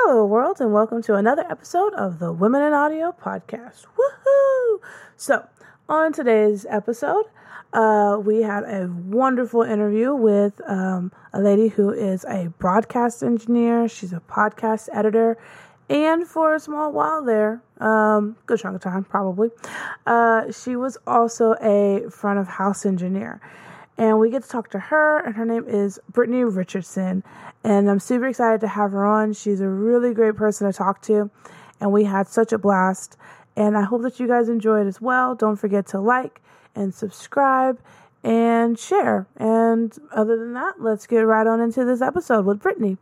[0.00, 3.84] Hello, world, and welcome to another episode of the Women in Audio podcast.
[3.98, 4.78] Woohoo!
[5.16, 5.48] So,
[5.88, 7.24] on today's episode,
[7.72, 13.88] uh, we had a wonderful interview with um, a lady who is a broadcast engineer.
[13.88, 15.36] She's a podcast editor,
[15.90, 19.50] and for a small while there, um, good chunk of time probably,
[20.06, 23.40] uh, she was also a front of house engineer
[23.98, 27.22] and we get to talk to her and her name is brittany richardson.
[27.64, 29.32] And i'm super excited to have her on.
[29.32, 31.30] She's a really great person to talk to
[31.80, 33.16] and we had such a blast.
[33.56, 35.34] And i hope that you guys enjoy it as well.
[35.34, 36.40] Don't forget to like
[36.74, 37.78] and subscribe
[38.22, 39.26] and share.
[39.36, 42.96] And other than that let's get right on into this episode with brittany.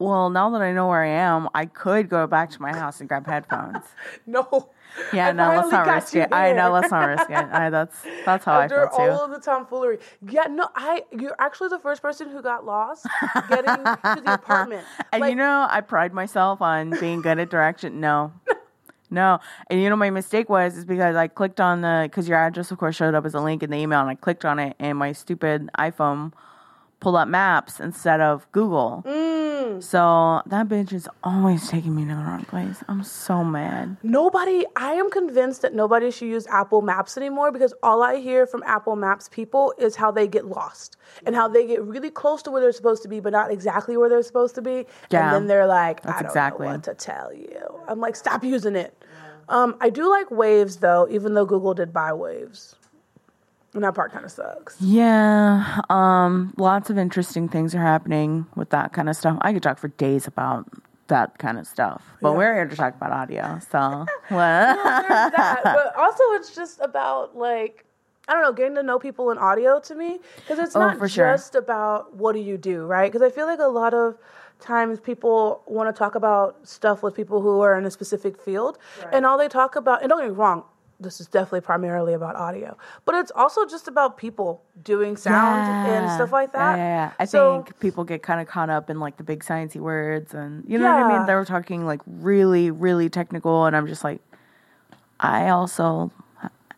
[0.00, 3.00] Well, now that I know where I am, I could go back to my house
[3.00, 3.84] and grab headphones.
[4.26, 4.70] no.
[5.12, 6.32] Yeah, I no, let's not risk it.
[6.32, 7.36] I know, let's not risk it.
[7.36, 9.12] I, that's that's how After I feel too.
[9.12, 9.98] all of the tomfoolery.
[10.28, 13.06] Yeah, no, I you're actually the first person who got lost
[13.48, 14.84] getting to the apartment.
[15.12, 18.00] and Like, you know, I pride myself on being good at direction.
[18.00, 18.32] No.
[19.12, 22.38] No, and you know my mistake was is because I clicked on the because your
[22.38, 24.60] address of course showed up as a link in the email and I clicked on
[24.60, 26.32] it and my stupid iPhone
[27.00, 29.02] pulled up Maps instead of Google.
[29.06, 29.82] Mm.
[29.82, 32.82] So that bitch is always taking me to the wrong place.
[32.88, 33.96] I'm so mad.
[34.02, 38.46] Nobody, I am convinced that nobody should use Apple Maps anymore because all I hear
[38.46, 42.42] from Apple Maps people is how they get lost and how they get really close
[42.42, 44.86] to where they're supposed to be, but not exactly where they're supposed to be.
[45.10, 45.24] Yeah.
[45.24, 46.66] And then they're like, That's I don't exactly.
[46.66, 47.80] know what to tell you.
[47.88, 48.94] I'm like, stop using it.
[49.48, 52.74] Um, I do like Waze though, even though Google did buy Waze.
[53.72, 54.80] And that part kind of sucks.
[54.80, 59.38] Yeah, um, lots of interesting things are happening with that kind of stuff.
[59.42, 60.66] I could talk for days about
[61.06, 62.36] that kind of stuff, but Yeah.
[62.36, 63.60] we're here to talk about audio.
[63.70, 63.78] So,
[64.28, 64.40] what?
[64.76, 67.84] That, but also it's just about like
[68.28, 70.98] I don't know, getting to know people in audio to me because it's Oh, not
[70.98, 71.32] for sure.
[71.32, 73.10] just about what do you do, right?
[73.10, 74.18] Because I feel like a lot of
[74.60, 78.78] times people want to talk about stuff with people who are in a specific field,
[79.12, 80.62] and all they talk about, and don't get me wrong.
[81.00, 86.10] This is definitely primarily about audio, but it's also just about people doing sound and
[86.12, 86.76] stuff like that.
[86.76, 87.12] yeah, yeah.
[87.18, 90.34] I So- think people get kind of caught up in like the big sciencey words,
[90.34, 91.26] and you know what I mean.
[91.26, 94.20] They were talking like really, really technical, and I'm just like,
[95.18, 96.10] I also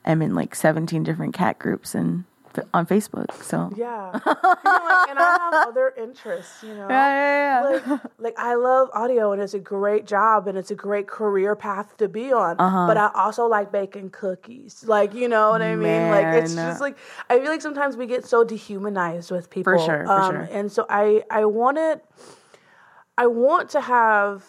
[0.05, 2.25] am in like 17 different cat groups and
[2.75, 3.33] on Facebook.
[3.43, 6.87] So Yeah, You know, like, and I have other interests, you know.
[6.89, 7.93] yeah, yeah, yeah.
[7.93, 11.55] like, like I love audio and it's a great job and it's a great career
[11.57, 12.57] path to be on.
[12.59, 12.87] Uh-huh.
[12.87, 14.85] But I also like baking cookies.
[14.87, 16.11] Like, you know what I mean?
[16.11, 16.97] Like it's just like
[17.31, 19.73] I feel like sometimes we get so dehumanized with people.
[19.75, 20.49] Um, sure, for sure.
[20.51, 22.05] And so I I want it
[23.19, 24.45] I want to have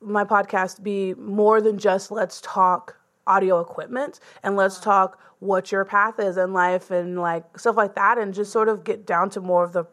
[0.00, 2.96] my podcast be more than just let's talk
[3.26, 7.94] audio equipment and let's talk what your path is in life and like stuff like
[7.94, 9.84] that and just sort of get down to more of the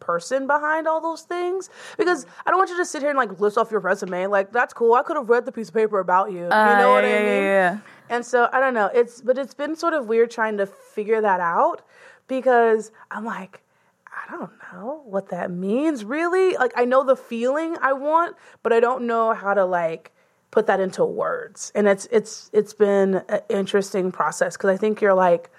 [0.00, 1.70] person behind all those things.
[1.96, 4.26] Because I don't want you to sit here and like list off your resume.
[4.26, 4.92] Like that's cool.
[4.94, 6.40] I could have read the piece of paper about you.
[6.40, 7.26] You Uh, know what yeah, I mean?
[7.26, 7.78] yeah, yeah.
[8.10, 8.90] and so I don't know.
[8.94, 11.82] It's but it's been sort of weird trying to figure that out
[12.28, 13.62] because I'm like
[14.06, 16.56] I don't know what that means really.
[16.56, 20.12] Like I know the feeling I want, but I don't know how to like
[20.54, 21.72] put that into words.
[21.74, 25.50] And it's it's it's been an interesting process because I think you're like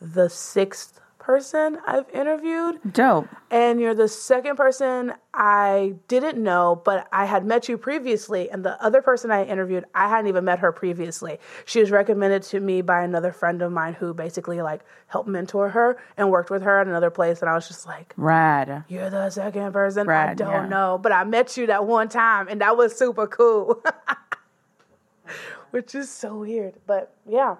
[0.00, 3.28] the sixth person I've interviewed Dope.
[3.50, 8.50] and you're the second person I didn't know, but I had met you previously.
[8.50, 11.38] And the other person I interviewed, I hadn't even met her previously.
[11.66, 15.68] She was recommended to me by another friend of mine who basically like helped mentor
[15.68, 17.42] her and worked with her at another place.
[17.42, 18.84] And I was just like, Rad.
[18.88, 20.66] You're the second person I Right, don't yeah.
[20.68, 23.82] know, but I met you that one time, and that was super cool.
[25.70, 27.56] Which is so weird, but yeah.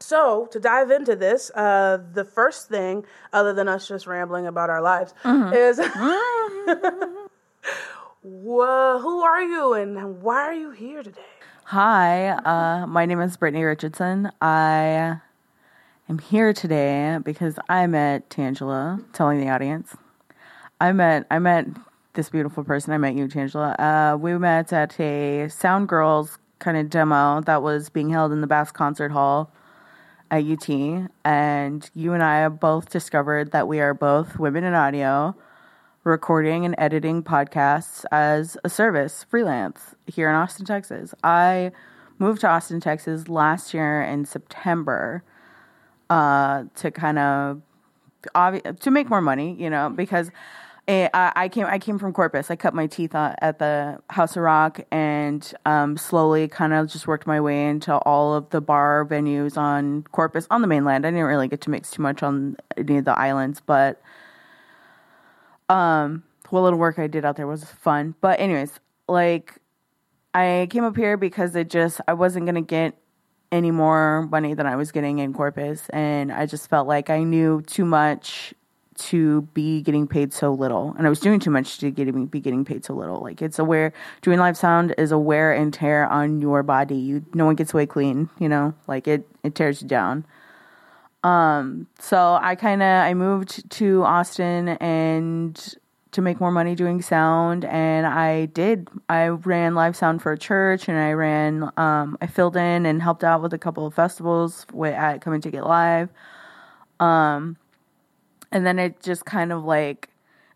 [0.00, 4.70] So to dive into this, uh, the first thing, other than us just rambling about
[4.70, 5.54] our lives, Mm-hmm.
[5.54, 5.78] is
[8.22, 11.20] Wha who are you and why are you here today?
[11.64, 14.30] Hi, uh, my name is Brittany Richardson.
[14.40, 15.20] I
[16.08, 19.96] am here today because I met Tangela, telling the audience.
[20.80, 21.66] I met I met
[22.14, 22.92] this beautiful person.
[22.92, 23.74] I met you, Tangela.
[23.78, 28.40] Uh, we met at a Sound Girls kind of demo that was being held in
[28.40, 29.50] the Bass Concert Hall
[30.30, 30.68] at UT,
[31.24, 35.34] and you and I have both discovered that we are both women in audio
[36.04, 41.14] recording and editing podcasts as a service, freelance, here in Austin, Texas.
[41.22, 41.72] I
[42.18, 45.22] moved to Austin, Texas last year in September
[46.10, 47.62] uh, to kind of
[48.34, 50.30] obvi- to make more money, you know, because
[50.88, 52.50] I, I came I came from Corpus.
[52.50, 57.06] I cut my teeth at the House of Rock and um, slowly kind of just
[57.06, 61.06] worked my way into all of the bar venues on Corpus on the mainland.
[61.06, 64.00] I didn't really get to mix too much on any of the islands, but
[65.68, 68.14] um, what little work I did out there was fun.
[68.22, 69.58] But anyways, like
[70.32, 72.96] I came up here because it just I wasn't gonna get
[73.52, 77.24] any more money than I was getting in Corpus, and I just felt like I
[77.24, 78.54] knew too much
[78.98, 82.40] to be getting paid so little, and I was doing too much to get be
[82.40, 83.20] getting paid so little.
[83.20, 83.92] Like it's a wear
[84.22, 86.96] doing live sound is a wear and tear on your body.
[86.96, 90.26] You no one gets away clean, you know, like it it tears you down.
[91.24, 95.76] Um, so I kind of I moved to Austin and
[96.12, 100.38] to make more money doing sound and I did I ran live sound for a
[100.38, 103.94] church and I ran um, I filled in and helped out with a couple of
[103.94, 106.08] festivals with, at Come and get Live
[106.98, 107.56] um
[108.52, 110.10] and then it just kind of like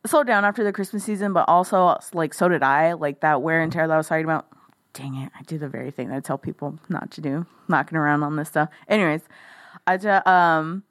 [0.06, 3.60] slowed down after the Christmas season but also like so did I like that wear
[3.62, 4.46] and tear that I was talking about.
[4.92, 7.96] Dang it I do the very thing that I tell people not to do knocking
[7.96, 8.68] around on this stuff.
[8.88, 9.22] Anyways
[9.86, 10.84] I just um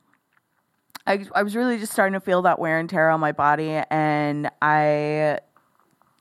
[1.07, 3.81] I, I was really just starting to feel that wear and tear on my body,
[3.89, 5.39] and I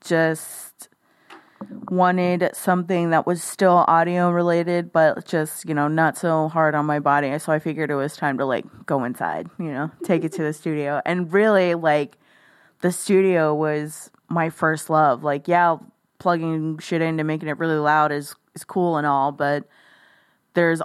[0.03, 0.89] just
[1.89, 6.85] wanted something that was still audio related, but just, you know, not so hard on
[6.85, 7.37] my body.
[7.39, 10.43] So I figured it was time to like go inside, you know, take it to
[10.43, 11.01] the studio.
[11.05, 12.17] And really, like,
[12.81, 15.23] the studio was my first love.
[15.23, 15.77] Like, yeah,
[16.19, 19.67] plugging shit into making it really loud is, is cool and all, but
[20.53, 20.81] there's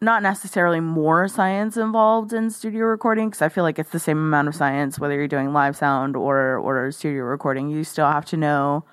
[0.00, 4.18] not necessarily more science involved in studio recording because I feel like it's the same
[4.18, 7.68] amount of science whether you're doing live sound or or studio recording.
[7.68, 8.84] You still have to know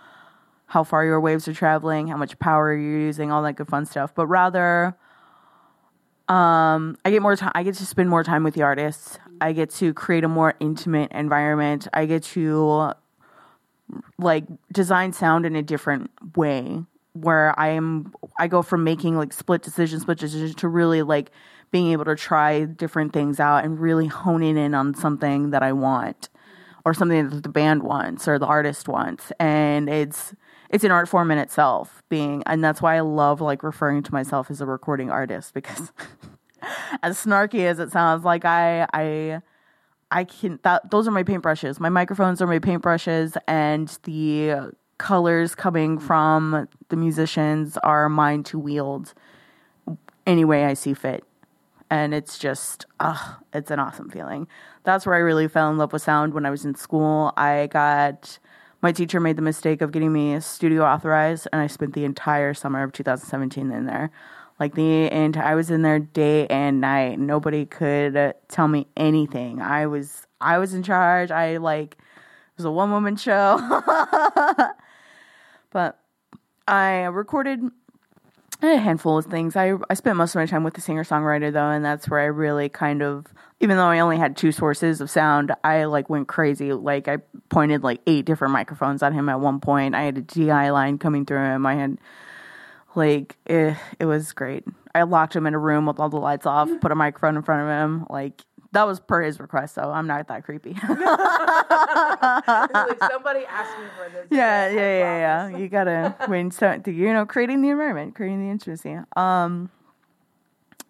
[0.69, 3.87] how far your waves are traveling, how much power you're using, all that good fun
[3.87, 4.13] stuff.
[4.13, 4.95] But rather,
[6.27, 7.51] um, I get more time.
[7.55, 9.17] I get to spend more time with the artists.
[9.41, 11.87] I get to create a more intimate environment.
[11.91, 12.93] I get to
[14.19, 16.83] like design sound in a different way
[17.13, 21.31] where I am I go from making like split decisions, split decisions to really like
[21.71, 25.71] being able to try different things out and really honing in on something that I
[25.71, 26.29] want
[26.85, 29.31] or something that the band wants or the artist wants.
[29.39, 30.35] And it's
[30.69, 34.13] it's an art form in itself being and that's why I love like referring to
[34.13, 35.91] myself as a recording artist because
[37.03, 39.41] as snarky as it sounds like I I
[40.11, 41.79] I can that those are my paintbrushes.
[41.79, 48.59] My microphones are my paintbrushes and the colors coming from the musicians are mine to
[48.59, 49.13] wield
[50.25, 51.23] any way I see fit.
[51.91, 54.47] And it's just, ah, it's an awesome feeling.
[54.83, 57.33] That's where I really fell in love with sound when I was in school.
[57.35, 58.37] I got,
[58.81, 62.53] my teacher made the mistake of getting me studio authorized, and I spent the entire
[62.53, 64.11] summer of 2017 in there.
[64.59, 67.17] Like the and I was in there day and night.
[67.17, 69.61] Nobody could tell me anything.
[69.61, 71.31] I was I was in charge.
[71.31, 73.57] I like it was a one woman show.
[75.71, 75.99] But
[76.67, 77.61] I recorded
[78.61, 79.55] a handful of things.
[79.55, 82.19] I I spent most of my time with the singer songwriter though, and that's where
[82.19, 83.25] I really kind of,
[83.59, 86.73] even though I only had two sources of sound, I like went crazy.
[86.73, 87.17] Like I
[87.49, 89.95] pointed like eight different microphones at him at one point.
[89.95, 91.65] I had a DI line coming through him.
[91.65, 91.97] I had
[92.95, 94.65] like it, eh, it was great.
[94.93, 97.43] I locked him in a room with all the lights off, put a microphone in
[97.43, 98.07] front of him.
[98.09, 98.41] Like
[98.71, 100.71] that was per his request, so I'm not that creepy.
[100.73, 100.79] like
[103.11, 104.27] somebody asked me for this.
[104.29, 105.57] Yeah, yeah, yeah, yeah.
[105.57, 108.97] You gotta when so you know creating the environment, creating the intimacy.
[109.15, 109.71] Um,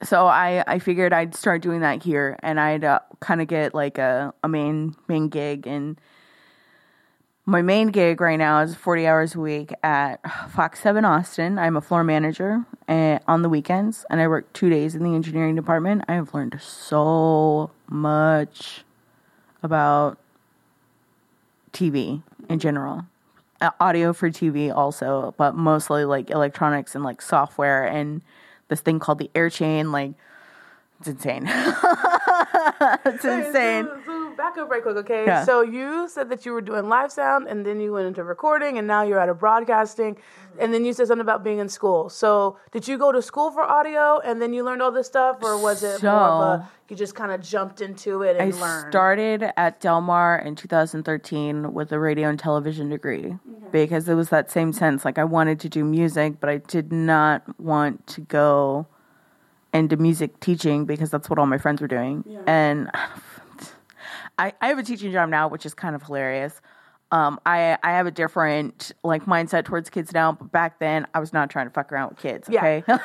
[0.04, 3.74] so I I figured I'd start doing that here, and I'd uh, kind of get
[3.74, 6.00] like a a main main gig and
[7.50, 10.18] my main gig right now is 40 hours a week at
[10.51, 11.58] Fox 7 Austin.
[11.58, 15.15] I'm a floor manager eh, on the weekends and I work two days in the
[15.15, 16.03] engineering department.
[16.08, 18.84] I have learned so much
[19.63, 20.17] about
[21.74, 23.05] TV in general.
[23.79, 28.22] Audio for TV also, but mostly like electronics and like software and
[28.69, 29.91] this thing called the air chain.
[29.91, 30.13] Like,
[31.00, 31.46] it's insane.
[33.06, 33.86] it's insane.
[33.86, 35.26] So, so back up right quick, okay?
[35.26, 35.44] Yeah.
[35.44, 38.78] So you said that you were doing live sound and then you went into recording
[38.78, 40.18] and now you're out of broadcasting.
[40.60, 42.10] And then you said something about being in school.
[42.10, 45.38] So did you go to school for audio and then you learned all this stuff?
[45.42, 48.54] Or was it so, more of a, you just kind of jumped into it and
[48.54, 48.88] I learned?
[48.88, 53.36] I started at Del Mar in 2013 with a radio and television degree
[53.72, 55.04] because it was that same sense.
[55.04, 58.88] Like I wanted to do music, but I did not want to go
[59.74, 62.24] into music teaching because that's what all my friends were doing.
[62.28, 62.42] Yeah.
[62.48, 62.92] And
[64.38, 66.62] I, I have a teaching job now, which is kind of hilarious.
[67.12, 71.20] Um, I I have a different like mindset towards kids now, but back then I
[71.20, 72.48] was not trying to fuck around with kids.
[72.48, 72.98] Okay, yeah.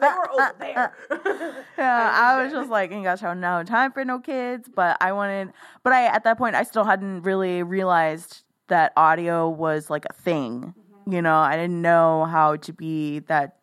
[0.00, 0.94] they were over there.
[1.76, 4.68] yeah, I was just like, ain't got no time for no kids.
[4.72, 5.52] But I wanted,
[5.82, 10.12] but I at that point I still hadn't really realized that audio was like a
[10.12, 10.72] thing.
[10.78, 11.12] Mm-hmm.
[11.14, 13.56] You know, I didn't know how to be that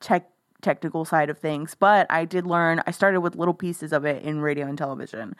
[0.00, 0.28] tech
[0.62, 2.82] technical side of things, but I did learn.
[2.86, 5.36] I started with little pieces of it in radio and television.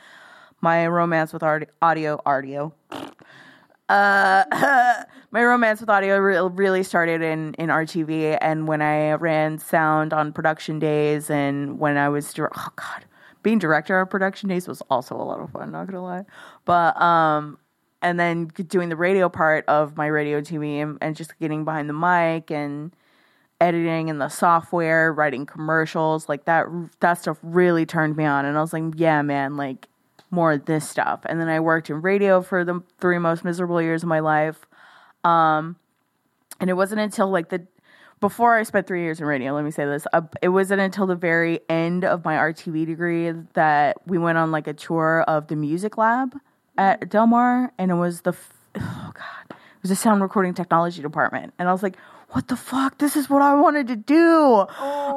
[0.60, 2.74] my romance with audio, audio.
[3.88, 4.44] Uh,
[5.30, 10.12] my romance with audio re- really started in in RTV, and when I ran sound
[10.12, 13.04] on production days, and when I was dir- oh god,
[13.42, 15.70] being director of production days was also a lot of fun.
[15.70, 16.24] Not gonna lie,
[16.64, 17.58] but um,
[18.02, 21.88] and then doing the radio part of my radio TV and, and just getting behind
[21.88, 22.94] the mic and
[23.60, 26.66] editing and the software, writing commercials, like that
[27.00, 29.88] that stuff really turned me on and I was like, yeah, man, like
[30.30, 31.20] more of this stuff.
[31.26, 34.66] And then I worked in radio for the three most miserable years of my life.
[35.24, 35.76] Um
[36.60, 37.66] and it wasn't until like the
[38.18, 40.06] before I spent 3 years in radio, let me say this.
[40.10, 44.50] Uh, it wasn't until the very end of my RTV degree that we went on
[44.50, 46.34] like a tour of the music lab
[46.78, 48.34] at Del Mar and it was the
[48.78, 51.52] oh god, it was the sound recording technology department.
[51.58, 51.96] And I was like,
[52.30, 52.98] what the fuck?
[52.98, 54.16] This is what I wanted to do.
[54.18, 54.68] Oh.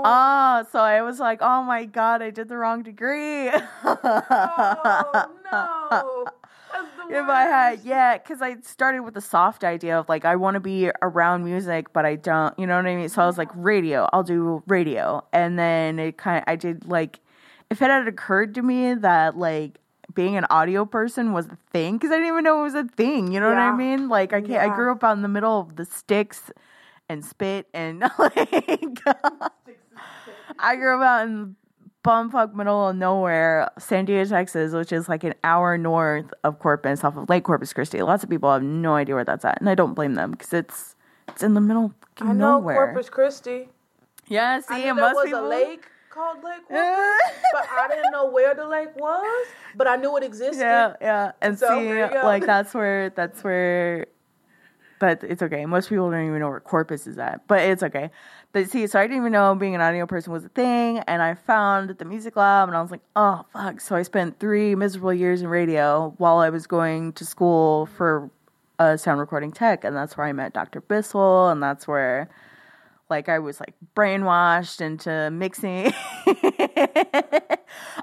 [0.06, 3.50] Ah, so I was like, oh my god, I did the wrong degree.
[3.84, 6.26] oh no.
[7.10, 10.54] In my head, yeah, because I started with the soft idea of like I want
[10.54, 13.10] to be around music, but I don't, you know what I mean.
[13.10, 16.88] So I was like, radio, I'll do radio, and then it kind of, I did
[16.88, 17.20] like,
[17.72, 19.80] if it had occurred to me that like
[20.14, 22.84] being an audio person was a thing, because I didn't even know it was a
[22.84, 23.72] thing, you know Yeah.
[23.72, 24.08] what I mean?
[24.08, 26.52] Like I can't, I grew up out in the middle of the sticks
[27.10, 29.00] and spit and like
[30.60, 31.56] I grew up out in
[32.04, 37.04] bumfuck middle of nowhere, San Diego, Texas, which is like an hour north of Corpus,
[37.04, 38.02] off of Lake Corpus Christi.
[38.02, 40.54] Lots of people have no idea where that's at, and I don't blame them because
[40.54, 40.96] it's
[41.28, 42.76] it's in the middle of I know nowhere.
[42.76, 43.70] Corpus Christi.
[44.28, 47.88] Yeah, see, I it there must was be a lake called Lake Corpus, but I
[47.90, 49.48] didn't know where the lake was.
[49.76, 50.60] But I knew it existed.
[50.62, 52.24] Yeah, yeah, and So, see, there you go.
[52.24, 54.06] like that's where that's where.
[55.00, 55.66] But it's okay.
[55.66, 58.12] Most people don't even know where Corpus is at, but it's okay.
[58.52, 61.22] But see, so I didn't even know being an audio person was a thing, and
[61.22, 63.80] I found the music lab, and I was like, oh fuck.
[63.80, 68.30] So I spent three miserable years in radio while I was going to school for
[68.78, 70.82] uh, sound recording tech, and that's where I met Dr.
[70.82, 72.30] Bissell, and that's where
[73.10, 75.92] like I was like brainwashed into mixing.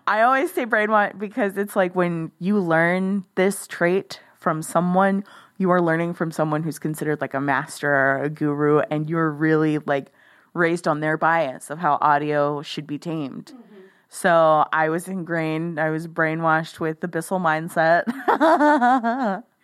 [0.07, 5.25] I always say brainwashed because it's like when you learn this trait from someone,
[5.59, 9.31] you are learning from someone who's considered like a master or a guru, and you're
[9.31, 10.13] really like
[10.55, 13.47] raised on their bias of how audio should be tamed.
[13.47, 13.63] Mm-hmm.
[14.09, 18.05] So I was ingrained, I was brainwashed with the Bissell mindset.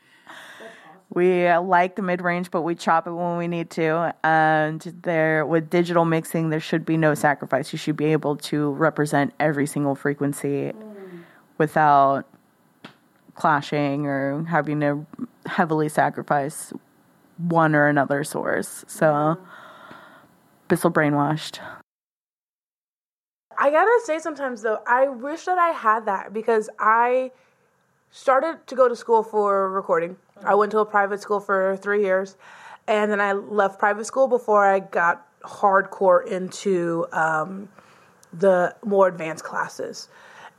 [1.14, 4.14] We like the mid range, but we chop it when we need to.
[4.24, 7.70] And there, with digital mixing, there should be no sacrifice.
[7.72, 11.24] You should be able to represent every single frequency mm.
[11.58, 12.26] without
[13.34, 15.06] clashing or having to
[15.46, 16.72] heavily sacrifice
[17.38, 18.84] one or another source.
[18.86, 19.38] So,
[20.68, 21.58] Bissell brainwashed.
[23.58, 27.30] I gotta say, sometimes though, I wish that I had that because I
[28.10, 30.16] started to go to school for recording.
[30.44, 32.36] I went to a private school for three years,
[32.86, 37.68] and then I left private school before I got hardcore into um,
[38.32, 40.08] the more advanced classes.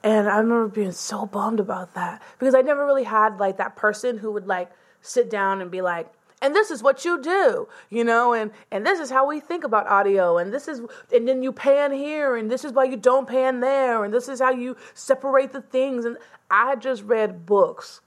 [0.03, 3.77] And I remember being so bummed about that because I never really had like that
[3.77, 4.69] person who would like
[5.01, 8.85] sit down and be like, and this is what you do, you know, and and
[8.85, 10.81] this is how we think about audio, and this is,
[11.13, 14.27] and then you pan here, and this is why you don't pan there, and this
[14.27, 16.03] is how you separate the things.
[16.03, 16.17] And
[16.51, 18.01] I just read books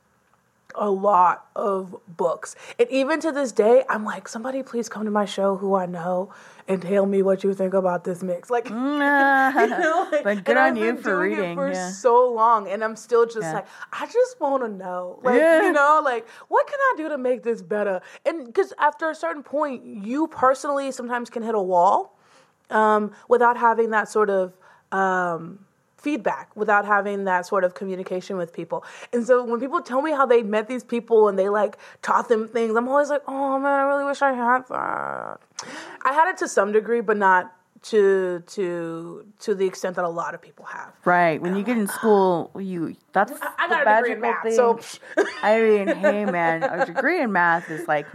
[0.76, 2.54] a lot of books.
[2.78, 5.86] And even to this day, I'm like, somebody please come to my show who I
[5.86, 6.32] know
[6.68, 8.50] and tell me what you think about this mix.
[8.56, 11.90] Like, you know, like- But good on you been for reading, for yeah.
[11.90, 13.54] so long, and I'm still just Yeah.
[13.54, 15.62] like, I just want to know, like, Yeah.
[15.66, 18.00] you know, like, what can I do to make this better?
[18.24, 22.16] And because after a certain point, you personally sometimes can hit a wall
[22.70, 24.56] um, without having that sort of
[24.92, 25.65] um,
[25.96, 28.84] feedback, without having that sort of communication with people.
[29.12, 32.28] And so when people tell me how they met these people and they like taught
[32.28, 35.40] them things, I'm always like, oh man, I really wish I had that.
[36.04, 40.08] I had it to some degree, but not to to to the extent that a
[40.08, 40.92] lot of people have.
[41.04, 41.40] Right.
[41.40, 44.84] When you get in school, you that's I the got a degree in magical math,
[44.84, 45.24] thing.
[45.24, 48.06] so I mean, hey man, a degree in math is like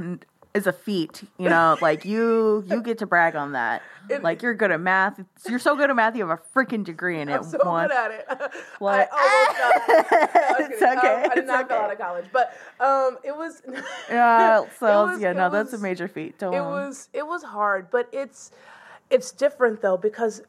[0.53, 1.77] is a feat, you know.
[1.81, 3.81] Like you, you get to brag on that.
[4.21, 5.19] Like you're good at math.
[5.47, 6.15] You're so good at math.
[6.15, 7.35] You have a freaking degree in it.
[7.35, 7.87] I'm so One.
[7.87, 8.25] good at it.
[8.79, 9.09] What?
[9.13, 10.71] I almost got it.
[10.71, 13.61] It's okay, Um, I did it's not go out of college, but um, it was.
[14.09, 14.65] Yeah.
[14.79, 16.37] So was- yeah, it no, that's a major feat.
[16.39, 16.53] Don't.
[16.53, 18.51] it was it was hard but it's
[19.09, 20.41] it's different though because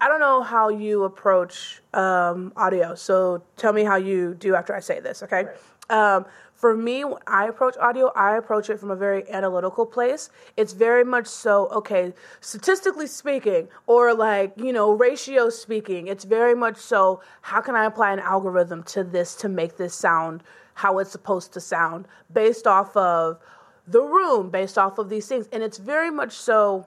[0.00, 4.74] I don't know how you approach um, audio, so tell me how you do after
[4.74, 5.44] I say this, okay?
[5.90, 6.26] Um,
[6.62, 10.30] for me, when I approach audio, I approach it from a very analytical place.
[10.56, 16.54] It's very much so, okay, statistically speaking, or like, you know, ratio speaking, it's very
[16.54, 21.00] much so, how can I apply an algorithm to this to make this sound how
[21.00, 23.40] it's supposed to sound based off of
[23.88, 25.48] the room, based off of these things?
[25.52, 26.86] And it's very much so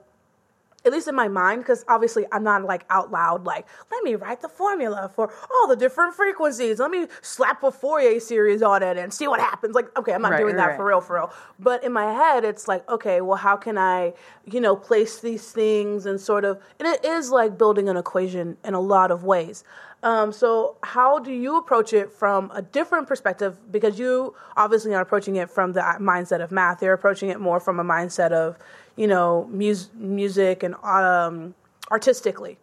[0.86, 4.16] at least in my mind, because obviously I'm not like out loud, like, let me
[4.16, 6.80] write the formula for all the different frequencies.
[6.80, 9.76] Let me slap a Fourier series on it and see what happens.
[9.76, 10.78] Like, okay, I'm not Right, doing that right.
[10.78, 11.34] for real, for real.
[11.60, 14.14] But in my head, it's like, okay, well, how can I,
[14.46, 18.58] you know, place these things and sort of, and it is like building an equation
[18.64, 19.64] in a lot of ways.
[20.06, 23.58] Um, so, how do you approach it from a different perspective?
[23.72, 26.84] Because you obviously are approaching it from the mindset of math.
[26.84, 28.56] You're approaching it more from a mindset of,
[28.96, 31.56] you know, mus- music and um,
[31.90, 32.60] artistically.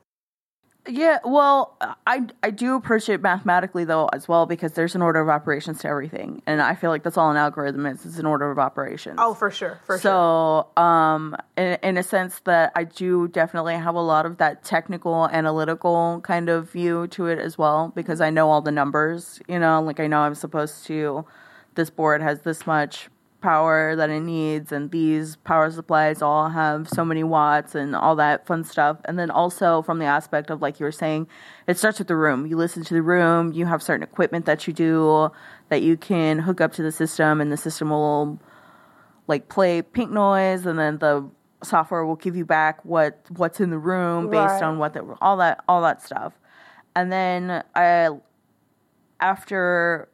[0.89, 1.77] Yeah, well,
[2.09, 5.79] I I do approach it mathematically though as well because there's an order of operations
[5.83, 8.05] to everything, and I feel like that's all an algorithm is.
[8.05, 9.17] It's an order of operations.
[9.19, 10.67] Oh, for sure, for sure.
[10.77, 14.65] So, um, in, in a sense that I do definitely have a lot of that
[14.65, 19.41] technical, analytical kind of view to it as well, because I know all the numbers,
[19.47, 21.25] you know, like I know I'm supposed to,
[21.77, 23.09] this board has this much
[23.43, 28.17] power that it needs, and these power supplies all have so many watts and all
[28.17, 28.99] that fun stuff.
[29.05, 31.29] And then also from the aspect of, like you were saying,
[31.67, 32.47] it starts with the room.
[32.47, 35.31] You listen to the room, you have certain equipment that you do
[35.69, 38.39] that you can hook up to the system, and the system will
[39.29, 41.29] like play pink noise and then the
[41.63, 44.63] software will give you back what what's in the room based Right.
[44.63, 46.33] on what the all that all that stuff
[46.97, 48.09] and then I
[49.21, 50.09] after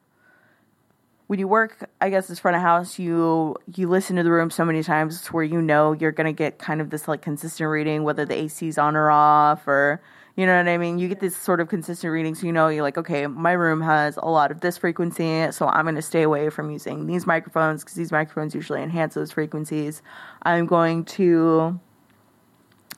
[1.28, 4.50] when you work i guess as front of house you you listen to the room
[4.50, 8.02] so many times where you know you're gonna get kind of this like consistent reading
[8.02, 10.02] whether the ac's on or off or
[10.36, 11.00] you know what i mean?
[11.00, 13.80] You get this sort of consistent reading so you know you're like okay my room
[13.82, 17.84] has a lot of this frequency so i'm gonna stay away from using these microphones
[17.84, 20.02] because these microphones usually enhance those frequencies.
[20.42, 21.78] I'm going to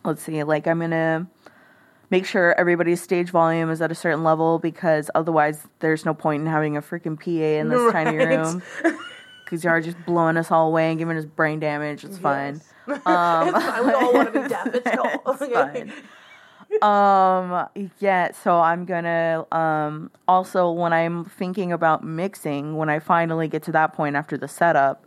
[0.04, 1.26] let's see like i'm gonna
[2.10, 6.42] make sure everybody's stage volume is at a certain level because otherwise there's no point
[6.42, 8.62] in having a freaking PA in this tiny room
[9.44, 12.04] because you are just blowing us all away and giving us brain damage.
[12.04, 12.60] It's fine.
[12.88, 13.86] it's fine.
[13.86, 14.66] We all want to be deaf.
[14.74, 15.34] It's cool.
[15.40, 15.92] It's fine.
[16.82, 17.66] um
[17.98, 23.64] yeah so i'm gonna um also when i'm thinking about mixing when i finally get
[23.64, 25.04] to that point after the setup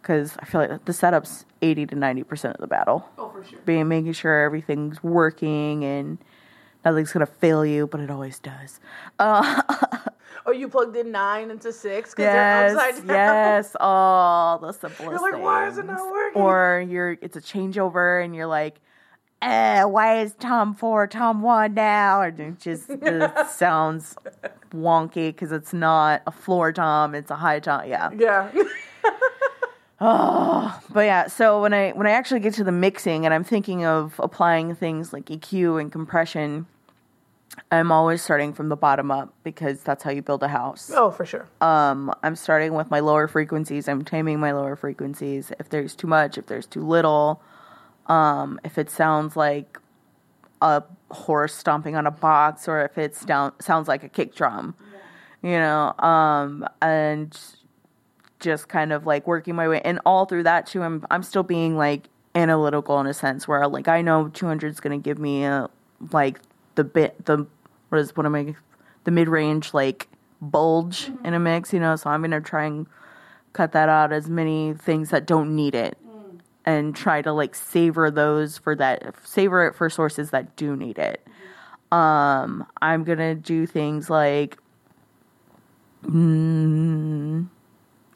[0.00, 3.44] because i feel like the setup's 80 to 90 percent of the battle Oh, for
[3.44, 3.58] sure.
[3.66, 6.18] being making sure everything's working and
[6.84, 8.80] nothing's gonna fail you, but it always does.
[9.18, 9.62] Uh,
[10.46, 13.16] Or you plugged in nine into six because yes, they're upside down.
[13.16, 15.02] yes, all the simplest.
[15.02, 16.40] You're like, why is it not working?
[16.40, 18.80] Or you're it's a changeover and you're like,
[19.42, 22.22] eh, why is Tom four Tom one now?
[22.22, 24.16] Or it just it sounds
[24.74, 27.86] wonky because it's not a floor tom, it's a high tom.
[27.86, 28.08] Yeah.
[28.16, 28.50] Yeah.
[30.00, 33.44] Oh, but yeah, so when I when I actually get to the mixing and I'm
[33.44, 36.66] thinking of applying things like EQ and compression,
[37.70, 40.90] I'm always starting from the bottom up because that's how you build a house.
[40.94, 41.46] oh, for sure.
[41.60, 43.88] Um, I'm starting with my lower frequencies.
[43.88, 45.52] I'm taming my lower frequencies.
[45.58, 47.42] If there's too much, if there's too little,
[48.06, 49.78] um, if it sounds like
[50.62, 54.74] a horse stomping on a box, or if it down, sounds like a kick drum,
[55.42, 57.38] you know, um, and
[58.40, 59.80] just kind of like working my way.
[59.84, 63.66] And all through that too, I'm I'm still being like analytical in a sense where
[63.68, 65.68] like I know 200 is going to give me a,
[66.12, 66.40] like
[66.74, 67.46] the bit the
[67.88, 68.54] what is what am I
[69.04, 70.08] the mid range like
[70.40, 71.96] bulge in a mix, you know.
[71.96, 72.86] So I'm going to try and
[73.52, 75.96] cut that out as many things that don't need it.
[76.66, 80.98] And try to like savor those for that, savor it for sources that do need
[80.98, 81.26] it.
[81.90, 84.58] Um, I'm gonna do things like
[86.04, 87.48] Mm,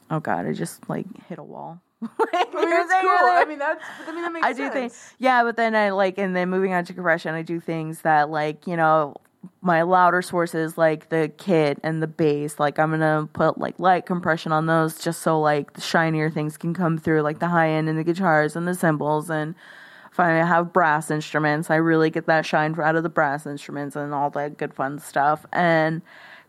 [0.09, 1.81] oh god, I just like hit a wall.
[2.27, 3.09] Oh, I mean, that's cool.
[3.09, 3.83] I mean, that's.
[4.07, 4.73] I mean, that makes I do sense.
[4.73, 8.01] things, yeah, but then I like, and then moving on to compression, I do things
[8.01, 9.15] that like, you know,
[9.61, 14.05] my louder sources like the kit and the bass, like I'm gonna put like light
[14.05, 17.69] compression on those just so like the shinier things can come through, like the high
[17.69, 19.55] end and the guitars and the cymbals and.
[20.11, 23.97] If I have brass instruments, I really get that shine out of the brass instruments
[23.97, 25.45] and all that good fun stuff.
[25.51, 26.01] And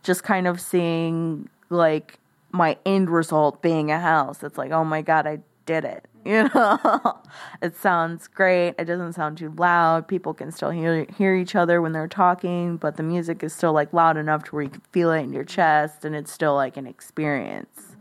[0.05, 2.21] just kind of seeing like
[2.57, 4.43] my end result being a house.
[4.43, 6.07] It's like, oh my god, I did it.
[6.27, 7.19] You know,
[7.63, 8.75] it sounds great.
[8.81, 10.09] It doesn't sound too loud.
[10.09, 13.73] People can still hear hear each other when they're talking, but the music is still
[13.73, 16.57] like loud enough to where you can feel it in your chest, and it's still
[16.57, 17.95] like an experience.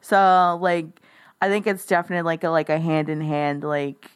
[0.00, 0.86] So like,
[1.42, 4.12] I think it's definitely like a like a hand in hand like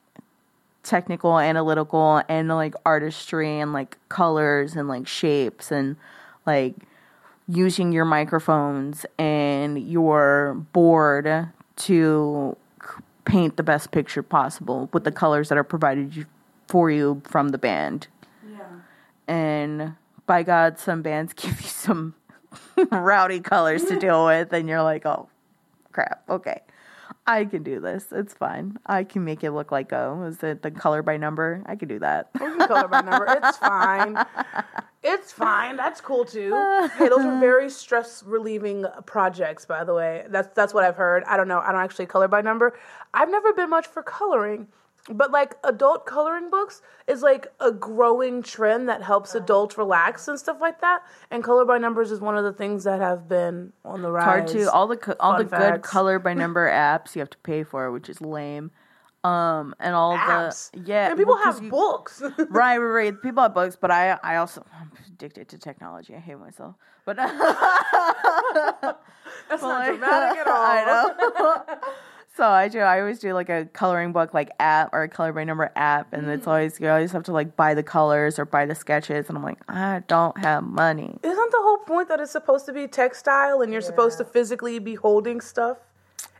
[0.82, 5.96] technical, analytical, and like artistry and like colors and like shapes and
[6.46, 6.74] like
[7.48, 12.56] using your microphones and your board to
[13.24, 16.26] paint the best picture possible with the colors that are provided you,
[16.68, 18.08] for you from the band.
[18.50, 18.64] Yeah.
[19.28, 19.94] And
[20.26, 22.14] by God, some bands give you some
[22.90, 25.28] rowdy colors to deal with, and you're like, oh,
[25.92, 26.62] crap, okay.
[27.26, 28.06] I can do this.
[28.10, 28.78] It's fine.
[28.84, 30.24] I can make it look like go.
[30.24, 31.62] Is it the color by number?
[31.66, 32.30] I can do that.
[32.34, 33.26] We can color by number.
[33.42, 34.16] It's fine.
[35.04, 35.76] It's fine.
[35.76, 36.52] That's cool too.
[36.96, 40.24] Hey, those are very stress relieving projects, by the way.
[40.28, 41.22] That's that's what I've heard.
[41.24, 41.60] I don't know.
[41.60, 42.76] I don't actually color by number.
[43.14, 44.68] I've never been much for coloring.
[45.10, 50.38] But like adult coloring books is like a growing trend that helps adults relax and
[50.38, 51.02] stuff like that.
[51.30, 54.24] And color by numbers is one of the things that have been on the rise.
[54.24, 57.30] hard to all the co- all Fun the good color by number apps you have
[57.30, 58.70] to pay for, which is lame.
[59.24, 60.70] Um, and all apps.
[60.72, 62.22] the yeah, and people well, 'cause have you- books.
[62.38, 63.22] right, right, right.
[63.22, 66.14] People have books, but I I also I'm addicted to technology.
[66.14, 67.32] I hate myself, but That's
[69.62, 70.62] not dramatic at all.
[70.62, 71.78] I know.
[72.34, 72.78] So I do.
[72.80, 76.12] I always do like a coloring book, like app or a color by number app,
[76.12, 76.34] and Mm.
[76.34, 79.36] it's always you always have to like buy the colors or buy the sketches, and
[79.36, 81.18] I'm like, I don't have money.
[81.22, 84.78] Isn't the whole point that it's supposed to be textile and you're supposed to physically
[84.78, 85.78] be holding stuff?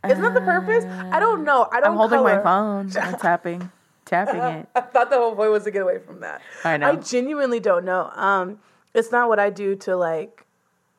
[0.03, 0.83] Isn't that the purpose?
[0.85, 1.69] I don't know.
[1.71, 1.91] I don't.
[1.91, 2.43] I'm holding my color.
[2.43, 3.71] phone, and tapping,
[4.05, 4.67] tapping it.
[4.75, 6.41] I thought the whole point was to get away from that.
[6.65, 6.89] I know.
[6.91, 8.09] I genuinely don't know.
[8.15, 8.59] Um,
[8.93, 10.45] it's not what I do to like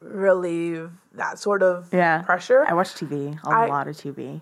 [0.01, 2.65] relieve that sort of Yeah, pressure.
[2.67, 4.41] I watch TV, a I- lot of TV.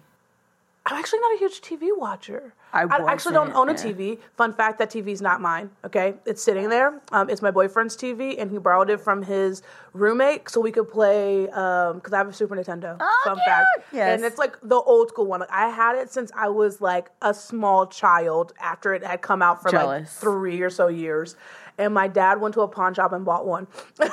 [0.93, 2.53] I'm actually not a huge TV watcher.
[2.75, 4.19] I actually don't own a TV.
[4.37, 5.71] Fun fact: that TV's not mine.
[5.85, 7.01] Okay, it's sitting there.
[7.11, 10.91] Um, it's my boyfriend's TV, and he borrowed it from his roommate so we could
[10.91, 11.47] play.
[11.47, 12.97] Because I have a Super Nintendo.
[13.01, 13.45] Oh, fun cute!
[13.45, 14.17] fact, Yes.
[14.17, 15.41] and it's like the old school one.
[15.41, 18.53] Like I had it since I was like a small child.
[18.61, 21.37] After it had come out for like three or so years,
[21.79, 23.67] and my dad went to a pawn shop and bought one.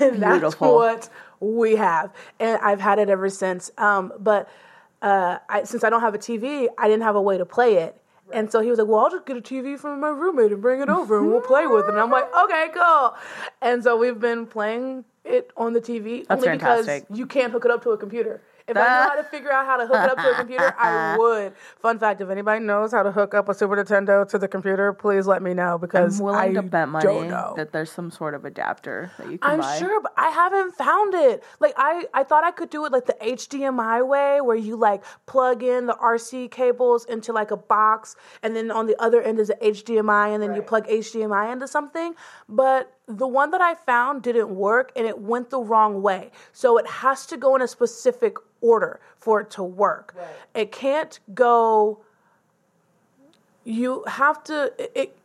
[0.00, 1.08] and that's what
[1.40, 3.70] we have, and I've had it ever since.
[3.78, 4.48] Um, but
[5.02, 7.74] uh, I, since I don't have a TV, I didn't have a way to play
[7.74, 7.98] it.
[8.32, 10.62] And so he was like, "Well, I'll just get a TV from my roommate and
[10.62, 13.14] bring it over, and we'll play with it." And I'm like, "Okay, cool."
[13.60, 17.66] And so we've been playing it on the TV That's only because you can't hook
[17.66, 18.40] it up to a computer.
[18.68, 20.74] If I knew how to figure out how to hook it up to a computer,
[20.78, 21.54] I would.
[21.80, 24.92] Fun fact: If anybody knows how to hook up a Super Nintendo to the computer,
[24.92, 28.34] please let me know because I'm willing I to bet money that there's some sort
[28.34, 29.78] of adapter that you can I'm buy.
[29.78, 31.42] sure, but I haven't found it.
[31.60, 35.02] Like I, I thought I could do it like the HDMI way, where you like
[35.26, 39.38] plug in the RC cables into like a box, and then on the other end
[39.38, 42.14] is a HDMI, and then you plug HDMI into something.
[42.48, 46.30] But the one that I found didn't work, and it went the wrong way.
[46.52, 50.14] So it has to go in a specific order for it to work.
[50.54, 52.00] It can't go.
[53.64, 54.72] You have to.
[54.78, 55.18] It, it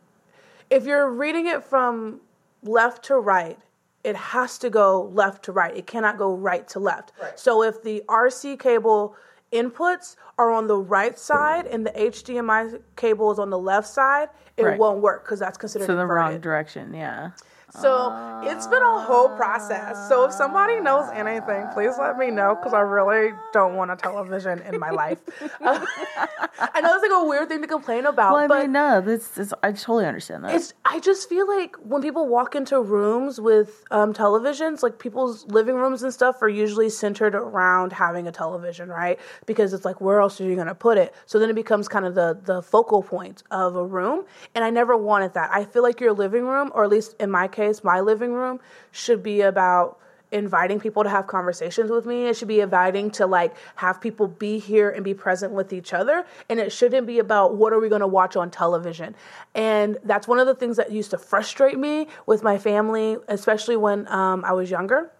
[0.70, 2.20] if you're reading it from
[2.62, 3.58] left to right,
[4.04, 5.74] it has to go left to right.
[5.76, 7.12] It cannot go right to left.
[7.36, 9.16] So if the RC cable
[9.52, 14.28] inputs are on the right side and the HDMI cable is on the left side,
[14.58, 14.78] it Right.
[14.78, 16.92] won't work because that's considered to the wrong direction.
[16.92, 17.30] Yeah.
[17.70, 20.08] So it's been a whole process.
[20.08, 23.96] So if somebody knows anything, please let me know because I really don't want a
[23.96, 25.18] television in my life.
[25.60, 29.00] I know it's like a weird thing to complain about, Well, I but mean, no,
[29.00, 30.54] this is, I totally understand that.
[30.54, 35.46] it's I just feel like when people walk into rooms with um, televisions, like people's
[35.46, 39.18] living rooms and stuff are usually centered around having a television, right?
[39.46, 41.14] Because it's like where else are you going to put it?
[41.26, 44.70] So then it becomes kind of the the focal point of a room, and I
[44.70, 45.50] never wanted that.
[45.52, 48.60] I feel like your living room, or at least in my case, my living room
[48.90, 49.98] should be about
[50.30, 52.26] inviting people to have conversations with me.
[52.26, 55.92] It should be inviting to like have people be here and be present with each
[55.92, 56.26] other.
[56.48, 59.14] And it shouldn't be about what are we going to watch on television.
[59.54, 63.76] And that's one of the things that used to frustrate me with my family, especially
[63.76, 65.10] when um, I was younger,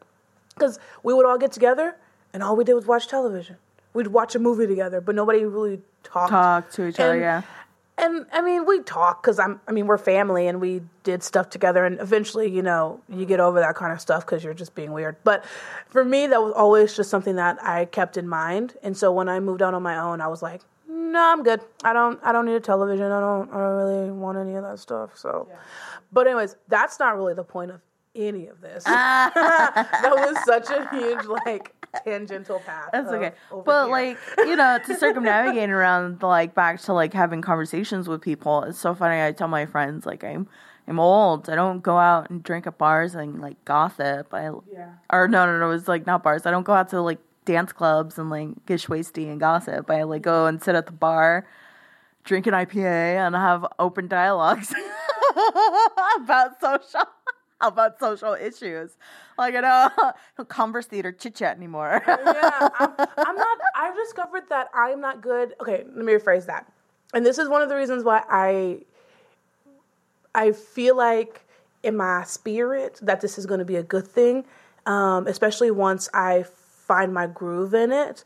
[0.55, 1.97] because we would all get together
[2.33, 3.57] and all we did was watch television.
[3.95, 6.31] We'd watch a movie together, but nobody really talked.
[6.31, 7.43] Talk to each other, yeah.
[7.99, 9.61] And I mean, we talk because I'm.
[9.67, 11.85] I mean, we're family, and we did stuff together.
[11.85, 14.93] And eventually, you know, you get over that kind of stuff because you're just being
[14.93, 15.17] weird.
[15.25, 15.45] But
[15.89, 18.75] for me, that was always just something that I kept in mind.
[18.83, 21.61] And so when I moved out on my own, I was like, no, I'm good.
[21.83, 22.21] I don't.
[22.23, 23.11] I don't need a television.
[23.11, 23.51] I don't.
[23.51, 25.19] I don't really want any of that stuff.
[25.19, 25.49] So,
[26.13, 27.81] but anyways, that's not really the point of
[28.15, 28.85] any of this.
[28.87, 29.31] Ah.
[30.03, 32.91] that was such a huge like tangential path.
[32.93, 33.33] That's okay.
[33.65, 33.93] But here.
[33.93, 38.79] like, you know, to circumnavigate around like back to like having conversations with people, it's
[38.79, 39.23] so funny.
[39.23, 40.49] I tell my friends like I'm
[40.87, 41.51] I'm old.
[41.51, 44.33] I don't go out and drink at bars and like gossip.
[44.33, 44.93] I Yeah.
[45.13, 46.47] or no no no, it's like not bars.
[46.47, 49.91] I don't go out to like dance clubs and like get wasty and gossip.
[49.91, 51.47] I like go and sit at the bar,
[52.25, 54.75] drink an IPA and have open dialogues
[56.17, 57.05] about social
[57.61, 58.97] about social issues.
[59.39, 62.03] Like I don't, don't converse theater chit chat anymore.
[62.07, 63.59] yeah, I'm, I'm not.
[63.77, 65.55] I've discovered that I'm not good.
[65.61, 66.71] Okay, let me rephrase that.
[67.15, 68.81] And this is one of the reasons why I
[70.35, 71.45] I feel like
[71.83, 74.45] in my spirit that this is going to be a good thing,
[74.87, 76.45] um, especially once I
[76.89, 78.25] find my groove in it.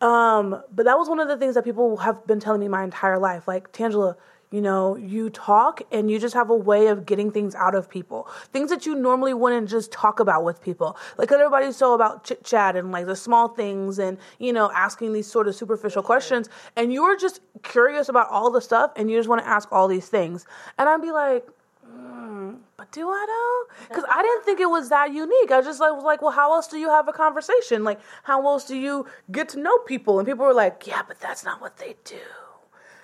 [0.00, 2.82] Um, but that was one of the things that people have been telling me my
[2.82, 3.46] entire life.
[3.46, 4.16] Like, Tangela,
[4.50, 7.88] you know, you talk and you just have a way of getting things out of
[7.88, 8.28] people.
[8.52, 10.96] Things that you normally wouldn't just talk about with people.
[11.18, 15.12] Like everybody's so about chit chat and like the small things and, you know, asking
[15.12, 16.48] these sort of superficial questions.
[16.74, 19.86] And you're just curious about all the stuff and you just want to ask all
[19.86, 20.46] these things.
[20.78, 21.46] And I'd be like,
[21.88, 23.86] mm, but do I though?
[23.88, 25.52] Because I didn't think it was that unique.
[25.52, 27.84] I just like was like, well, how else do you have a conversation?
[27.84, 30.18] Like, how else do you get to know people?
[30.18, 32.18] And people were like, yeah, but that's not what they do.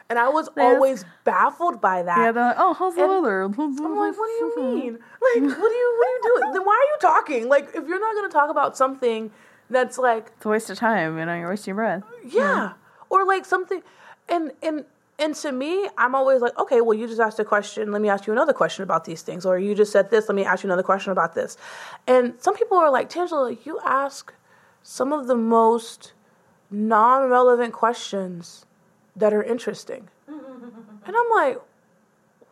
[0.09, 2.17] And I was always baffled by that.
[2.17, 3.43] Yeah, they're like, oh, how's the And weather?
[3.45, 3.53] I'm
[3.97, 4.93] like, what do you mean?
[4.95, 6.53] Like, what do you what are you doing?
[6.55, 7.49] Then why are you talking?
[7.49, 9.31] Like, if you're not going to talk about something
[9.69, 11.19] that's like, It's a waste of time.
[11.19, 12.05] You know, you're wasting your breath.
[12.25, 12.75] yeah,
[13.11, 13.83] or like something,
[14.29, 14.85] and and
[15.19, 17.91] and to me, I'm always like, okay, well, you just asked a question.
[17.91, 20.29] Let me ask you another question about these things, or you just said this.
[20.29, 21.57] Let me ask you another question about this.
[22.07, 24.33] And some people are like, Tangela, you ask
[24.83, 26.13] some of the most
[26.71, 28.66] non-relevant questions
[29.17, 31.61] that are interesting, and I'm like.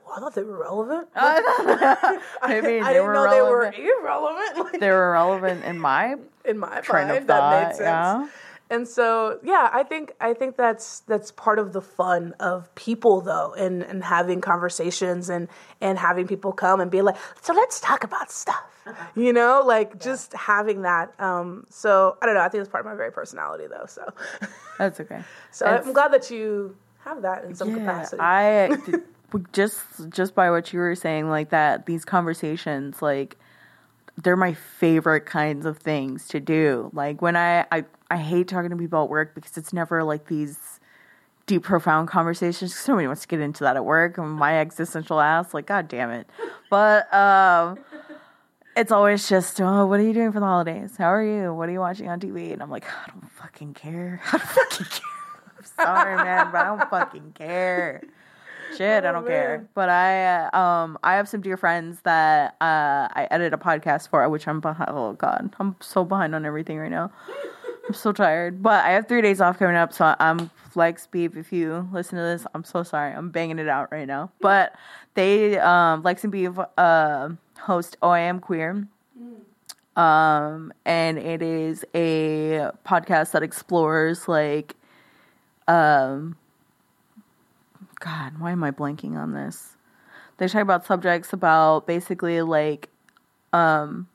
[0.06, 1.08] Well, I thought they were relevant.
[1.16, 4.58] I, I mean, I didn't were know they were irrelevant.
[4.72, 7.76] Like, They were relevant in my in my train mind, of that made thought.
[7.76, 7.80] sense.
[7.80, 8.28] Yeah.
[8.74, 13.20] And so, yeah, I think I think that's that's part of the fun of people
[13.20, 15.48] though, and and having conversations and
[15.80, 18.64] and having people come and be like, so let's talk about stuff,
[19.14, 21.14] you know, like just having that.
[21.20, 22.40] Um, so I don't know.
[22.40, 23.86] I think it's part of my very personality though.
[23.86, 24.02] So,
[24.78, 25.22] That's okay.
[25.52, 28.20] so It's- I'm glad that you have that in some Yeah, capacity.
[28.20, 28.76] I
[29.52, 29.78] just
[30.10, 33.36] just by what you were saying, like that, these conversations, like
[34.22, 36.90] they're my favorite kinds of things to do.
[36.92, 37.84] Like when I I,
[38.14, 40.78] I hate talking to people at work because it's never like these
[41.46, 42.86] deep, profound conversations.
[42.86, 44.18] Nobody wants to get into that at work.
[44.18, 46.28] And my existential ass, like, god damn it.
[46.70, 47.80] But um
[48.76, 50.96] it's always just, oh, what are you doing for the holidays?
[50.96, 51.52] How are you?
[51.52, 52.52] What are you watching on TV?
[52.52, 54.20] And I'm like, I don't fucking care.
[54.32, 55.56] I don't fucking care.
[55.58, 58.02] I'm sorry, man, but I don't fucking care.
[58.76, 59.68] Shit, I don't care.
[59.74, 64.08] But I, uh, um, I have some dear friends that uh, I edit a podcast
[64.08, 64.90] for, which I'm behind.
[64.90, 67.12] Oh God, I'm so behind on everything right now.
[67.86, 68.62] I'm so tired.
[68.62, 71.36] But I have three days off coming up, so I'm Lex Beep.
[71.36, 73.12] If you listen to this, I'm so sorry.
[73.12, 74.30] I'm banging it out right now.
[74.40, 74.74] But
[75.14, 78.86] they, um, Lex and Beep, uh, host Oh I Am Queer.
[79.96, 84.74] Um, and it is a podcast that explores like,
[85.68, 86.36] um,
[88.00, 89.76] God, why am I blanking on this?
[90.38, 92.88] They talk about subjects about basically like,
[93.52, 94.08] um,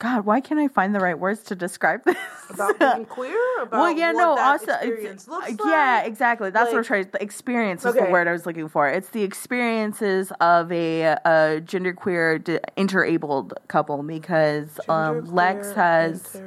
[0.00, 2.16] God, why can't I find the right words to describe this?
[2.50, 6.50] about being queer, about well, yeah, no, also, experience it's, looks yeah, exactly.
[6.50, 7.08] That's what I'm trying.
[7.10, 8.88] The experience is the word I was looking for.
[8.88, 16.40] It's the experiences of a, a genderqueer, interabled couple because um, Lex has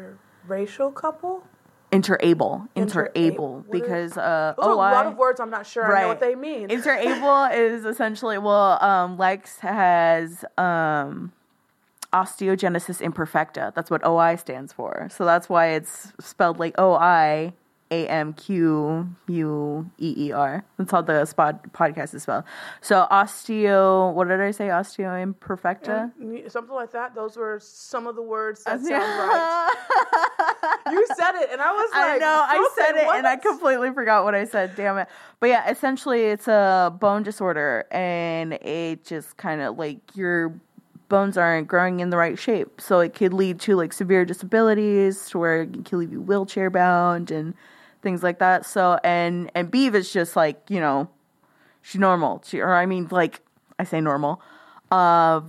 [0.47, 1.43] interracial couple.
[1.91, 3.11] interable, Interable.
[3.15, 6.35] interable because uh, Those a lot of words I'm not sure I know what they
[6.35, 6.67] mean.
[6.69, 11.31] Interable is essentially well, um, Lex has um,
[12.13, 13.73] osteogenesis imperfecta.
[13.73, 15.07] That's what OI stands for.
[15.11, 17.53] So that's why it's spelled like O I
[17.91, 20.63] A M Q U E E R.
[20.77, 22.45] That's how the spot podcast is spelled.
[22.81, 24.13] So osteo.
[24.13, 24.67] What did I say?
[24.67, 26.11] Osteo imperfecta.
[26.21, 27.13] Um, something like that.
[27.15, 29.73] Those were some of the words that sound right.
[30.91, 33.91] You said it, and I was like, I know, I said it and I completely
[33.91, 34.75] forgot what I said.
[34.75, 35.07] Damn it.
[35.39, 40.59] But yeah, essentially it's a bone disorder and it just kind of like your
[41.09, 42.81] bones aren't growing in the right shape.
[42.81, 46.69] So it could lead to like severe disabilities to where it can leave you wheelchair
[46.69, 47.53] bound and
[48.01, 48.65] things like that.
[48.65, 51.09] So and and Beav is just like, you know,
[51.81, 52.43] she's normal.
[52.45, 53.41] She or I mean like
[53.79, 54.41] I say normal.
[54.91, 55.41] Uh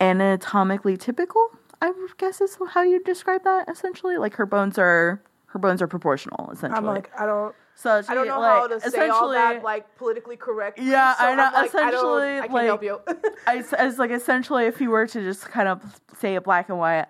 [0.00, 1.50] anatomically typical,
[1.80, 4.16] I guess is how you describe that essentially.
[4.16, 6.78] Like her bones are her bones are proportional essentially.
[6.78, 9.62] I'm like, I don't, so she, I don't know like, how to say all that
[9.62, 10.78] like politically correct.
[10.78, 13.00] Yeah, so I know, I'm like, I, don't, essentially, I can't like- help you.
[13.46, 16.68] I, s- as like essentially if you were to just kind of say it black
[16.68, 17.06] and white,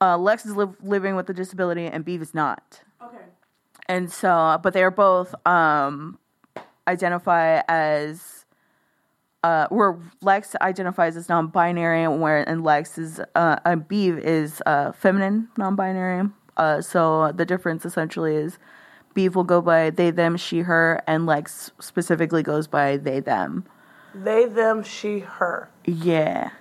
[0.00, 2.80] uh, Lex is live, living with a disability and Beav is not.
[3.02, 3.18] okay.
[3.86, 6.18] And so, but they are both um,
[6.88, 8.44] identify as
[9.42, 14.62] uh, where Lex identifies as non-binary, and where and Lex is uh, and Beav is
[14.66, 16.28] uh, feminine non-binary.
[16.56, 18.58] Uh, so the difference essentially is
[19.20, 23.66] Beef will go by they, them, she, her, and Lex specifically goes by they, them.
[24.14, 25.68] They, them, she, her.
[25.84, 26.52] Yeah.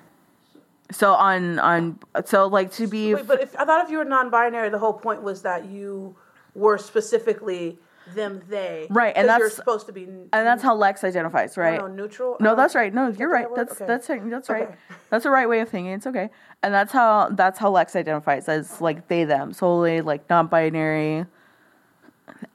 [0.91, 4.03] So on on so like to be Wait, but if I thought if you were
[4.05, 6.15] non-binary, the whole point was that you
[6.53, 7.77] were specifically
[8.13, 8.87] them, they.
[8.89, 10.03] Right, and that's- supposed to be.
[10.03, 11.79] and that's how Lex identifies, oh, right?
[11.79, 12.35] no, neutral.
[12.41, 12.93] No, Oh, that's right.
[12.93, 13.47] No, you're right.
[13.47, 13.55] right?
[13.55, 13.85] That's Okay.
[13.85, 14.07] that's.
[14.07, 14.63] That's right.
[14.63, 14.75] Okay.
[15.11, 15.93] That's the right way of thinking.
[15.93, 16.29] It's okay.
[16.61, 21.25] And that's how that's how Lex identifies as like they them solely like non-binary,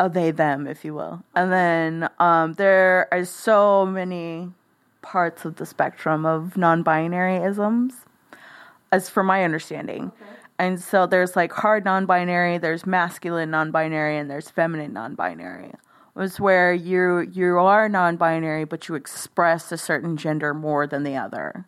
[0.01, 1.23] a they them if you will.
[1.35, 4.51] And then um, there are so many
[5.03, 7.95] parts of the spectrum of non-binary isms,
[8.91, 10.13] as for my understanding.
[10.59, 15.73] And so there's like hard non-binary, there's masculine non-binary, and there's feminine non-binary.
[16.15, 21.17] Was where you you are non-binary, but you express a certain gender more than the
[21.17, 21.67] other.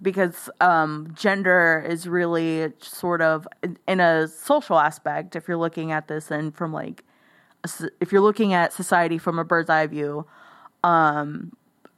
[0.00, 3.48] Because um, gender is really sort of
[3.86, 5.34] in- a social aspect.
[5.34, 7.04] If you're looking at this and from like,
[8.00, 10.24] if you're looking at society from a bird's eye view,
[10.84, 11.52] um,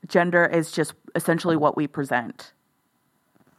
[0.06, 2.52] gender is just essentially what we present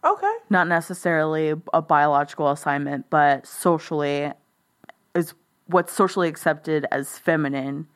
[0.04, 0.34] Okay.
[0.50, 4.32] not necessarily a biological assignment, but socially
[5.14, 5.34] is
[5.68, 7.88] what's socially accepted as feminine,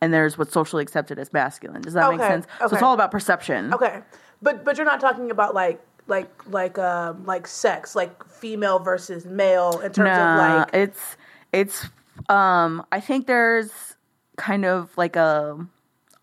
[0.00, 1.82] and there's what's socially accepted as masculine.
[1.82, 2.46] Does that make sense?
[2.46, 2.70] Okay, sense?
[2.70, 3.72] So it's all about perception.
[3.72, 4.00] Okay,
[4.42, 9.24] but but you're not talking about like like like um like sex, like female versus
[9.24, 11.16] male in terms Nah, of like it's
[11.52, 11.86] it's
[12.28, 13.96] um I think there's
[14.36, 15.66] kind of like a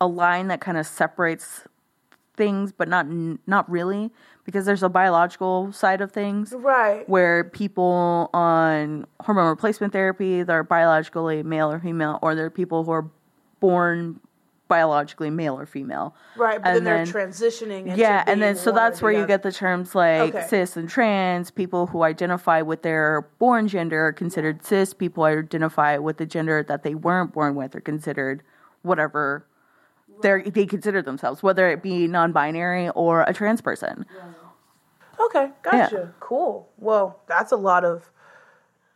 [0.01, 1.63] a line that kind of separates
[2.35, 3.05] things but not
[3.47, 4.11] not really
[4.45, 7.07] because there's a biological side of things right.
[7.07, 12.85] where people on hormone replacement therapy they're biologically male or female or there are people
[12.85, 13.05] who are
[13.59, 14.19] born
[14.69, 17.87] biologically male or female Right, but and then they're then- transitioning.
[17.87, 19.27] Into yeah and then so that's where you other.
[19.27, 20.47] get the terms like Okay.
[20.47, 25.39] cis and trans people who identify with their born gender are considered cis people who
[25.39, 28.43] identify with the gender that they weren't born with are considered
[28.83, 29.45] whatever
[30.21, 34.05] they they consider themselves whether it be non-binary or a trans person
[35.21, 36.13] Okay, gotcha.
[36.21, 36.69] Cool.
[36.77, 38.09] Well, that's a lot of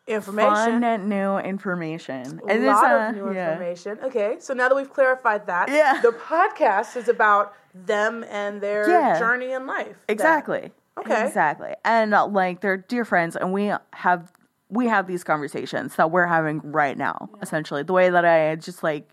[0.07, 0.53] information.
[0.53, 3.51] fun and new information A and lot it's, of uh, new yeah.
[3.53, 3.99] information.
[4.03, 6.01] Okay, so now that we've clarified that, Yeah.
[6.01, 9.17] the podcast is about them and their Yeah.
[9.19, 9.97] journey in life.
[10.07, 10.71] That- Exactly.
[10.97, 11.25] Okay.
[11.25, 11.73] Exactly.
[11.83, 14.31] And uh, like they're dear friends, and we have
[14.69, 17.29] we have these conversations that we're having right now.
[17.41, 19.09] Essentially, the way that I just like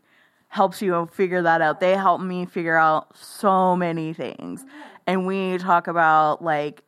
[0.49, 1.81] helps you figure that out.
[1.81, 4.65] They help me figure out so many things,
[5.07, 6.83] and we talk about like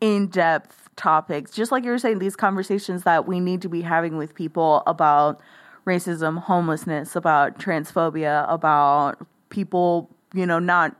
[0.00, 2.18] in depth topics, just like you were saying.
[2.18, 5.40] These conversations that we need to be having with people about
[5.86, 10.96] racism, homelessness, about transphobia, about people, you know, not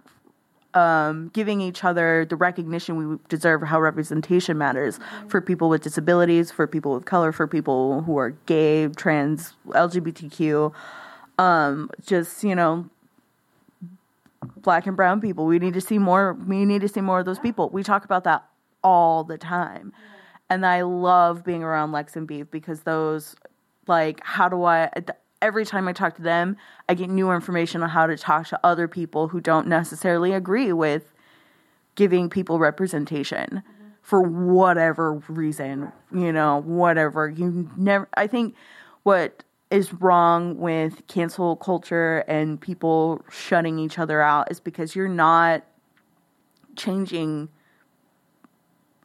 [0.75, 6.51] um, giving each other the recognition we deserve, how representation matters for people with disabilities,
[6.51, 10.73] for people with color, for people who are gay, trans, LGBTQ,
[11.39, 12.89] um, just you know,
[14.59, 15.47] black and brown people.
[15.47, 16.35] We need to see more.
[16.35, 17.71] We need to see more of those people.
[17.71, 18.45] We talk about that
[18.87, 19.92] all the time,
[20.49, 23.35] and I love being around Lex and Beef because those,
[23.88, 24.88] like, how do I?
[25.42, 26.57] Every time I talk to them,
[26.88, 30.72] I get new information on how to talk to other people who don't necessarily agree
[30.72, 31.12] with
[31.96, 33.64] giving people representation
[34.03, 37.29] for whatever reason, you know, whatever.
[37.29, 38.55] You never, I think
[39.03, 45.09] what is wrong with cancel culture and people shutting each other out is because you're
[45.09, 45.64] not
[46.77, 47.49] changing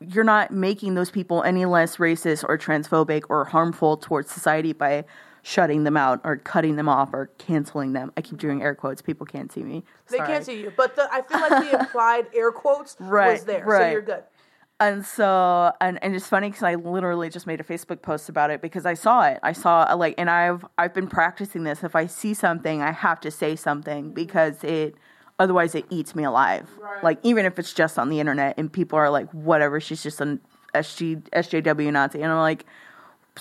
[0.07, 5.05] you're not making those people any less racist or transphobic or harmful towards society by
[5.43, 8.11] shutting them out or cutting them off or canceling them.
[8.15, 9.01] I keep doing air quotes.
[9.01, 9.83] People can't see me.
[10.09, 13.45] They can't see you, but the, I feel like the implied air quotes Right, was
[13.45, 14.23] there, so you're good.
[14.79, 18.49] And so, and, and it's funny because I literally just made a Facebook post about
[18.49, 19.39] it because I saw it.
[19.43, 21.83] I saw like, and I've I've been practicing this.
[21.83, 24.95] If I see something, I have to say something because it,
[25.41, 26.69] otherwise it eats me alive.
[27.03, 30.21] Like even if it's just on the internet and people are like, whatever, she's just
[30.21, 30.39] an
[30.75, 32.65] SG SJW Nazi, and I'm like,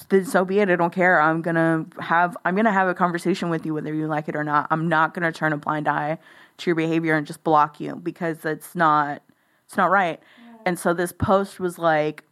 [0.08, 0.70] then so be it.
[0.70, 1.20] I don't care.
[1.20, 4.44] I'm gonna have I'm gonna have a conversation with you whether you like it or
[4.44, 4.66] not.
[4.70, 6.18] I'm not gonna turn a blind eye
[6.58, 9.22] to your behavior and just block you because it's not
[9.66, 10.20] it's not right.
[10.64, 12.24] And so this post was like,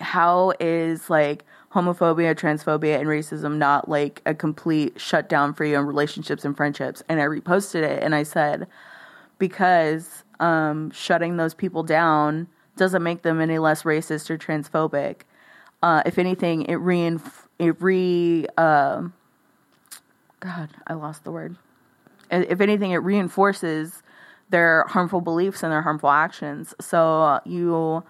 [0.00, 5.86] how is like homophobia, transphobia, and racism not like a complete shutdown for you in
[5.86, 7.02] relationships and friendships?
[7.08, 8.66] And I reposted it and I said,
[9.38, 15.22] because um, shutting those people down doesn't make them any less racist or transphobic.
[15.82, 17.18] Uh, if anything, it re
[17.58, 19.02] it re uh,
[20.40, 21.56] God, I lost the word.
[22.30, 24.02] If anything, it reinforces
[24.50, 26.74] their harmful beliefs and their harmful actions.
[26.80, 28.04] So uh, you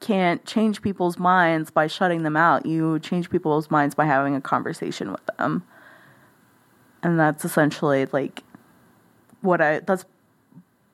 [0.00, 2.66] can't change people's minds by shutting them out.
[2.66, 5.64] You change people's minds by having a conversation with them.
[7.02, 8.42] And that's essentially like
[9.40, 10.04] what I that's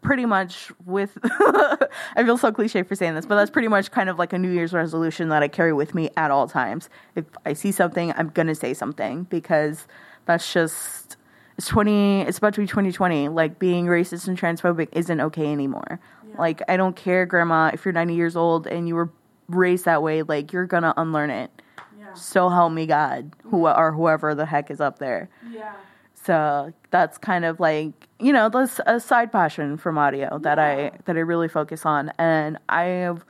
[0.02, 1.88] pretty much with I
[2.24, 4.50] feel so cliche for saying this, but that's pretty much kind of like a New
[4.50, 6.90] Year's resolution that I carry with me at all times.
[7.14, 9.86] If I see something, I'm gonna say something because
[10.26, 11.16] that's just
[11.56, 13.28] it's twenty it's about to be twenty twenty.
[13.28, 16.00] Like being racist and transphobic isn't okay anymore.
[16.32, 16.38] Yeah.
[16.38, 19.10] Like I don't care, grandma, if you're ninety years old and you were
[19.48, 21.50] raised that way, like you're gonna unlearn it.
[21.98, 22.14] Yeah.
[22.14, 25.28] So help me God, who or whoever the heck is up there.
[25.50, 25.74] Yeah.
[26.14, 30.64] So that's kind of like you know that's a side passion from audio that yeah.
[30.64, 33.24] I that I really focus on, and I have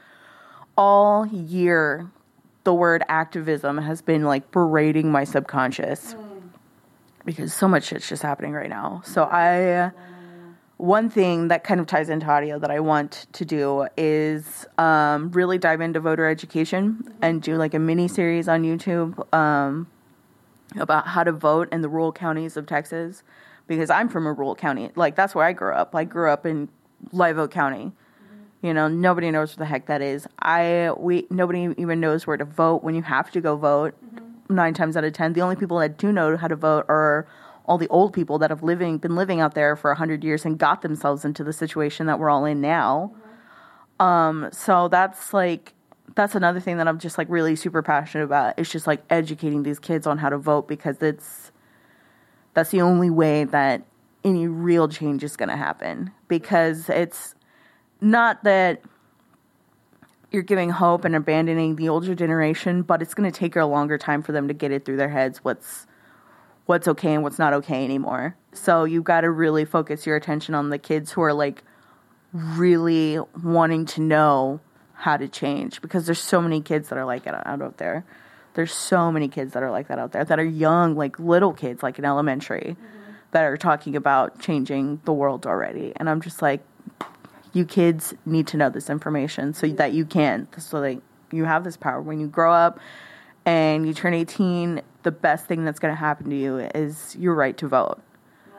[0.77, 2.11] all year
[2.65, 6.43] the word activism has been like berating my subconscious mm.
[7.25, 9.03] because so much shit's just happening right now.
[9.05, 9.91] So I
[10.83, 15.31] one thing that kind of ties into audio that I want to do is um,
[15.31, 19.87] really dive into voter education and do like a mini series on YouTube um,
[20.77, 23.23] about how to vote in the rural counties of Texas
[23.69, 24.91] because I'm from a rural county.
[24.97, 25.95] Like that's where I grew up.
[25.95, 26.69] I grew up in
[27.13, 27.93] Live Oak County.
[28.61, 30.27] You know, nobody knows what the heck that is.
[30.41, 33.95] I we nobody even knows where to vote when you have to go vote.
[34.05, 34.57] Mm-hmm.
[34.57, 37.29] Nine times out of ten, the only people that do know how to vote are
[37.65, 40.45] all the old people that have living been living out there for a hundred years
[40.45, 43.13] and got themselves into the situation that we're all in now.
[43.15, 44.03] Mm-hmm.
[44.03, 45.75] Um, so that's like
[46.15, 48.55] that's another thing that I'm just like really super passionate about.
[48.59, 51.53] It's just like educating these kids on how to vote because it's
[52.55, 53.83] that's the only way that
[54.25, 57.35] any real change is going to happen because it's
[58.01, 58.83] not that
[60.31, 63.99] you're giving hope and abandoning the older generation, but it's going to take a longer
[63.99, 65.87] time for them to get it through their heads what's
[66.67, 68.37] what's okay and what's not okay anymore.
[68.53, 71.63] So you've got to really focus your attention on the kids who are like
[72.33, 74.61] really wanting to know
[74.95, 78.05] how to change because there's so many kids that are like it out there.
[78.55, 81.53] There's so many kids that are like that out there that are young, like little
[81.53, 83.13] kids, like in elementary, mm-hmm.
[83.33, 85.93] that are talking about changing the world already.
[85.97, 86.63] And I'm just like,
[87.53, 91.01] you kids need to know this information so that you can, so that
[91.31, 92.01] you have this power.
[92.01, 92.79] When you grow up
[93.45, 97.35] and you turn 18, the best thing that's going to happen to you is your
[97.35, 98.01] right to vote.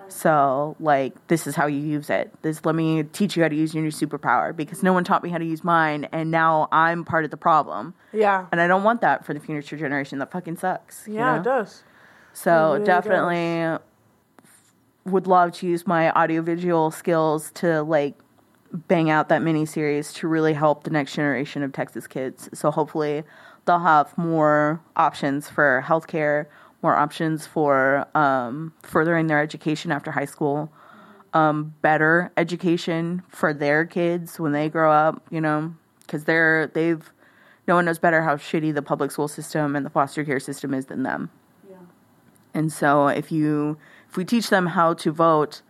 [0.09, 2.31] So, like, this is how you use it.
[2.41, 5.23] This let me teach you how to use your new superpower because no one taught
[5.23, 7.95] me how to use mine, and now I'm part of the problem.
[8.11, 8.45] Yeah.
[8.51, 10.19] And I don't want that for the future generation.
[10.19, 11.07] That fucking sucks.
[11.07, 11.35] Yeah, you know?
[11.35, 11.83] it does.
[12.33, 13.79] So it really definitely does.
[15.05, 18.15] would love to use my audiovisual skills to like
[18.71, 22.49] bang out that mini series to really help the next generation of Texas kids.
[22.53, 23.23] So hopefully
[23.65, 26.47] they'll have more options for healthcare
[26.83, 30.69] more options for um, furthering their education after high school,
[31.33, 37.11] um, better education for their kids when they grow up, you know, because they're, they've,
[37.67, 40.73] no one knows better how shitty the public school system and the foster care system
[40.73, 41.31] is than them.
[41.67, 41.77] Yeah.
[42.53, 43.77] And so if you,
[44.09, 45.61] if we teach them how to vote,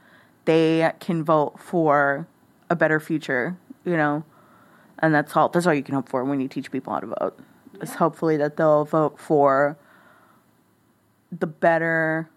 [0.46, 2.28] they can vote for
[2.72, 4.24] a better future, you know,
[4.98, 7.08] and that's all, that's all you can hope for when you teach people how to
[7.08, 7.40] vote.
[7.84, 9.78] Is hopefully that they'll vote for
[11.32, 12.30] the better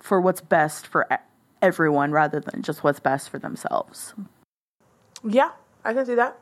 [0.00, 1.08] for what's best for
[1.62, 4.14] everyone rather than just what's best for themselves.
[5.26, 5.50] Yeah,
[5.84, 6.38] I can see that.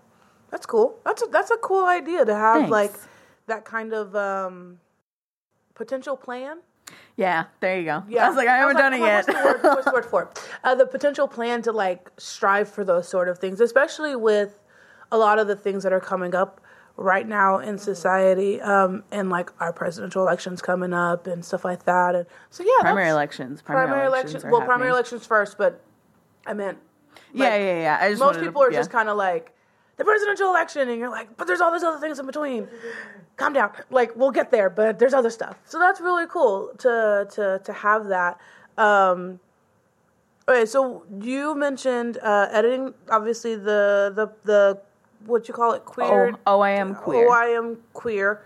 [0.51, 0.99] That's cool.
[1.05, 2.70] That's a, that's a cool idea to have Thanks.
[2.70, 2.95] like
[3.47, 4.80] that kind of um,
[5.74, 6.59] potential plan.
[7.16, 8.03] Yeah, there you go.
[8.09, 9.26] Yeah, I was like, I haven't like, done it yet.
[9.26, 10.30] What's the word, what's the word for
[10.64, 14.61] Uh, the potential plan to like strive for those sort of things, especially with
[15.11, 16.61] a lot of the things that are coming up
[16.97, 21.84] right now in society um, and like our presidential elections coming up and stuff like
[21.84, 22.14] that.
[22.14, 24.66] And so yeah primary elections primary, primary elections, well happening.
[24.66, 25.82] primary elections first but
[26.47, 26.78] i meant
[27.34, 28.03] like, yeah yeah.
[28.03, 28.78] Yeah most most people to, are yeah.
[28.78, 29.53] just kind of like
[29.97, 32.68] the presidential election and you're like but there's all these other things in between.
[33.36, 33.72] Calm down.
[33.90, 35.59] Like we'll get there but there's other stuff.
[35.64, 38.38] So that's really cool to to to have that.
[38.76, 39.40] Um
[40.49, 44.80] okay so you mentioned uh editing obviously the the the
[45.26, 47.28] what you call it queer oh, oh I am queer.
[47.28, 48.42] Oh I am queer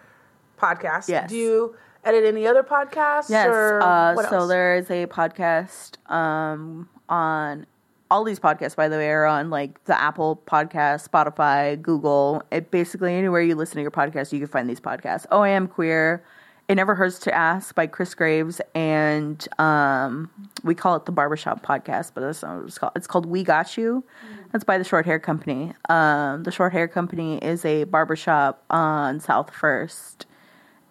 [0.59, 1.09] podcast.
[1.09, 1.31] Yes.
[1.31, 3.31] Do you edit any other podcasts?
[3.31, 3.49] Yes.
[3.49, 7.67] Uh, so there is a podcast um, on
[8.11, 12.43] all these podcasts, by the way, are on like the Apple Podcast, Spotify, Google.
[12.51, 15.27] It basically anywhere you listen to your podcast, you can find these podcasts.
[15.31, 16.23] Oh, I am queer.
[16.69, 20.29] It Never Hurts to Ask by Chris Graves, and um,
[20.65, 22.93] we call it the Barbershop Podcast, but that's not what it's called.
[22.97, 24.03] It's called We Got You.
[24.25, 24.36] Mm-hmm.
[24.53, 25.73] That's by the Short Hair Company.
[25.89, 30.27] Um, the Short Hair Company is a barbershop on South First,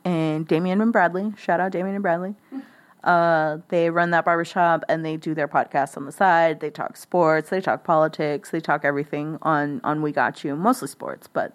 [0.03, 1.33] and Damien and Bradley.
[1.37, 2.35] Shout out Damien and Bradley.
[3.05, 6.59] Uh, they run that barbershop and they do their podcast on the side.
[6.59, 10.87] They talk sports, they talk politics, they talk everything on on We Got You, mostly
[10.87, 11.53] sports, but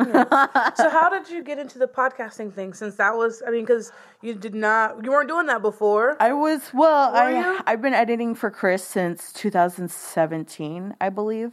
[0.00, 2.72] so how did you get into the podcasting thing?
[2.72, 3.92] Since that was, I mean, because
[4.22, 6.16] you did not, you weren't doing that before.
[6.20, 7.12] I was well.
[7.12, 7.60] Were I you?
[7.66, 11.52] I've been editing for Chris since 2017, I believe.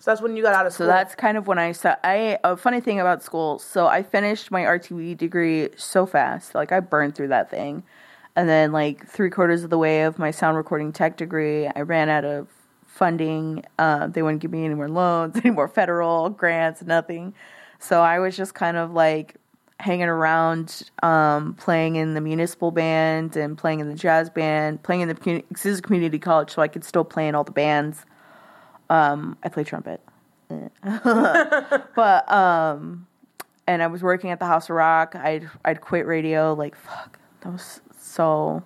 [0.00, 0.86] So that's when you got out of school.
[0.86, 1.94] So that's kind of when I saw.
[2.02, 3.58] I a funny thing about school.
[3.58, 7.82] So I finished my RTV degree so fast, like I burned through that thing,
[8.34, 11.82] and then like three quarters of the way of my sound recording tech degree, I
[11.82, 12.48] ran out of
[12.86, 13.64] funding.
[13.78, 17.34] Uh, they wouldn't give me any more loans, any more federal grants, nothing.
[17.80, 19.36] So I was just kind of like
[19.80, 25.00] hanging around, um, playing in the municipal band and playing in the jazz band, playing
[25.00, 28.04] in the community, community college, so I could still play in all the bands.
[28.90, 30.00] Um, I play trumpet.
[31.94, 33.06] but um
[33.68, 35.14] and I was working at the House of Rock.
[35.14, 37.18] I'd I'd quit radio like fuck.
[37.42, 38.62] That was so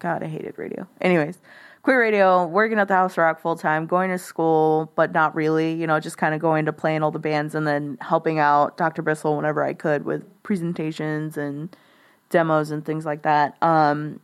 [0.00, 0.88] god, I hated radio.
[1.00, 1.38] Anyways,
[1.82, 5.72] quit radio, working at the House Rock full time, going to school, but not really,
[5.72, 8.38] you know, just kind of going to play in all the bands and then helping
[8.38, 9.02] out Dr.
[9.02, 11.74] Bristol whenever I could with presentations and
[12.28, 13.56] demos and things like that.
[13.62, 14.20] Um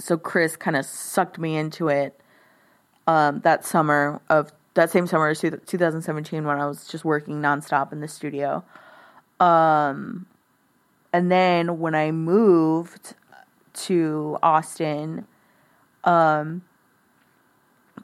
[0.00, 2.18] so Chris kind of sucked me into it
[3.06, 7.92] um, that summer of that same summer two- 2017 when I was just working nonstop
[7.92, 8.64] in the studio.
[9.38, 10.26] Um,
[11.12, 13.14] and then when I moved
[13.74, 15.26] to Austin,
[16.04, 16.62] um,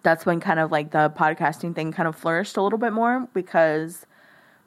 [0.03, 3.29] that's when kind of like the podcasting thing kind of flourished a little bit more
[3.35, 4.07] because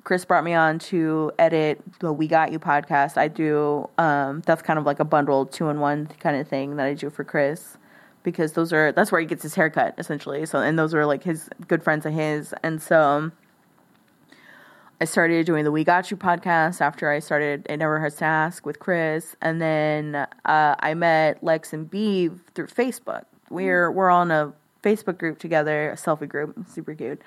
[0.03, 3.17] Chris brought me on to edit the We Got You podcast.
[3.17, 6.77] I do um, that's kind of like a bundled two in one kind of thing
[6.77, 7.77] that I do for Chris
[8.23, 10.45] because those are that's where he gets his haircut essentially.
[10.45, 13.31] So and those are like his good friends of his, and so
[15.01, 18.25] I started doing the We Got You podcast after I started It Never Hurts to
[18.25, 23.23] Ask with Chris, and then uh, I met Lex and Beeve through Facebook.
[23.49, 24.51] We're we're on a
[24.83, 27.21] Facebook group together, a selfie group, super cute.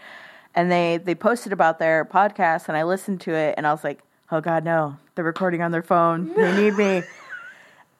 [0.54, 3.82] And they they posted about their podcast, and I listened to it, and I was
[3.82, 4.00] like,
[4.30, 6.34] oh god, no, they're recording on their phone.
[6.34, 7.02] They need me.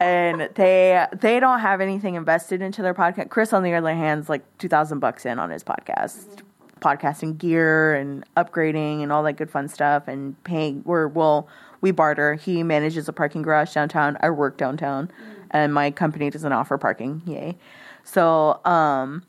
[0.01, 3.31] And they they don't have anything invested into their podcast.
[3.31, 6.43] Chris, on the other hand, is like two thousand bucks in on his podcast
[6.83, 11.49] podcasting gear and upgrading and all that good fun stuff and paying we're well
[11.83, 12.35] we barter.
[12.35, 14.17] He manages a parking garage downtown.
[14.21, 15.11] I work downtown.
[15.51, 17.21] And my company doesn't offer parking.
[17.27, 17.59] Yay.
[18.05, 19.25] So um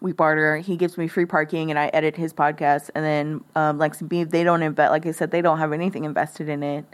[0.00, 0.56] we barter.
[0.56, 2.90] He gives me free parking and i edit his podcast.
[2.94, 5.72] And then um lex and beef they don't invest like i said they don't have
[5.72, 6.84] anything invested in it.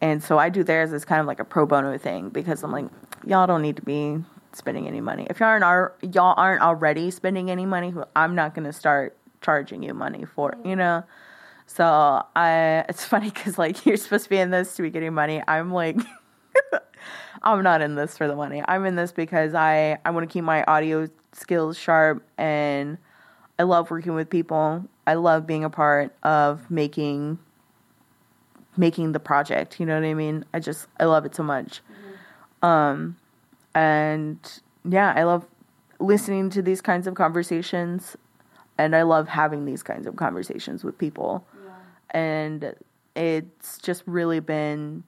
[0.00, 2.72] And so i do theirs as kind of like a pro bono thing because i'm
[2.72, 2.86] like
[3.26, 4.18] y'all don't need to be
[4.58, 5.26] spending any money.
[5.30, 9.82] If y'all aren't are, y'all aren't already spending any money, I'm not gonna start charging
[9.82, 11.04] you money for you know.
[11.66, 15.14] So I, it's funny because like you're supposed to be in this to be getting
[15.14, 15.42] money.
[15.46, 15.96] I'm like,
[17.42, 18.62] I'm not in this for the money.
[18.66, 22.98] I'm in this because I I want to keep my audio skills sharp and
[23.58, 24.84] I love working with people.
[25.06, 27.38] I love being a part of making
[28.76, 29.80] making the project.
[29.80, 30.44] You know what I mean?
[30.54, 31.80] I just I love it so much.
[32.62, 33.16] Um,
[33.74, 34.38] and
[34.88, 35.46] yeah, I love
[36.00, 38.16] listening to these kinds of conversations,
[38.76, 41.44] and I love having these kinds of conversations with people.
[42.10, 42.74] And
[43.14, 45.02] it's just really been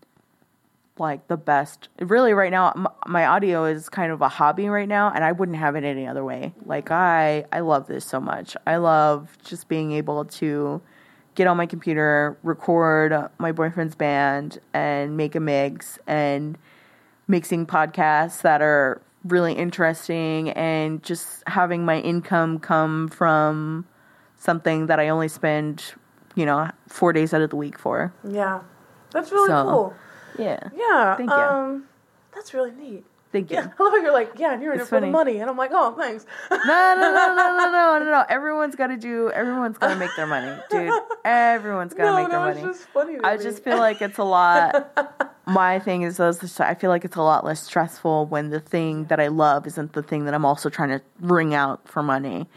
[0.98, 1.88] like the best.
[2.00, 5.32] Really, right now, m- my audio is kind of a hobby right now, and I
[5.32, 6.52] wouldn't have it any other way.
[6.66, 8.56] Like I, I love this so much.
[8.66, 10.82] I love just being able to
[11.36, 16.58] get on my computer, record my boyfriend's band, and make a mix, and
[17.30, 23.86] mixing podcasts that are really interesting, and just having my income come from
[24.36, 25.84] something that I only spend,
[26.34, 28.12] you know, four days out of the week for.
[28.28, 28.60] yeah,
[29.12, 29.94] that's really So, cool.
[30.38, 30.68] Yeah.
[30.74, 31.36] Yeah, Thank you.
[31.36, 31.84] um,
[32.34, 33.04] that's really neat.
[33.32, 33.58] Thank you.
[33.58, 35.48] Yeah, I love how you're like, yeah, and you're in it for the money, and
[35.48, 36.26] I'm like, oh, thanks.
[36.50, 38.24] No, no, no, no, no, no, no, no.
[38.28, 39.30] Everyone's got to do.
[39.30, 40.92] Everyone's got to make their money, dude.
[41.24, 42.62] Everyone's got to no, make no, their money.
[42.62, 43.18] just funny.
[43.22, 43.42] I me.
[43.42, 45.32] just feel like it's a lot.
[45.46, 46.58] My thing is, those.
[46.58, 49.92] I feel like it's a lot less stressful when the thing that I love isn't
[49.92, 52.48] the thing that I'm also trying to wring out for money,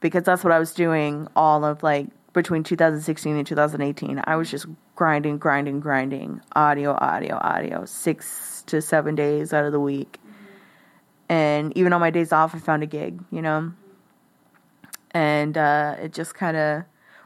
[0.00, 4.20] because that's what I was doing all of like between 2016 and 2018.
[4.24, 9.72] I was just grinding, grinding, grinding, audio, audio, audio, six to seven days out of
[9.72, 10.18] the week,
[11.30, 13.18] and even on my days off, I found a gig.
[13.30, 13.72] You know,
[15.12, 16.84] and uh, it just kind of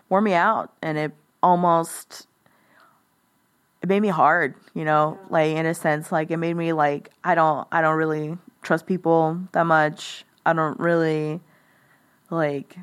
[0.08, 2.28] wore me out, and it almost
[3.82, 7.10] it made me hard, you know, like in a sense, like it made me like
[7.24, 10.24] I don't I don't really trust people that much.
[10.44, 11.40] I don't really
[12.30, 12.78] like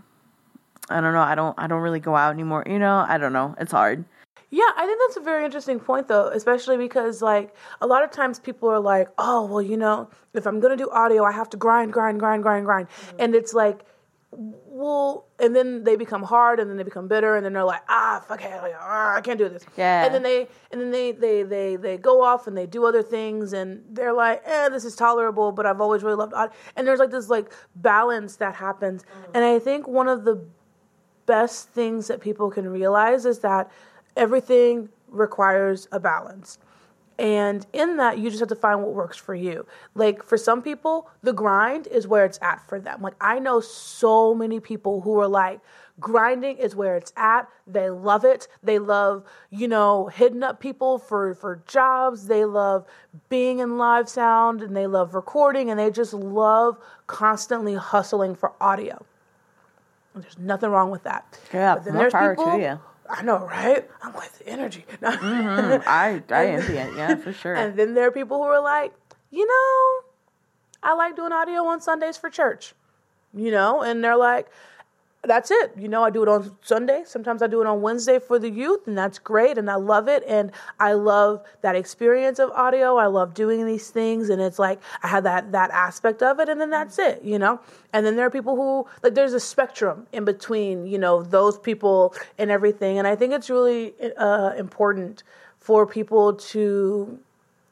[0.89, 3.05] I don't know, I don't I don't really go out anymore, you know?
[3.07, 3.55] I don't know.
[3.59, 4.05] It's hard.
[4.51, 8.11] Yeah, I think that's a very interesting point, though, especially because, like, a lot of
[8.11, 11.33] times people are like, oh, well, you know, if I'm going to do audio, I
[11.33, 12.88] have to grind, grind, grind, grind, grind.
[13.19, 13.83] And it's like,
[14.31, 17.81] well, and then they become hard, and then they become bitter, and then they're like,
[17.89, 19.65] ah, fuck it, like, ah, I can't do this.
[19.75, 20.05] Yeah.
[20.05, 23.03] And then they, and then they, they, they, they go off and they do other
[23.03, 26.55] things, and they're like, eh, this is tolerable, but I've always really loved audio.
[26.75, 30.45] And there's like this like balance that happens, and I think one of the
[31.26, 33.71] best things that people can realize is that
[34.15, 36.57] everything requires a balance.
[37.17, 39.65] And in that, you just have to find what works for you.
[39.93, 43.01] Like for some people, the grind is where it's at for them.
[43.01, 45.61] Like I know so many people who are like,
[45.99, 47.47] grinding is where it's at.
[47.65, 48.49] They love it.
[48.61, 52.28] They love, you know, hitting up people for for jobs.
[52.28, 52.86] They love
[53.30, 58.53] being in live sound and they love recording and they just love constantly hustling for
[58.59, 59.05] audio.
[60.16, 61.38] And there's nothing wrong with that.
[61.53, 62.80] Yeah, But then more there's power to you.
[63.07, 63.88] I know, right?
[64.01, 64.86] I'm with the energy.
[65.01, 66.95] Mm, I I envy it.
[66.95, 67.53] Yeah, for sure.
[67.53, 68.93] And then there are people who are like,
[69.30, 70.09] you know,
[70.82, 72.74] I like doing audio on Sundays for church,
[73.34, 74.47] you know, and they're like,
[75.28, 75.73] that's it.
[75.78, 77.03] You know, I do it on Sunday.
[77.05, 79.57] Sometimes I do it on Wednesday for the youth, and that's great.
[79.57, 80.23] And I love it.
[80.28, 82.97] And I love that experience of audio.
[82.97, 84.30] I love doing these things.
[84.30, 87.39] And it's like I have that that aspect of it, and then that's it, you
[87.39, 87.59] know?
[87.93, 91.57] And then there are people who like there's a spectrum in between, you know, those
[91.57, 92.97] people and everything.
[92.97, 95.23] And I think it's really uh, important
[95.59, 97.19] for people to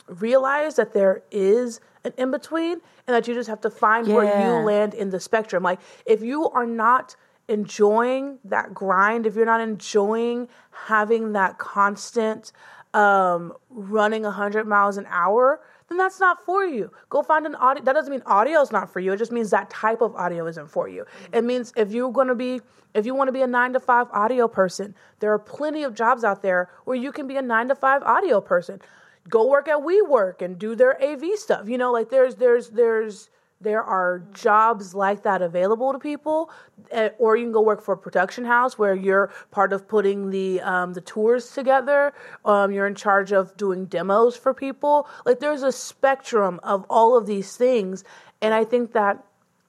[0.08, 4.24] realize that there is an in between and that you just have to find where
[4.24, 5.64] you land in the spectrum.
[5.64, 7.16] Like if you are not
[7.54, 12.51] enjoying that grind, if you're not enjoying having that constant
[12.93, 16.91] um, running 100 miles an hour, then that's not for you.
[17.10, 17.84] Go find an audio.
[17.84, 19.14] That doesn't mean audio is not for you.
[19.14, 21.06] It just means that type of audio isn't for you.
[21.32, 22.62] It means if you're going to be,
[22.93, 25.93] if you want to be a nine to five audio person, there are plenty of
[25.93, 28.82] jobs out there where you can be a nine to five audio person.
[29.30, 31.70] Go work at WeWork and do their AV stuff.
[31.70, 33.30] You know, like there's, there's, there's,
[33.64, 36.51] there are jobs like that available to people,
[36.91, 40.30] eh, or you can go work for a production house where you're part of putting
[40.30, 42.14] the um, the tours together.
[42.45, 45.07] Um, you're in charge of doing demos for people.
[45.26, 48.03] Like there's a spectrum of all of these things,
[48.41, 49.24] and I think that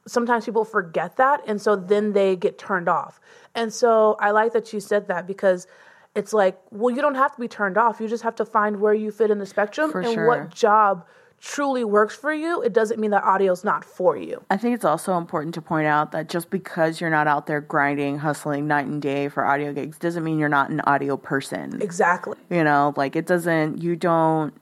[0.06, 3.20] sometimes people forget that, and so then they get turned off.
[3.54, 5.66] And so I like that you said that because
[6.14, 8.00] it's like, well, you don't have to be turned off.
[8.00, 10.26] You just have to find where you fit in the spectrum For and sure.
[10.26, 11.06] what job
[11.44, 12.62] truly works for you.
[12.62, 14.42] It doesn't mean that audio's not for you.
[14.48, 17.60] I think it's also important to point out that just because you're not out there
[17.60, 21.82] grinding, hustling night and day for audio gigs doesn't mean you're not an audio person.
[21.82, 22.38] Exactly.
[22.48, 24.54] You know, like it doesn't, you don't,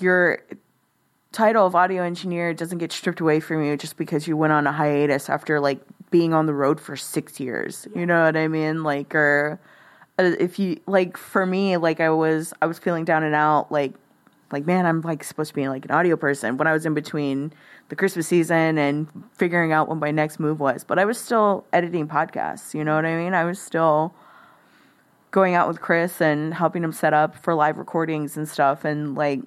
[0.00, 0.38] your
[1.32, 4.64] title of audio engineer doesn't get stripped away from you just because you went on
[4.64, 5.80] a hiatus after like
[6.12, 7.88] being on the road for six years.
[7.96, 8.84] You know what I mean?
[8.84, 9.58] Like, or
[10.20, 13.72] uh, if you, like, for me, like I was, I was feeling down and out,
[13.72, 13.92] like,
[14.52, 16.94] like man i'm like supposed to be like an audio person when i was in
[16.94, 17.52] between
[17.88, 20.84] the christmas season and figuring out what my next move was.
[20.84, 23.34] But i was still editing podcasts you know what i mean?
[23.34, 24.14] I was still
[25.30, 28.84] going out with chris and helping him set up for live recordings and stuff.
[28.84, 29.40] And like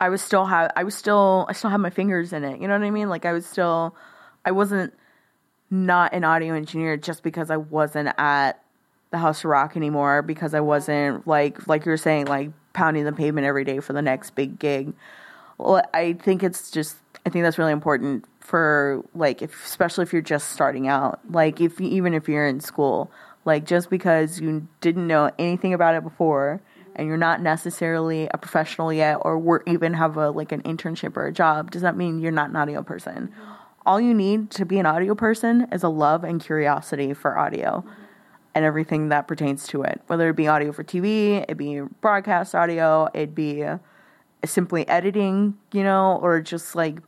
[0.00, 2.68] i was still have i was still i still had my fingers in it you
[2.68, 3.08] know what i mean?
[3.08, 3.94] Like i was still
[4.44, 4.92] i wasn't
[5.70, 8.62] not an audio engineer just because i wasn't at
[9.10, 13.04] the house of rock anymore because i wasn't like like you were saying like pounding
[13.04, 14.92] the pavement every day for the next big gig.
[15.56, 20.12] Well i think it's just i think that's really important for like if especially if
[20.12, 21.18] you're just starting out.
[21.30, 23.10] Like if even if you're in school
[23.44, 26.60] like just because you didn't know anything about it before
[26.94, 31.16] and you're not necessarily a professional yet or work, even have a like an internship
[31.16, 33.32] or a job does that mean you're not an audio person?
[33.86, 37.84] All you need to be an audio person is a love and curiosity for audio
[38.54, 40.00] and everything that pertains to it.
[40.06, 43.64] Whether it be audio for TV, it be broadcast audio, it be
[44.44, 46.98] simply editing, you know, or just like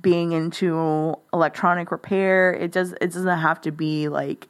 [0.00, 2.52] being into electronic repair.
[2.52, 4.48] It does it doesn't have to be like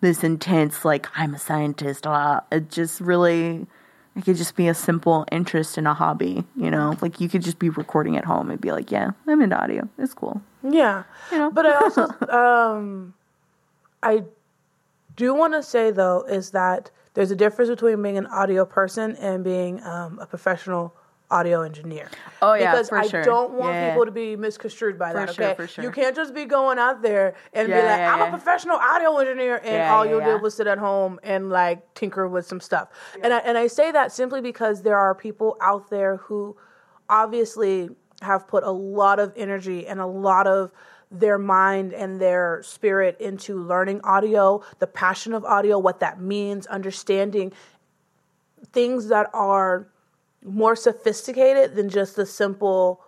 [0.00, 2.04] this intense like I'm a scientist.
[2.04, 2.40] Blah.
[2.52, 3.66] It just really
[4.14, 6.96] it could just be a simple interest in a hobby, you know.
[7.00, 9.88] Like you could just be recording at home and be like, "Yeah, I'm into audio.
[9.98, 11.04] It's cool." Yeah.
[11.30, 11.50] You know?
[11.50, 13.14] But I also um
[14.02, 14.24] I
[15.16, 18.64] do you want to say though is that there's a difference between being an audio
[18.64, 20.94] person and being um, a professional
[21.30, 22.08] audio engineer.
[22.40, 23.24] Oh, yeah, because for I sure.
[23.24, 23.88] don't want Yeah.
[23.88, 25.34] people to be misconstrued by that.
[25.34, 25.82] sure, Okay, for sure.
[25.82, 28.76] you can't just be going out there and Yeah, be like, yeah, "I'm a professional
[28.76, 32.60] audio engineer," and all you did was sit at home and like tinker with some
[32.60, 32.90] stuff.
[33.22, 36.56] And I, and I say that simply because there are people out there who
[37.08, 37.88] obviously
[38.22, 40.70] have put a lot of energy and a lot of
[41.10, 46.66] their mind and their spirit into learning audio, the passion of audio, what that means,
[46.66, 47.52] understanding
[48.72, 49.88] things that are
[50.44, 53.02] more sophisticated than just the simple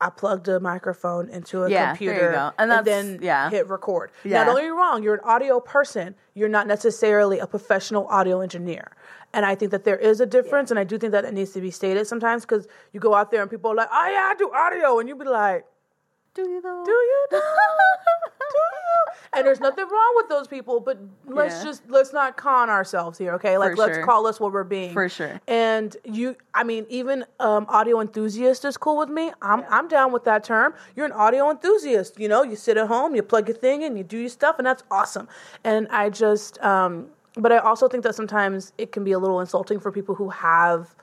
[0.00, 3.48] I plugged a microphone into a Yeah, computer and, And then yeah.
[3.48, 4.10] hit record.
[4.24, 4.38] Yeah.
[4.38, 6.14] Now, don't get me wrong, you're an audio person.
[6.34, 8.96] You're not necessarily a professional audio engineer.
[9.32, 11.52] And I think that there is a difference, and I do think that it needs
[11.52, 14.28] to be stated sometimes because you go out there and people are like, "Oh yeah,
[14.30, 15.64] I do audio," and you be like,
[16.34, 16.82] Do you though?
[16.84, 17.26] "Do you?
[17.30, 17.38] though?
[17.38, 21.64] do you?" And there's nothing wrong with those people, but let's Yeah.
[21.64, 23.58] just let's not con ourselves here, okay?
[23.58, 24.04] Like For let's sure.
[24.04, 24.92] call us what we're being.
[24.92, 25.40] For sure.
[25.48, 29.32] And you, I mean, even um, audio enthusiast is cool with me.
[29.42, 30.74] I'm I'm down with that term.
[30.94, 32.18] You're an audio enthusiast.
[32.18, 34.56] You know, you sit at home, you plug your thing in, you do your stuff,
[34.58, 35.28] and that's awesome.
[35.64, 39.40] And I just, um, but I also think that sometimes it can be a little
[39.40, 40.94] insulting for people who have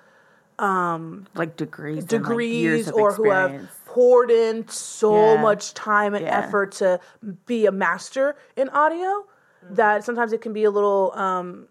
[0.59, 3.71] um Like degrees, and, like, degrees years of or who have experience.
[3.93, 5.41] Poured in so Yeah.
[5.41, 6.39] much time and Yeah.
[6.39, 6.99] effort to
[7.45, 9.25] be a master in audio
[9.63, 9.75] Mm-hmm.
[9.75, 11.67] that sometimes it can be a little um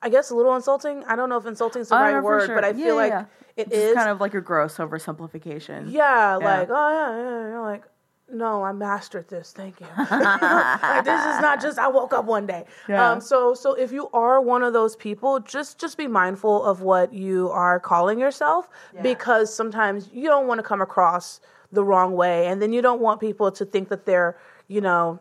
[0.00, 1.04] I guess a little insulting.
[1.04, 2.54] I don't know if insulting is the Oh, right word, sure.
[2.56, 3.12] but I Yeah, feel like
[3.56, 5.92] it It's is kind of like a gross oversimplification.
[5.92, 7.84] yeah, like oh yeah, yeah, you're like
[8.30, 9.52] no, I mastered this.
[9.52, 9.86] Thank you.
[9.98, 12.64] like this is not just I woke up one day.
[12.88, 13.12] Yeah.
[13.12, 16.82] Um, so so if you are one of those people, just just be mindful of
[16.82, 18.68] what you are calling yourself
[19.02, 21.40] because sometimes you don't want to come across
[21.72, 25.20] the wrong way, and then you don't want people to think that they're you know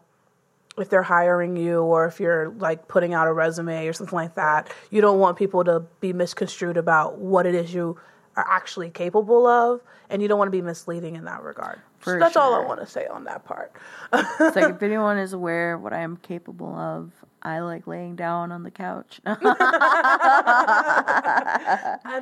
[0.78, 4.36] if they're hiring you or if you're like putting out a resume or something like
[4.36, 7.98] that, you don't want people to be misconstrued about what it is you
[8.36, 11.82] are actually capable of, and you don't want to be misleading in that regard.
[12.02, 13.72] So For that's all I want to say on that part.
[14.14, 17.12] It's like if anyone is aware of what I am capable of,
[17.48, 19.22] I like laying down on the couch.
[19.26, 19.38] I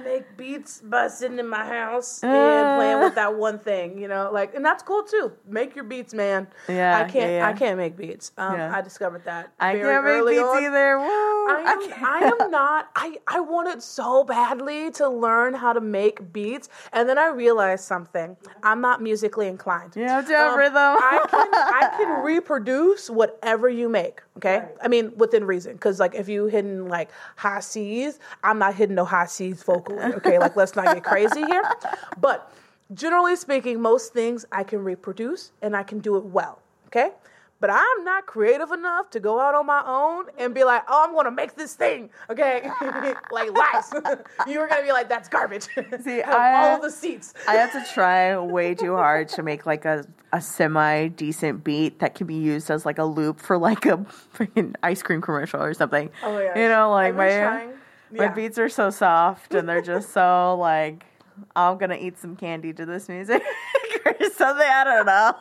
[0.04, 4.30] make beats by sitting in my house and playing with that one thing, you know,
[4.32, 5.32] like, and that's cool too.
[5.48, 6.46] Make your beats, man.
[6.70, 7.32] Yeah, I can't.
[7.32, 7.48] yeah, yeah.
[7.48, 8.34] I can't make beats.
[8.38, 8.72] Um, Yeah.
[8.76, 9.52] I discovered that.
[9.60, 10.64] I can't make beats on.
[10.64, 11.00] either.
[11.00, 11.06] Woo!
[11.08, 12.04] I am, can't.
[12.04, 12.90] I am not.
[12.96, 17.86] I, I wanted so badly to learn how to make beats, and then I realized
[17.86, 18.38] something.
[18.62, 19.96] I'm not musically inclined.
[19.96, 20.76] You have to have Um, rhythm.
[20.76, 24.22] I can I can reproduce whatever you make.
[24.38, 28.76] Okay, I mean within reason, because like if you hitting like high C's, I'm not
[28.76, 30.00] hitting no high C's vocally.
[30.00, 31.64] Okay, like let's not get crazy here.
[32.20, 32.54] But
[32.94, 36.62] generally speaking, most things I can reproduce and I can do it well.
[36.88, 37.12] Okay.
[37.66, 41.04] But I'm not creative enough to go out on my own and be like, oh,
[41.04, 42.70] I'm gonna make this thing, okay?
[43.32, 43.92] like lice.
[44.48, 45.64] you were gonna be like, that's garbage.
[46.04, 47.34] See, Have I- all the seats.
[47.48, 51.98] I have to try way too hard to make like a, a semi decent beat
[52.02, 53.98] that can be used as like a loop for like a
[54.38, 56.12] freaking ice cream commercial or something.
[56.22, 56.56] Oh gosh.
[56.58, 57.70] You know, like my trying.
[58.12, 58.34] my Yeah.
[58.36, 61.04] beats are so soft and they're just so like
[61.56, 63.42] I'm gonna eat some candy to this music
[64.06, 64.68] or something.
[64.70, 65.34] I don't know.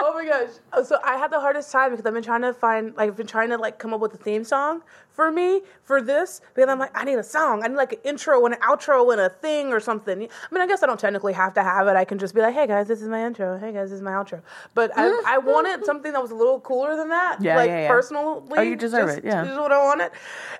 [0.00, 0.50] Oh my gosh.
[0.72, 3.16] Oh, So I had the hardest time because I've been trying to find, like, I've
[3.16, 6.68] been trying to like come up with a theme song for me for this because
[6.68, 7.62] I'm like, I need a song.
[7.62, 10.22] I need like an intro and an outro and a thing or something.
[10.22, 11.96] I mean, I guess I don't technically have to have it.
[11.96, 13.58] I can just be like, hey guys, this is my intro.
[13.58, 14.42] Hey guys, this is my outro.
[14.74, 15.26] But I, mm-hmm.
[15.26, 17.38] I wanted something that was a little cooler than that.
[17.40, 17.88] Yeah, like yeah, yeah.
[17.88, 18.42] personally.
[18.56, 19.42] Oh, you deserve just- it, yeah.
[19.42, 20.10] This is what I wanted.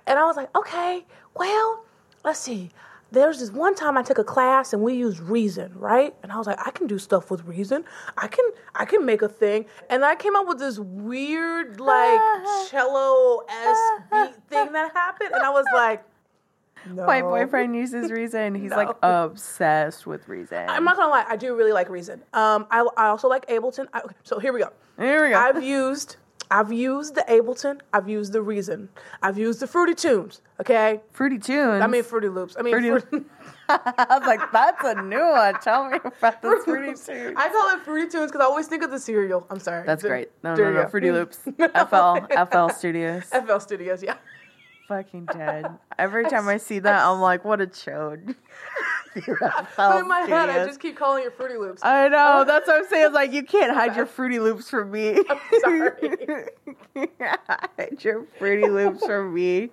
[0.06, 1.84] And I was like, okay, well,
[2.24, 2.70] let's see.
[3.12, 6.14] There's this one time I took a class and we used Reason, right?
[6.22, 7.84] And I was like, I can do stuff with Reason.
[8.16, 8.44] I can
[8.74, 9.66] I can make a thing.
[9.88, 12.20] And I came up with this weird like
[12.70, 13.78] cello s
[14.10, 16.04] beat thing that happened, and I was like,
[16.90, 17.06] no.
[17.06, 18.54] My boyfriend uses Reason.
[18.54, 20.68] He's like obsessed with Reason.
[20.68, 22.22] I'm not gonna lie, I do really like Reason.
[22.32, 23.88] Um, I I also like Ableton.
[23.92, 24.70] I, so here we go.
[24.98, 25.38] Here we go.
[25.38, 26.16] I've used
[26.50, 27.80] I've used the Ableton.
[27.92, 28.88] I've used the Reason.
[29.22, 30.40] I've used the Fruity Tunes.
[30.60, 31.00] Okay.
[31.12, 31.80] Fruity Tunes.
[31.82, 32.56] I mean Fruity Loops.
[32.58, 33.26] I mean Fruity- Fruity,
[33.68, 35.54] I was like, that's a new one.
[35.60, 36.94] Tell me about the Fruity.
[36.94, 37.34] Tunes.
[37.36, 39.46] I call it Fruity Tunes because I always think of the cereal.
[39.48, 39.86] I'm sorry.
[39.86, 40.30] That's There- great.
[40.42, 40.88] No, there no, no.
[40.88, 41.38] Fruity Loops.
[41.38, 42.16] FL,
[42.50, 43.24] FL Studios.
[43.46, 44.02] FL Studios.
[44.02, 44.16] Yeah.
[44.88, 45.66] Fucking dead.
[46.00, 48.34] Every time I see that, I'm like, what a chode.
[49.76, 51.82] But in my head, I just keep calling it Fruity Loops.
[51.84, 52.44] I know.
[52.46, 53.06] That's what I'm saying.
[53.06, 55.18] It's like you can't hide your Fruity Loops from me.
[55.28, 56.46] I'm sorry.
[57.48, 59.70] hide your Fruity Loops from me.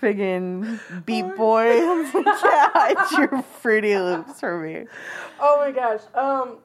[0.00, 1.72] Friggin' Beat Boy.
[1.74, 4.84] you can't hide your Fruity Loops from me.
[5.40, 6.00] Oh my gosh.
[6.14, 6.58] Um,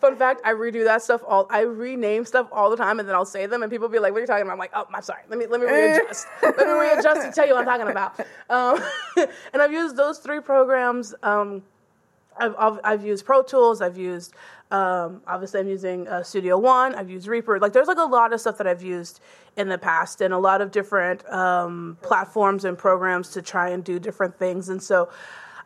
[0.00, 1.46] fun fact: I redo that stuff all.
[1.50, 4.12] I rename stuff all the time, and then I'll say them, and people be like,
[4.12, 5.22] "What are you talking about?" I'm like, "Oh, I'm sorry.
[5.28, 6.26] Let me let me readjust.
[6.42, 8.80] let me readjust to tell you what I'm talking about." Um,
[9.52, 11.16] and I've used those three programs.
[11.24, 11.64] Um,
[12.38, 13.82] I've, I've I've used Pro Tools.
[13.82, 14.34] I've used
[14.70, 16.94] um, obviously I'm using uh, Studio One.
[16.94, 17.58] I've used Reaper.
[17.58, 19.20] Like there's like a lot of stuff that I've used
[19.56, 23.82] in the past, and a lot of different um, platforms and programs to try and
[23.82, 24.68] do different things.
[24.68, 25.08] And so,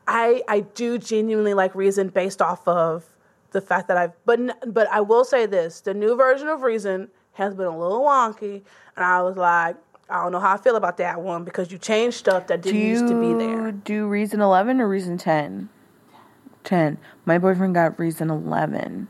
[0.06, 3.04] I I do genuinely like Reason based off of
[3.50, 4.40] the fact that I've but
[4.72, 8.62] but I will say this: the new version of Reason has been a little wonky,
[8.96, 9.76] and I was like.
[10.12, 12.80] I don't know how I feel about that one because you changed stuff that didn't
[12.80, 13.70] used to be there.
[13.70, 15.68] do Reason 11 or Reason 10?
[16.64, 16.98] 10.
[17.26, 19.08] My boyfriend got Reason 11.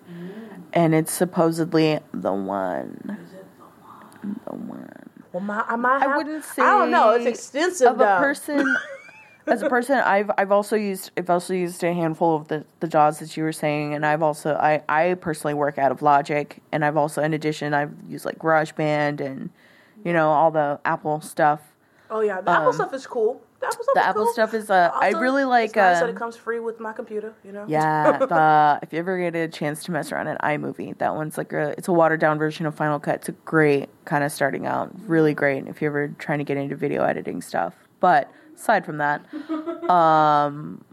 [0.75, 3.01] And it's supposedly the one.
[3.03, 4.45] The one.
[4.45, 5.11] The one.
[5.33, 7.13] Well, my, I might I wouldn't say I don't know.
[7.13, 8.17] It's extensive of though.
[8.17, 8.77] a person
[9.47, 12.87] as a person I've I've also used I've also used a handful of the, the
[12.89, 16.61] DAWs that you were saying and I've also I, I personally work out of Logic
[16.73, 19.51] and I've also in addition I've used like GarageBand and
[20.05, 21.61] you know all the Apple stuff.
[22.11, 23.41] Oh yeah, the Apple stuff is cool.
[23.61, 24.33] The Apple stuff um, The is Apple cool.
[24.33, 26.93] stuff is uh I really like It's nice uh, that it comes free with my
[26.93, 27.35] computer.
[27.45, 27.65] You know.
[27.69, 31.37] Yeah, the if you ever get a chance to mess around in iMovie, that one's
[31.39, 33.17] like a it's a watered down version of Final Cut.
[33.17, 36.57] It's a great kind of starting out, really great if you're ever trying to get
[36.57, 37.75] into video editing stuff.
[38.01, 39.25] But aside from that,
[39.91, 40.85] um,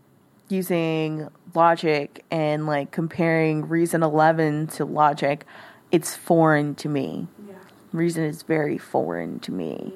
[0.49, 5.45] using Logic and like comparing Reason 11 to Logic,
[5.91, 7.27] it's foreign to me.
[7.47, 7.55] Yeah.
[7.91, 9.93] Reason is very foreign to me.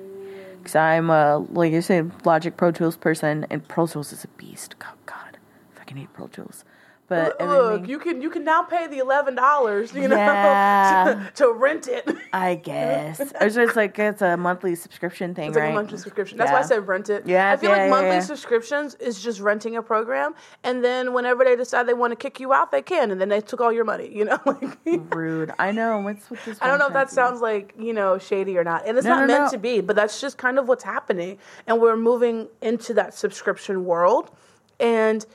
[0.57, 4.27] Because I'm a, like I said, Logic Pro Tools person, and Pro Tools is a
[4.27, 4.77] beast.
[4.77, 5.37] God, God.
[5.73, 6.63] I fucking hate Pro Tools.
[7.11, 11.29] But Look, you can you can now pay the eleven dollars, you know, Yeah.
[11.35, 12.09] to, to rent it.
[12.31, 13.19] I guess.
[13.19, 16.37] It's just like it's a monthly subscription thing, It's like a monthly subscription.
[16.37, 17.27] That's why I said rent it.
[17.27, 18.19] Yeah, I feel yeah, like yeah, monthly yeah.
[18.21, 22.39] subscriptions is just renting a program, and then whenever they decide they want to kick
[22.39, 24.09] you out, they can, and then they took all your money.
[24.09, 25.51] You know, like Rude.
[25.59, 25.99] I know.
[25.99, 26.57] What's with this?
[26.61, 29.15] I don't know if that sounds like you know shady or not, and it's No,
[29.15, 29.51] not no, meant no.
[29.51, 33.83] to be, but that's just kind of what's happening, and we're moving into that subscription
[33.83, 34.31] world,
[34.79, 35.25] and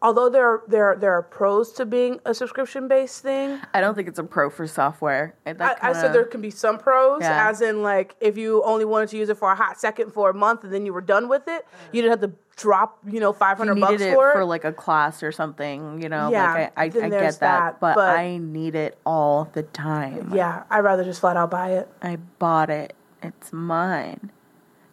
[0.00, 3.80] although there are, there are, there are pros to being a subscription based thing, I
[3.80, 5.34] don't think it's a pro for software.
[5.44, 7.48] And that I, I said there can be some pros, Yeah.
[7.48, 10.30] as in like if you only wanted to use it for a hot second for
[10.30, 13.20] a month and then you were done with it, you didn't have to drop you
[13.20, 16.28] know five hundred bucks needed it for for like a class or something, you know.
[16.30, 19.62] Yeah, like I, I, I get that, that, but, but- I need it all the
[19.62, 20.32] time.
[20.34, 21.88] yeah, I'd rather just flat out buy it.
[22.02, 22.94] I bought it.
[23.22, 24.30] It's mine.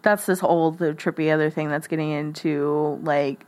[0.02, 3.46] That's this whole the trippy other thing that's getting into like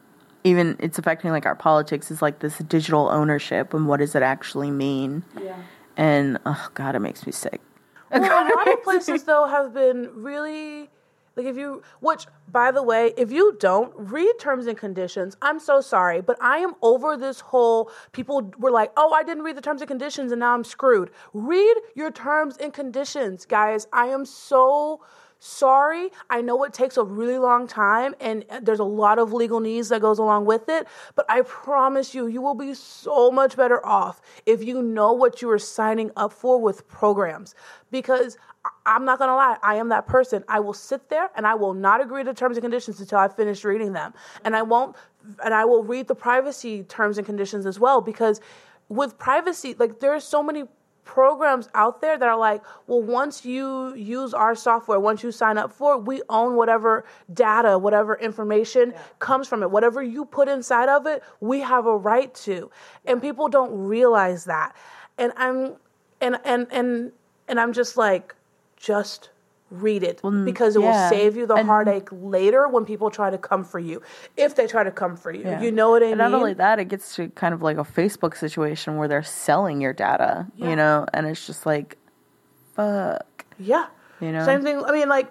[0.47, 4.23] even it's affecting like our politics is like this digital ownership and what does it
[4.23, 5.23] actually mean?
[5.41, 5.57] Yeah.
[5.95, 7.61] And oh god, it makes me sick.
[8.11, 10.89] Well, a lot of places though have been really
[11.37, 15.59] like if you which by the way if you don't read terms and conditions i'm
[15.59, 19.55] so sorry but i am over this whole people were like oh i didn't read
[19.55, 24.07] the terms and conditions and now i'm screwed read your terms and conditions guys i
[24.07, 24.99] am so
[25.39, 29.33] sorry i know it takes a really long time and uh, there's a lot of
[29.33, 33.29] legal needs that goes along with it but i promise you you will be so
[33.31, 37.55] much better off if you know what you are signing up for with programs.
[37.91, 38.37] Because
[38.85, 40.43] i'm not to lie i am that person.
[40.47, 43.27] I will sit there and i will not agree to terms and conditions until i
[43.27, 44.13] finish reading them.
[44.43, 44.95] And i won't
[45.43, 48.41] and i will read the privacy terms and conditions as well because
[48.89, 50.63] with privacy like there are so many
[51.07, 55.57] programs out there that are like, well, once you use our software, once you sign
[55.57, 59.71] up for it, we own whatever data, whatever information comes from it.
[59.71, 62.69] Whatever you put inside of it, we have a right to.
[63.05, 64.75] And people don't realize that.
[65.17, 65.77] And I'm
[66.21, 67.11] and and and
[67.47, 68.35] and I'm just like,
[68.75, 69.29] just
[69.69, 71.03] read it because it yeah.
[71.03, 74.01] will save you the And- heartache later when people try to come for you.
[74.37, 75.57] If they try to come for you.
[75.61, 76.31] You know what I and mean?
[76.31, 79.81] not only that, it gets to kind of like a Facebook situation where they're selling
[79.81, 80.69] your data, Yeah.
[80.69, 81.97] you know, and it's just like,
[82.75, 83.45] fuck.
[83.59, 83.87] Yeah.
[84.21, 84.45] You know?
[84.45, 84.83] Same thing.
[84.83, 85.27] I mean, like,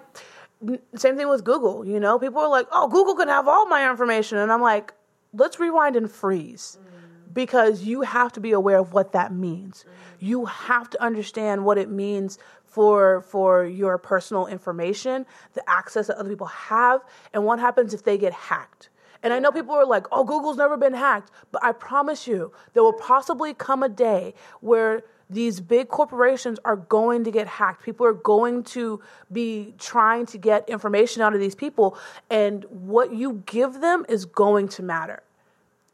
[0.95, 1.85] same thing with Google.
[1.85, 4.93] You know, people are like, "Oh, Google can have all my information," and I'm like,
[5.33, 7.33] "Let's rewind and freeze," mm.
[7.33, 9.85] because you have to be aware of what that means.
[10.19, 12.39] You have to understand what it means
[12.77, 17.01] for for your personal information, the access that other people have,
[17.33, 18.89] and what happens if they get hacked.
[19.23, 22.51] And I know people are like, "Oh, Google's never been hacked," but I promise you,
[22.73, 27.81] there will possibly come a day where these big corporations are going to get hacked.
[27.83, 29.01] People are going to
[29.31, 31.97] be trying to get information out of these people,
[32.29, 35.23] and what you give them is going to matter.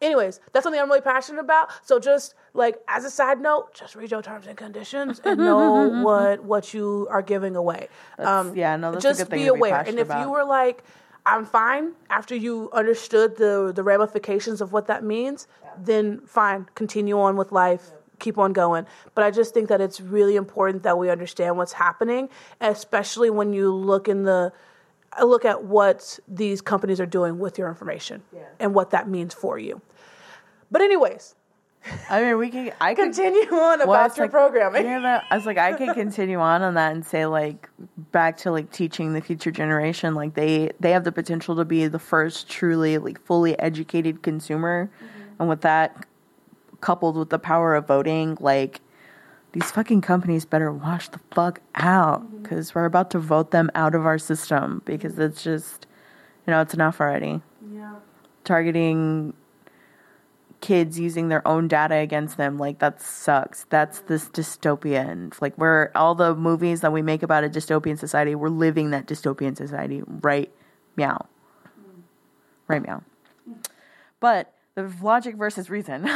[0.03, 1.71] Anyways, that's something I'm really passionate about.
[1.83, 5.87] So just like as a side note, just read your terms and conditions and know
[6.03, 7.87] what what you are giving away.
[8.19, 9.83] Um, yeah, no, that's just be to be aware.
[9.87, 10.83] and if you were like,
[11.25, 15.47] I'm fine after you understood the the ramifications of what that means,
[15.77, 17.91] then fine, continue on with life.
[18.19, 18.85] Keep on going.
[19.15, 22.29] But I just think that it's really important that we understand what's happening,
[22.61, 24.53] especially when you look in the
[25.15, 28.23] I look at what these companies are doing with your information
[28.59, 29.81] and what that means for you.
[30.71, 31.35] But anyways,
[32.09, 32.71] I mean, we can.
[32.79, 34.85] I can continue on about it's your like- programming.
[34.85, 37.69] Yeah, that, I was like, I could continue on on that and say like
[38.11, 40.15] back to like teaching the future generation.
[40.15, 44.89] Like they they have the potential to be the first truly like fully educated consumer,
[44.95, 45.41] mm-hmm.
[45.41, 46.05] and with that
[46.79, 48.81] coupled with the power of voting, like
[49.53, 52.43] these fucking companies better wash the fuck out mm-hmm.
[52.43, 55.87] because we're about to vote them out of our system because it's just
[56.45, 57.41] you know it's enough already
[57.73, 57.95] Yeah.
[58.43, 59.33] targeting
[60.63, 62.57] kids using their own data against them.
[62.57, 63.65] Like that sucks.
[63.69, 65.39] That's this dystopian.
[65.41, 69.05] Like we're all the movies that we make about a dystopian society, we're living that
[69.05, 70.49] dystopian society right
[70.95, 71.27] meow.
[71.67, 72.01] Mm.
[72.69, 73.03] Right meow.
[74.21, 76.03] But the logic versus reason.
[76.07, 76.09] I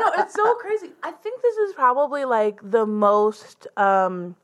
[0.00, 0.90] know it's so crazy.
[1.02, 4.36] I think this is probably like the most, um,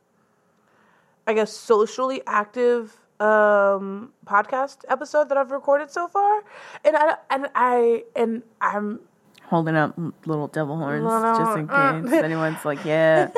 [1.27, 6.43] I guess, socially active um podcast episode that I've recorded so far,
[6.85, 9.01] and I and I and I'm
[9.45, 9.97] Holding up
[10.27, 13.31] little devil horns No, just in uh, case anyone's like, yeah.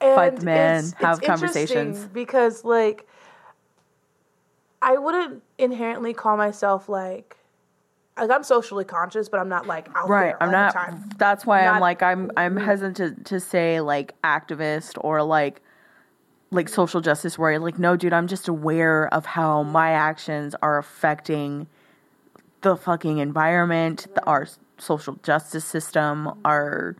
[0.00, 2.06] Fight the man, it's- have it's conversations.
[2.08, 3.06] because like
[4.82, 7.38] I wouldn't inherently call myself like
[8.18, 10.26] like I'm socially conscious, but I'm not like out Right.
[10.26, 11.10] there I'm all not the time.
[11.18, 15.60] that's why I'm like I'm I'm hesitant to, to say like activist or like
[16.50, 17.58] like social justice warrior.
[17.58, 21.66] Like, no, dude, I'm just aware of how my actions are affecting
[22.60, 24.46] the fucking environment, the, our
[24.78, 26.96] social justice system, our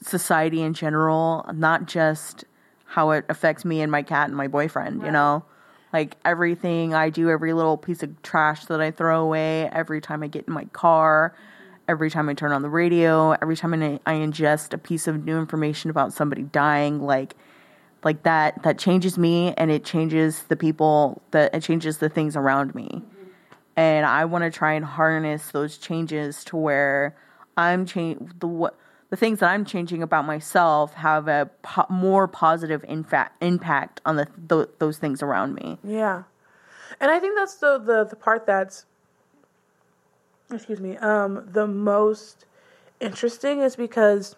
[0.00, 2.44] society in general, not just
[2.84, 5.44] how it affects me and my cat and my boyfriend, you know?
[5.94, 6.92] Like everything.
[6.92, 10.48] I do, every little piece of trash that I throw away, every time I get
[10.48, 11.36] in my car,
[11.86, 15.38] every time I turn on the radio, every time I, ingest a piece of new
[15.38, 17.36] information about somebody dying, like
[18.02, 22.34] like that that changes me and it changes the people that it changes the things
[22.34, 23.00] around me.
[23.76, 27.16] And i want to try and harness those changes to where
[27.56, 28.78] i'm change the what
[29.14, 34.16] the things that i'm changing about myself have a po- more positive infa- impact on
[34.16, 36.24] the th- those things around me Yeah.
[37.00, 38.86] And I think that's the, the, the part that's
[40.52, 42.46] excuse me, um, the most
[43.00, 44.36] interesting is because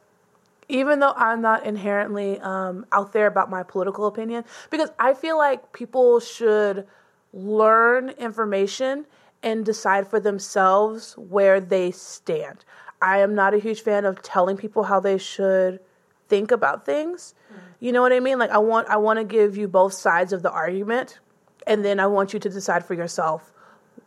[0.69, 5.39] even though I'm not inherently um, out there about my political opinion, because I feel
[5.39, 6.87] like people should
[7.33, 9.07] learn information
[9.43, 12.65] and decide for themselves where they stand.
[13.01, 15.81] I am not a huge fan of telling people how they should
[16.29, 17.35] think about things.
[17.79, 18.39] You know what I mean?
[18.39, 21.19] Like I want I want to give you both sides of the argument
[21.67, 23.53] and then I want you to decide for yourself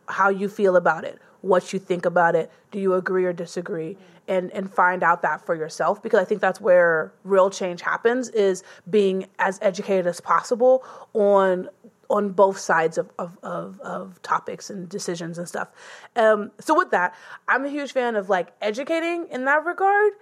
[0.08, 2.50] how you feel about it, what you think about it.
[2.72, 3.96] Do you agree or disagree?
[4.26, 8.28] And and find out that for yourself because I think that's where real change happens
[8.30, 10.84] is being as educated as possible
[11.14, 11.68] on
[12.10, 15.68] on both sides of, of, of, of topics and decisions and stuff.
[16.16, 17.14] Um, so with that,
[17.48, 20.12] I'm a huge fan of like educating in that regard,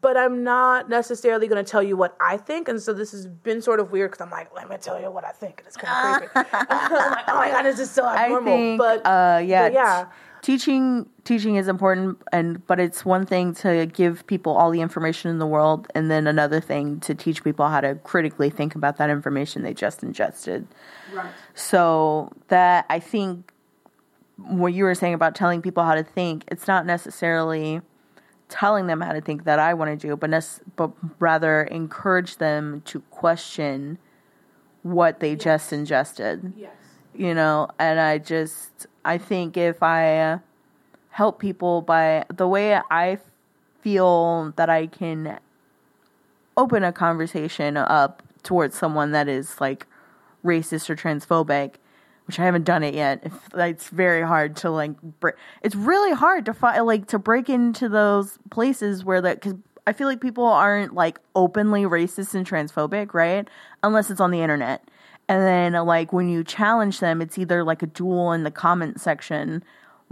[0.00, 2.68] but I'm not necessarily going to tell you what I think.
[2.68, 5.10] And so this has been sort of weird because I'm like, let me tell you
[5.10, 5.58] what I think.
[5.58, 6.48] And it's kind of creepy.
[6.52, 8.54] I'm like, oh my God, this is so abnormal.
[8.54, 10.06] think, but uh, yeah, but yeah.
[10.42, 15.30] Teaching teaching is important, and but it's one thing to give people all the information
[15.30, 18.98] in the world, and then another thing to teach people how to critically think about
[18.98, 20.66] that information they just ingested.
[21.14, 21.30] Right.
[21.54, 23.52] So that I think
[24.36, 27.80] what you were saying about telling people how to think, it's not necessarily
[28.48, 30.44] telling them how to think that I want to do, but nec-
[30.76, 33.98] but rather encourage them to question
[34.82, 36.72] what they just ingested Yes.
[37.14, 40.38] you know and i just i think if i
[41.10, 43.18] help people by the way i
[43.80, 45.38] feel that i can
[46.56, 49.86] open a conversation up towards someone that is like
[50.44, 51.74] racist or transphobic
[52.26, 53.24] which i haven't done it yet
[53.54, 54.92] it's very hard to like
[55.62, 59.92] it's really hard to find like to break into those places where that because i
[59.92, 63.48] feel like people aren't like openly racist and transphobic right?
[63.82, 64.82] Unless it's on the internet
[65.28, 69.00] and then like when you challenge them it's either like a duel in the comment
[69.00, 69.62] section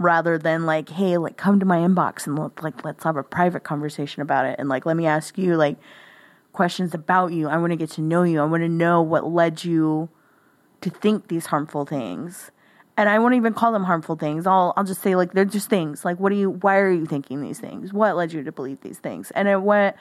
[0.01, 3.23] rather than like hey like come to my inbox and let, like let's have a
[3.23, 4.55] private conversation about it.
[4.59, 5.77] And like let me ask you like
[6.51, 7.47] questions about you.
[7.47, 8.41] I want to get to know you.
[8.41, 10.09] I want to know what led you
[10.81, 12.51] to think these harmful things.
[12.97, 14.45] And i won't even call them harmful things.
[14.45, 16.03] I'll i'll just say like they're just things.
[16.03, 17.93] Like what do you why are you thinking these things?
[17.93, 19.31] What led you to believe these things?
[19.31, 19.95] And it went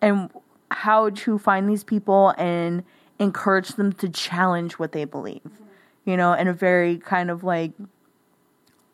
[0.00, 0.30] and
[0.70, 2.32] how to find these people?
[2.38, 2.84] And
[3.20, 5.40] encourage them to challenge what they believe
[6.04, 7.72] you know in a very kind of like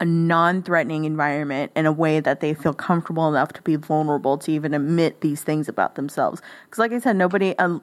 [0.01, 4.53] a non-threatening environment in a way that they feel comfortable enough to be vulnerable to
[4.53, 6.43] even admit these things about themselves.
[6.65, 7.83] Because like i said nobody um,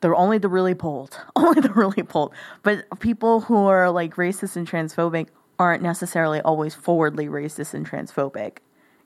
[0.00, 2.32] they're only the really bold only the really bold.
[2.62, 5.28] But people who are like racist and transphobic
[5.58, 8.58] aren't necessarily always forwardly racist and transphobic.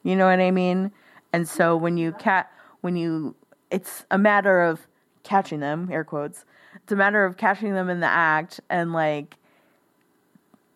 [0.03, 0.93] You know what i mean?
[1.33, 2.51] And so when you cat
[2.83, 3.35] when you
[3.70, 4.87] it's a matter of
[5.27, 6.45] catching them air quotes
[6.77, 9.37] it's a matter of catching them in the act and like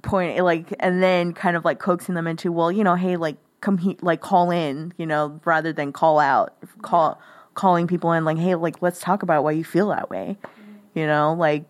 [0.02, 3.36] point like and then kind of like coaxing them into well you know hey like
[3.60, 7.20] come he like call in you know rather than call out call
[7.54, 10.36] calling people in like hey like let's talk about why you feel that way
[10.94, 11.64] you know like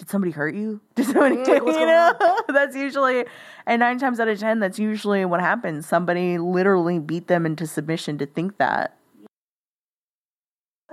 [0.00, 0.80] did somebody hurt you?
[0.94, 2.14] Did somebody, Mm, you know?
[2.48, 3.26] that's usually,
[3.66, 5.86] and nine times out of ten, that's usually what happens.
[5.86, 8.96] Somebody literally beat them into submission to think that.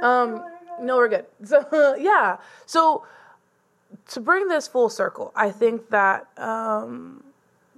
[0.02, 0.44] Um,
[0.82, 1.26] no, we're good.
[1.46, 3.06] So yeah, so
[4.10, 7.24] to bring this full circle, I think that um,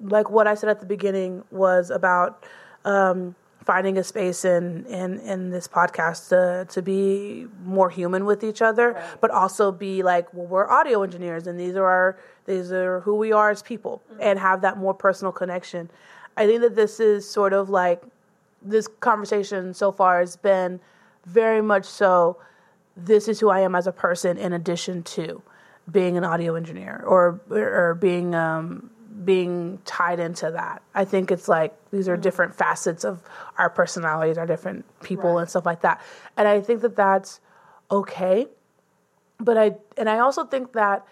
[0.01, 2.45] like what I said at the beginning was about
[2.85, 3.35] um,
[3.65, 8.61] finding a space in in in this podcast to to be more human with each
[8.61, 13.01] other, but also be like, well, we're audio engineers, and these are our these are
[13.01, 15.89] who we are as people, and have that more personal connection.
[16.37, 18.01] I think that this is sort of like
[18.61, 20.79] this conversation so far has been
[21.25, 22.37] very much so
[23.05, 25.41] this is who I am as a person in addition to
[25.91, 28.89] being an audio engineer or or being um,
[29.23, 30.81] being tied into that.
[30.93, 33.21] I think it's like these are different facets of
[33.57, 36.01] our personalities, our different people and stuff like that.
[36.37, 37.39] And I think that that's
[37.91, 38.47] okay.
[39.39, 41.05] But I and I also think that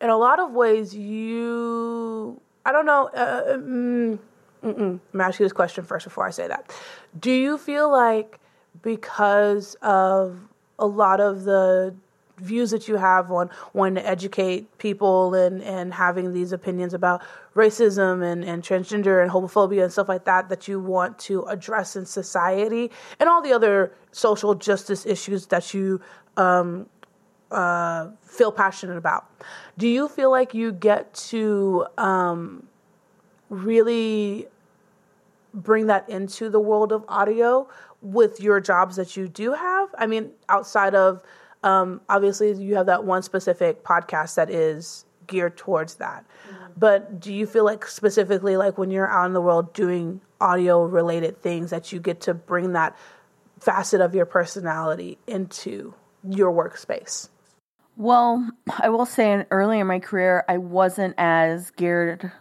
[0.00, 4.18] in a lot of ways you I don't know uh, mm,
[4.62, 6.72] I'm gonna ask you this question first before I say that.
[7.18, 8.38] Do you feel like
[8.82, 10.40] because of
[10.80, 11.94] a lot of the
[12.40, 17.22] views that you have on wanting to educate people and, and having these opinions about
[17.54, 21.96] racism and, and transgender and homophobia and stuff like that that you want to address
[21.96, 26.00] in society and all the other social justice issues that you
[26.36, 26.86] um,
[27.50, 29.26] uh, feel passionate about.
[29.76, 32.66] Do you feel like you get to um,
[33.48, 34.46] really
[35.52, 37.68] bring that into the world of audio
[38.02, 39.88] with your jobs that you do have?
[39.98, 41.22] I mean, outside of
[41.62, 46.24] um, obviously you have that one specific podcast that is geared towards that.
[46.76, 50.84] But do you feel like specifically like when you're out in the world doing audio
[50.84, 52.96] related things that you get to bring that
[53.60, 55.94] facet of your personality into
[56.28, 57.28] your workspace?
[57.96, 62.32] Well, I will say, in early in my career, I wasn't as geared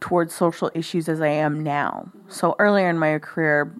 [0.00, 2.10] towards social issues as I am now.
[2.28, 3.72] So earlier in my career,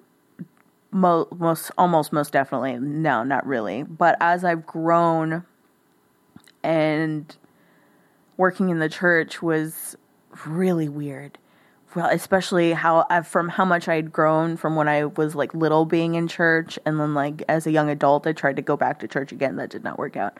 [0.90, 3.82] mo- most almost most definitely no, not really.
[3.82, 5.44] But as I've grown
[6.62, 7.34] and
[8.36, 9.96] working in the church was
[10.46, 11.38] really weird.
[11.94, 15.84] Well, especially how I, from how much I'd grown from when I was like little
[15.84, 19.00] being in church, and then like as a young adult, I tried to go back
[19.00, 19.56] to church again.
[19.56, 20.38] That did not work out.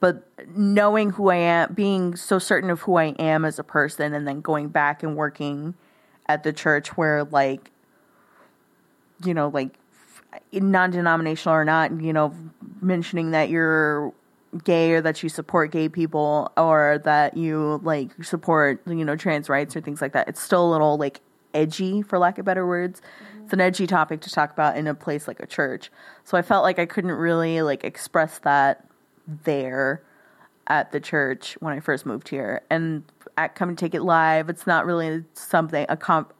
[0.00, 4.14] But knowing who I am, being so certain of who I am as a person,
[4.14, 5.74] and then going back and working
[6.26, 7.70] at the church where like,
[9.22, 9.78] you know, like
[10.52, 12.34] non-denominational or not, you know,
[12.80, 14.12] mentioning that you're
[14.64, 19.48] gay or that you support gay people or that you like support you know trans
[19.48, 21.20] rights or things like that it's still a little like
[21.54, 23.00] edgy for lack of better words.
[23.00, 23.44] Mm-hmm.
[23.44, 25.90] it's an edgy topic to talk about in a place like a church.
[26.24, 28.86] So i felt like i couldn't really like express that
[29.26, 30.02] there
[30.68, 32.62] at the church when i first moved here.
[32.70, 33.02] And
[33.36, 36.32] at come and take it live it's not really something a comp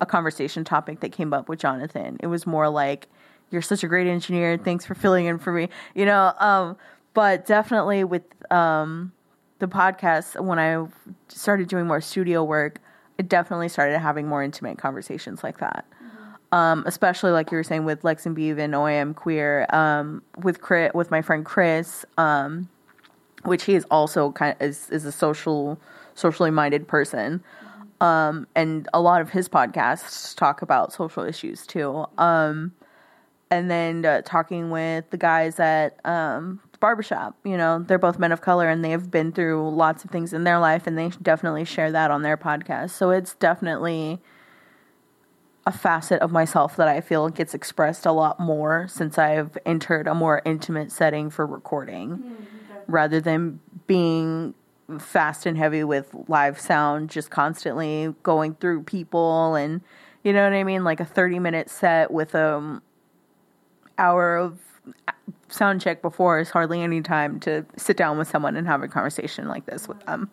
[0.00, 2.18] a conversation topic that came up with jonathan.
[2.20, 3.08] It was more like
[3.50, 6.76] you're such a great engineer thanks for filling in for me you know um
[7.18, 8.22] but definitely with
[8.52, 9.10] um,
[9.58, 10.86] the podcast, when I
[11.26, 12.78] started doing more studio work,
[13.18, 15.84] it definitely started having more intimate conversations like that.
[16.52, 20.22] Um, especially like you were saying with Lex and Beeve and OI Am Queer, um,
[20.42, 22.68] with Chris, with my friend Chris, um,
[23.42, 25.78] which he is also kind of is, is a social,
[26.14, 27.42] socially minded person.
[28.00, 32.06] Um, and a lot of his podcasts talk about social issues too.
[33.50, 37.36] And then uh, talking with the guys at um, barbershop.
[37.44, 40.44] You know, they're both men of color and they've been through lots of things in
[40.44, 42.90] their life and they definitely share that on their podcast.
[42.90, 44.20] So it's definitely
[45.66, 50.06] a facet of myself that I feel gets expressed a lot more since I've entered
[50.06, 52.44] a more intimate setting for recording mm-hmm.
[52.86, 54.54] rather than being
[54.98, 59.82] fast and heavy with live sound just constantly going through people and
[60.24, 62.82] you know what I mean like a 30 minute set with a um,
[63.98, 64.58] hour of
[65.06, 65.12] uh,
[65.48, 68.88] sound check before is hardly any time to sit down with someone and have a
[68.88, 70.30] conversation like this with them.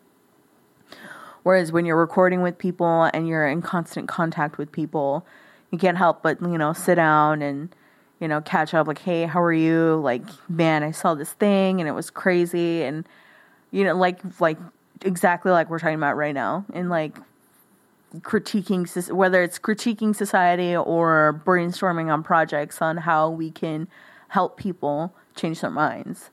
[1.44, 5.26] Whereas when you're recording with people and you're in constant contact with people,
[5.72, 7.76] you can't help but, you know, sit down and,
[8.20, 10.00] you know, catch up like, hey, how are you?
[10.04, 12.82] Like, man, I saw this thing and it was crazy.
[12.82, 13.08] And,
[13.72, 14.58] you know, like, like
[15.04, 16.66] exactly like we're talking about right now.
[16.74, 17.16] And like
[18.22, 23.88] critiquing, whether it's critiquing society or brainstorming on projects on how we can
[24.30, 26.30] help people change their minds.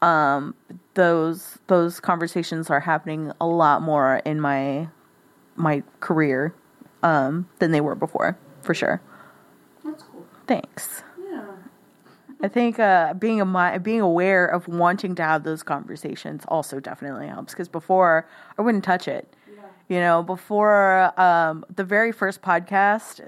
[0.00, 0.54] Um,
[0.94, 4.88] those those conversations are happening a lot more in my
[5.54, 6.54] my career
[7.02, 9.00] um, than they were before, for sure.
[9.84, 10.26] That's cool.
[10.46, 11.02] Thanks.
[11.30, 11.44] Yeah.
[12.40, 17.28] I think uh, being a being aware of wanting to have those conversations also definitely
[17.28, 18.26] helps because before
[18.58, 19.31] I wouldn't touch it.
[19.92, 23.20] You know, before um, the very first podcast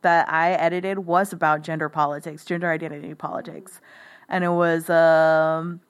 [0.00, 3.82] that I edited was about gender politics, gender identity politics,
[4.26, 5.82] and it was um,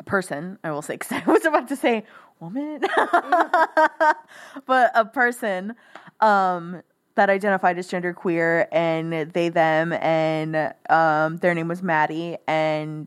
[0.00, 0.58] a person.
[0.64, 2.02] I will say because I was about to say
[2.40, 2.80] woman,
[4.66, 5.76] but a person
[6.18, 6.82] um,
[7.14, 13.06] that identified as genderqueer and they them, and um, their name was Maddie, and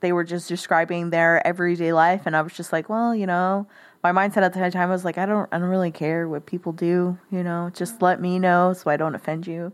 [0.00, 3.66] they were just describing their everyday life, and I was just like, well, you know,
[4.02, 6.72] my mindset at the time was like, I don't, I don't really care what people
[6.72, 9.72] do, you know, just let me know so I don't offend you.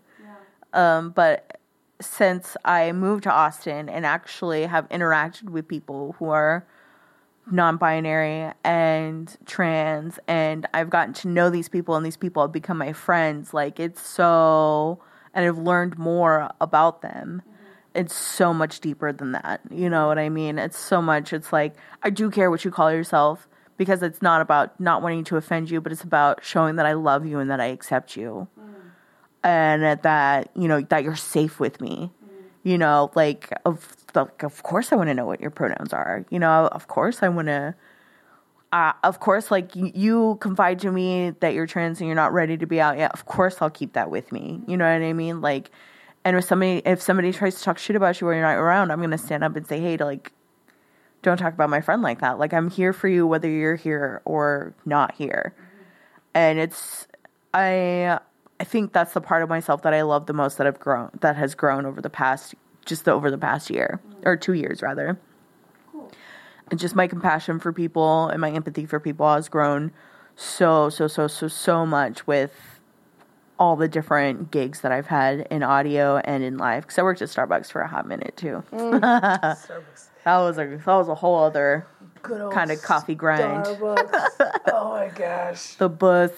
[0.73, 1.59] Um, but
[2.01, 6.67] since I moved to Austin and actually have interacted with people who are
[7.51, 12.77] non-binary and trans and I've gotten to know these people and these people have become
[12.77, 15.01] my friends like it's so
[15.33, 17.43] and I've learned more about them.
[17.95, 20.59] It's so much deeper than that you know what I mean?
[20.59, 23.49] It's so much it's like I do care what you call yourself
[23.79, 26.93] because it's not about not wanting to offend you but it's about showing that I
[26.93, 28.49] love you and that I accept you.
[29.43, 32.11] And that you know that you're safe with me.
[32.65, 36.27] You know like of like of course i want to know what your pronouns are.
[36.29, 37.75] You know of course i want to
[38.71, 42.35] uh, of course like you, you confide to me that you're trans and you're not
[42.35, 43.13] ready to be out yet.
[43.15, 44.61] Of course i'll keep that with me.
[44.67, 45.41] You know what i mean?
[45.41, 45.71] Like
[46.25, 48.91] and if somebody if somebody tries to talk shit about you when you're not around
[48.91, 50.33] i'm gonna stand up and say hey to like
[51.23, 52.39] don't talk about my friend like that.
[52.39, 55.55] Like i'm here for you whether you're here or not here.
[56.35, 57.07] And it's
[57.55, 58.19] i
[58.61, 61.11] i think that's the part of myself that i love the most that i've grown
[61.21, 62.55] that has grown over the past
[62.85, 65.19] just the, over the past year or two years rather.
[66.71, 69.93] And just my compassion for people and my empathy for people has grown
[70.37, 72.79] so so so so so much with
[73.59, 76.85] all the different gigs that I've had in audio and in live.
[76.85, 78.63] Because I worked at Starbucks for a hot minute too.
[78.73, 79.01] Mm.
[79.01, 80.08] Starbucks.
[80.29, 81.87] That was a that was a whole other
[82.23, 83.65] kind of coffee grind.
[83.67, 85.75] Oh my gosh.
[85.79, 86.33] The bus.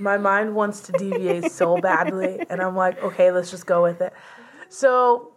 [0.00, 4.00] My mind wants to deviate so badly, and I'm like, okay, let's just go with
[4.00, 4.14] it.
[4.70, 5.34] So,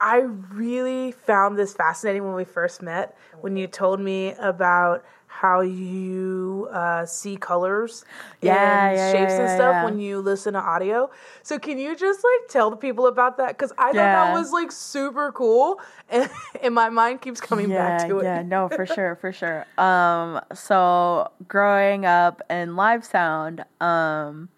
[0.00, 3.16] I really found this fascinating when we first met.
[3.42, 5.04] When you told me about
[5.40, 8.04] how you uh, see colors
[8.40, 11.10] Yeah, and yeah, shapes yeah, and stuff when you listen to audio.
[11.42, 13.48] So, can you just like tell the people about that?
[13.48, 15.80] Because I thought that was like super cool,
[16.10, 16.30] and,
[16.62, 18.24] and my mind keeps coming back to it.
[18.24, 19.66] Yeah, no, for sure, for sure.
[19.78, 24.48] Um, so growing up in live sound, um,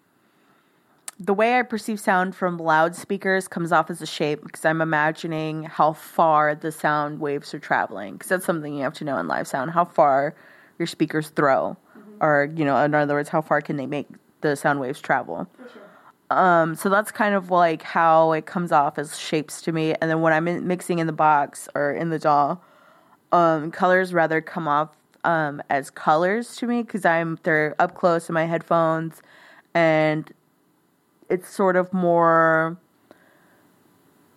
[1.19, 5.63] the way I perceive sound from loudspeakers comes off as a shape because I'm imagining
[5.63, 8.13] how far the sound waves are traveling.
[8.13, 10.35] Because that's something you have to know in live sound how far
[10.77, 11.77] your speakers throw,
[12.19, 14.07] or you know, in other words, how far can they make
[14.41, 15.47] the sound waves travel.
[16.29, 19.93] Um, so that's kind of like how it comes off as shapes to me.
[20.01, 22.57] And then when I'm in, mixing in the box or in the DAW,
[23.31, 24.89] um, colors rather come off
[25.23, 29.21] um, as colors to me because I'm they're up close in my headphones,
[29.73, 30.31] and
[31.29, 32.77] it's sort of more.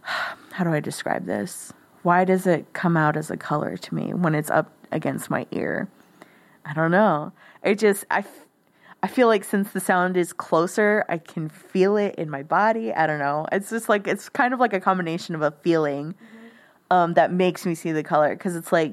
[0.02, 1.73] How do I describe this?
[2.02, 5.47] Why does it come out as a color to me when it's up against my
[5.52, 5.89] ear?
[6.69, 7.32] I don't know.
[7.65, 8.24] I just I,
[9.03, 12.93] I feel like since the sound is closer, I can feel it in my body.
[12.93, 13.47] I don't know.
[13.51, 16.15] It's just like it's kind of like a combination of a feeling
[16.90, 18.93] um, that makes me see the color because it's like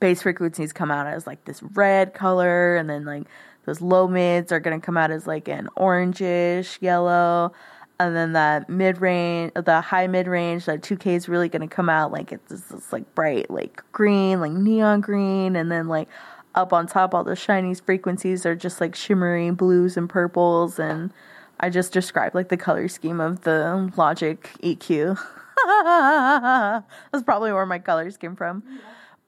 [0.00, 3.24] bass frequencies come out as like this red color, and then like
[3.64, 7.52] those low mids are gonna come out as like an orangish yellow,
[7.98, 11.68] and then that mid range, the high mid range, that two K is really gonna
[11.68, 16.08] come out like it's this like bright like green, like neon green, and then like
[16.54, 21.12] up on top, all the shiny frequencies are just like shimmery blues and purples, and
[21.60, 25.18] I just described like the color scheme of the Logic EQ.
[27.12, 28.62] that's probably where my colors came from.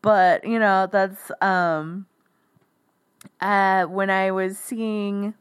[0.00, 2.06] But, you know, that's um
[3.40, 5.34] uh when I was seeing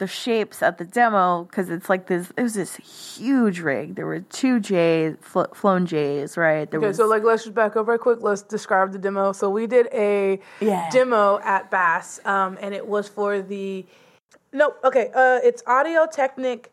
[0.00, 3.94] the shapes at the demo because it's like this it was this huge rig.
[3.96, 6.68] There were two J's, fl- flown J's, right?
[6.70, 8.20] There Okay, was so like let's just back up right quick.
[8.22, 9.32] Let's describe the demo.
[9.32, 10.88] So we did a Yeah.
[10.90, 13.84] demo at Bass, um, and it was for the
[14.52, 16.72] no, okay, uh, it's Audio Technic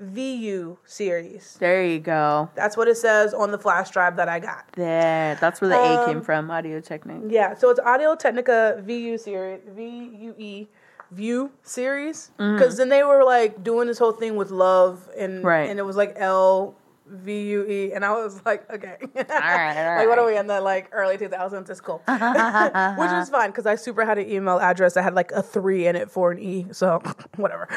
[0.00, 1.56] VU series.
[1.60, 2.50] there you go.
[2.56, 4.64] That's what it says on the flash drive that I got.
[4.74, 5.36] There.
[5.40, 7.18] That's where the A Um, came from, Audio Technic.
[7.28, 10.66] Yeah, so it's Audio Technica VU series, VUE
[11.10, 15.46] View series, because then they were like doing this whole thing with love, and Mm-hmm.
[15.46, 15.70] Right.
[15.70, 16.74] and it was like L
[17.06, 20.36] V U E, and I was like, okay, all right, all like what are we
[20.38, 21.68] in the like early two thousands?
[21.68, 25.30] It's cool, which is fine because I super had an email address that had like
[25.32, 27.00] a three in it for an E, so
[27.36, 27.68] whatever.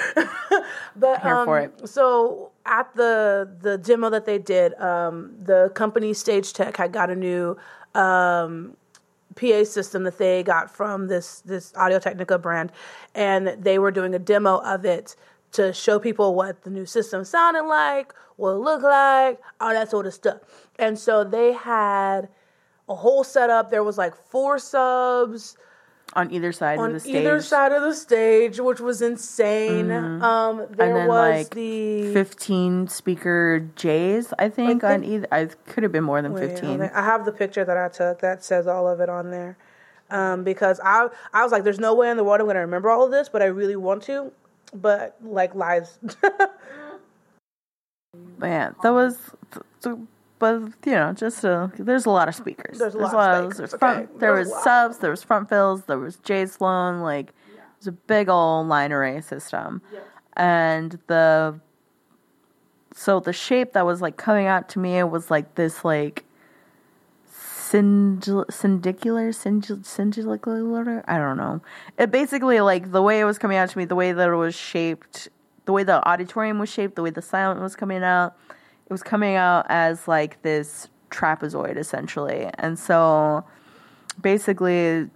[0.96, 1.90] but Here um, for it.
[1.90, 7.10] so at the the demo that they did, um, the company Stage Tech had got
[7.10, 7.58] a new
[7.96, 8.78] um,
[9.38, 12.72] PA system that they got from this this Audio Technica brand,
[13.16, 15.16] and they were doing a demo of it
[15.54, 19.90] to show people what the new system sounded like, what it looked like, all that
[19.90, 20.38] sort of stuff.
[20.78, 22.30] And so they had
[22.90, 23.70] a whole setup.
[23.70, 25.58] There was like four subs
[26.18, 27.16] on either side on of the stage.
[27.16, 29.92] either side of the stage, which was insane.
[29.92, 35.28] Um, there and then was like the 15 speaker J's, I think, I on either.
[35.32, 36.82] I could have been more than Wait, 15.
[36.82, 39.58] I have the picture that I took that says all of it on there.
[40.10, 42.90] Um, because I I was like, there's no way in the world I'm gonna remember
[42.90, 44.32] all of this, but I really want to.
[44.74, 46.00] But like lives.
[48.42, 49.18] Yeah, that was.
[50.40, 52.78] But you know, just uh, there's a lot of speakers.
[52.78, 54.20] There's a lot of speakers, There's front, okay.
[54.20, 54.98] There There's was subs.
[55.00, 55.84] There was front fills.
[55.84, 57.02] There was Jay Sloan.
[57.02, 59.82] Like it was a big old line array system,
[60.36, 61.60] and the
[62.98, 66.26] so the shape that was like coming out to me was like this like
[67.32, 69.30] synd- syndicular
[69.84, 71.62] syndicular i don't know
[72.00, 74.36] it basically like the way it was coming out to me the way that it
[74.36, 75.30] was shaped
[75.66, 78.36] the way the auditorium was shaped the way the sound was coming out
[78.88, 82.50] it was coming out as like this trapezoid essentially.
[82.58, 83.44] And so
[84.22, 85.10] basically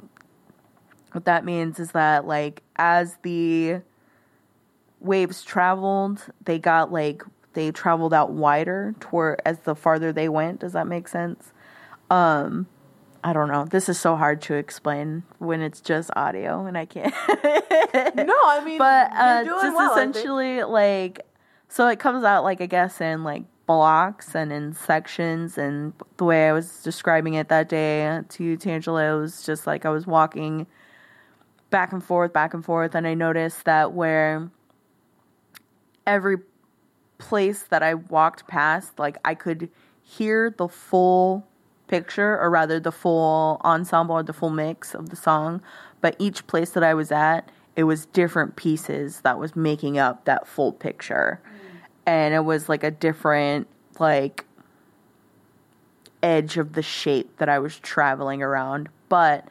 [1.13, 3.81] what that means is that like as the
[4.99, 7.23] waves traveled they got like
[7.53, 10.59] they traveled out wider toward as the farther they went.
[10.59, 11.53] Does that make sense?
[12.09, 12.67] Um
[13.23, 13.65] i don't know.
[13.65, 17.13] This is so hard to explain when it's just audio and i can't.
[17.93, 19.91] No, I mean, but uh, just well.
[19.91, 21.25] Essentially like
[21.67, 26.23] so it comes out like i guess in like blocks and in sections and the
[26.23, 30.65] way i was describing it that day to tangela was just like i was walking
[31.69, 34.49] back and forth back and forth and i noticed that where
[36.05, 36.37] every
[37.17, 39.69] place that i walked past like i could
[40.01, 41.47] hear the full
[41.87, 45.61] picture or rather the full ensemble or the full mix of the song
[46.01, 50.25] but each place that i was at it was different pieces that was making up
[50.25, 51.39] that full picture
[52.05, 53.67] and it was like a different
[53.99, 54.45] like
[56.23, 59.47] edge of the shape that i was traveling around but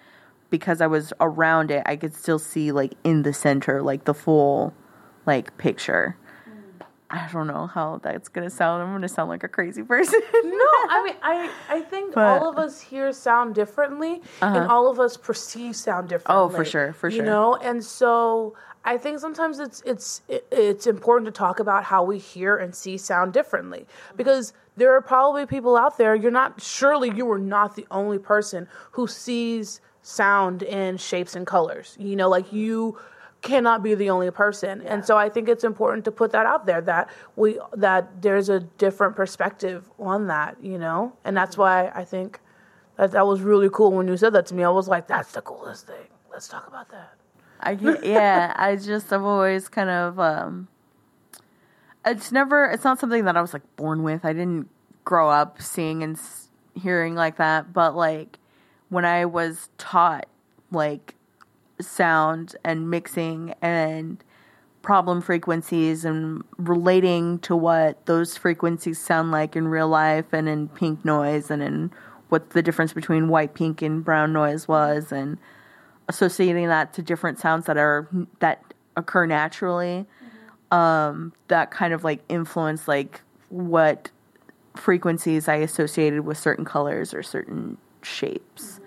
[0.51, 4.15] because i was around it i could still see like in the center like the
[4.15, 4.73] full
[5.27, 6.17] like picture
[7.11, 10.67] i don't know how that's gonna sound i'm gonna sound like a crazy person No,
[10.93, 12.45] I mean, I I think But- Uh-huh.
[12.45, 16.43] all of us hear sound differently, and all of us perceive sound differently.
[16.45, 17.19] Oh, for sure, for sure.
[17.19, 22.03] You know, and so I think sometimes it's it's it's important to talk about how
[22.03, 23.87] we hear and see sound differently.
[24.17, 26.15] Because there are probably people out there.
[26.15, 31.47] You're not surely you are not the only person who sees sound in shapes and
[31.47, 31.97] colors.
[32.01, 32.99] You know, like you
[33.43, 34.83] cannot be the only person.
[34.83, 38.49] And so i think it's important to put that out there that we that there's
[38.49, 41.15] a different perspective on that you know?
[41.25, 41.63] And that's mm-hmm.
[41.63, 42.41] why i think
[42.97, 44.63] that that was really cool when you said that to me.
[44.63, 46.09] I was like that's the coolest thing.
[46.31, 47.20] Let's talk about that
[47.61, 47.73] I
[48.03, 50.69] yeah, I just I've always kind of um
[52.05, 54.25] it's never it's not something that I was like born with.
[54.25, 54.69] I didn't
[55.05, 56.19] grow up seeing and
[56.75, 58.39] hearing like that, but like
[58.89, 60.27] when I was taught
[60.71, 61.15] like
[61.81, 64.23] sound and mixing and
[64.83, 70.69] problem frequencies and relating to what those frequencies sound like in real life and in
[70.69, 71.91] pink noise and in
[72.31, 75.37] what the difference between white pink and brown noise was and
[76.11, 78.09] associating that to different sounds that are
[78.41, 78.63] that
[78.97, 80.05] occur naturally
[80.71, 84.11] um that kind of like influence like what
[84.77, 88.81] frequencies i associated with certain colors or certain shapes.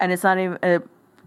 [0.00, 0.80] And it's not even uh,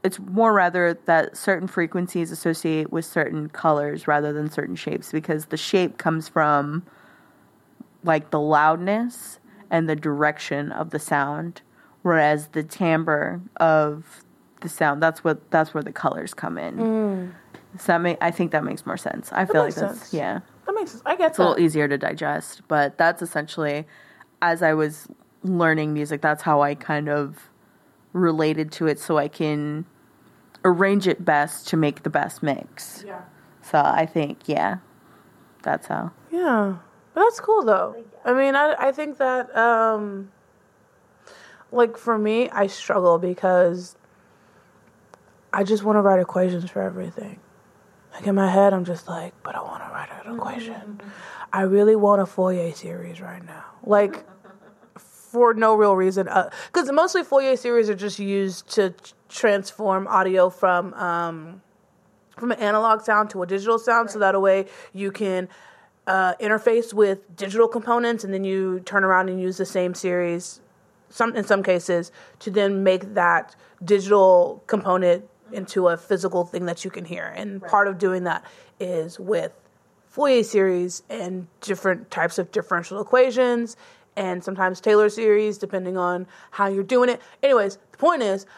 [0.04, 5.48] it's more rather that certain frequencies associate with certain colors rather than certain shapes because
[5.48, 6.84] the shape comes from
[8.04, 9.40] like the loudness
[9.70, 11.62] and the direction of the sound
[12.02, 14.24] whereas the timbre of
[14.62, 17.34] the sound that's what that's where the colors come in.
[17.80, 19.32] So that make, i think that makes more sense.
[19.32, 20.14] I feel like makes that's sense.
[20.14, 20.40] yeah.
[20.66, 21.04] That makes sense.
[21.06, 23.86] I get it's a little easier to digest but that's essentially
[24.42, 25.08] as i was
[25.44, 27.50] learning music that's how i kind of
[28.14, 29.86] related to it so i can
[30.64, 33.04] arrange it best to make the best mix.
[33.08, 33.22] Yeah.
[33.62, 34.78] So i think yeah
[35.64, 36.12] that's how.
[36.32, 36.78] Yeah,
[37.14, 37.96] but that's cool though.
[38.26, 40.32] I mean, I I think that um,
[41.72, 43.96] like for me, I struggle because
[45.54, 47.40] I just want to write equations for everything.
[48.14, 51.02] Like in my head, I'm just like, but I want to write an equation.
[51.54, 53.66] I really want a Fourier series right now.
[53.84, 54.26] Like,
[54.98, 56.28] for no real reason.
[56.68, 58.94] Because mostly Fourier series are just used to
[59.30, 60.94] transform audio from.
[60.94, 61.62] Um,
[62.38, 64.14] from an analog sound to a digital sound, right.
[64.14, 65.48] so that a way you can
[66.08, 70.60] uh, interface with digital components, and then you turn around and use the same series,
[71.10, 76.84] some in some cases, to then make that digital component into a physical thing that
[76.84, 77.34] you can hear.
[77.36, 77.72] And right.
[77.72, 78.46] part of doing that
[78.80, 79.52] is with
[80.10, 83.78] Fourier series and different types of differential equations
[84.16, 87.22] and sometimes Taylor series, depending on how you're doing it.
[87.42, 88.46] Anyways, the point is.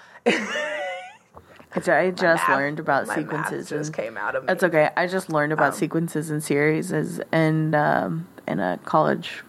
[1.76, 3.70] I just math, learned about sequences.
[3.70, 4.54] just and came out of me.
[4.54, 4.90] It's okay.
[4.96, 9.44] I just learned about um, sequences and series as in um, in a college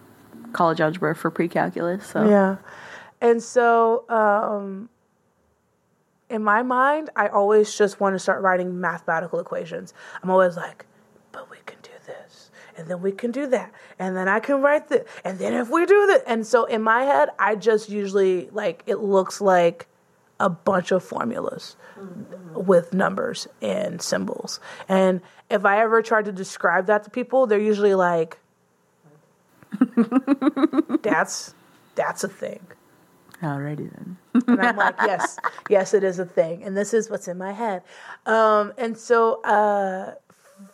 [0.51, 2.07] college algebra for pre-calculus.
[2.07, 2.57] So yeah,
[3.21, 4.89] and so um,
[6.35, 9.93] in my mind, I always just want to start writing mathematical equations.
[10.21, 10.85] I'm always like,
[11.31, 14.61] but we can do this, and then we can do that, and then I can
[14.61, 17.89] write this, and then if we do that, and so in my head, I just
[17.89, 19.87] usually like it looks like
[20.37, 22.65] a bunch of formulas mm-hmm.
[22.65, 24.59] with numbers and symbols.
[24.89, 28.39] And if I ever try to describe that to people, they're usually like,
[31.01, 31.55] "That's
[31.95, 32.59] that's a thing."
[33.45, 34.17] Alrighty then.
[34.47, 35.37] and I'm like, yes,
[35.69, 37.83] yes, it is a thing, and this is what's in my head.
[38.25, 40.15] Um, and so, uh,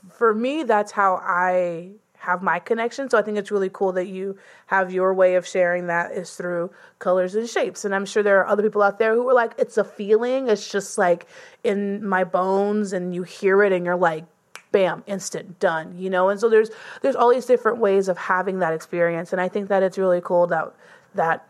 [0.09, 1.91] for me, that's how I
[2.21, 3.09] have my connection.
[3.09, 4.37] So I think it's really cool that you
[4.67, 7.83] have your way of sharing that is through colors and shapes.
[7.83, 10.47] And I'm sure there are other people out there who are like, it's a feeling.
[10.47, 11.25] It's just like
[11.63, 14.25] in my bones, and you hear it, and you're like,
[14.71, 16.69] bam instant done you know and so there's
[17.01, 20.21] there's all these different ways of having that experience and i think that it's really
[20.23, 20.71] cool that
[21.13, 21.45] that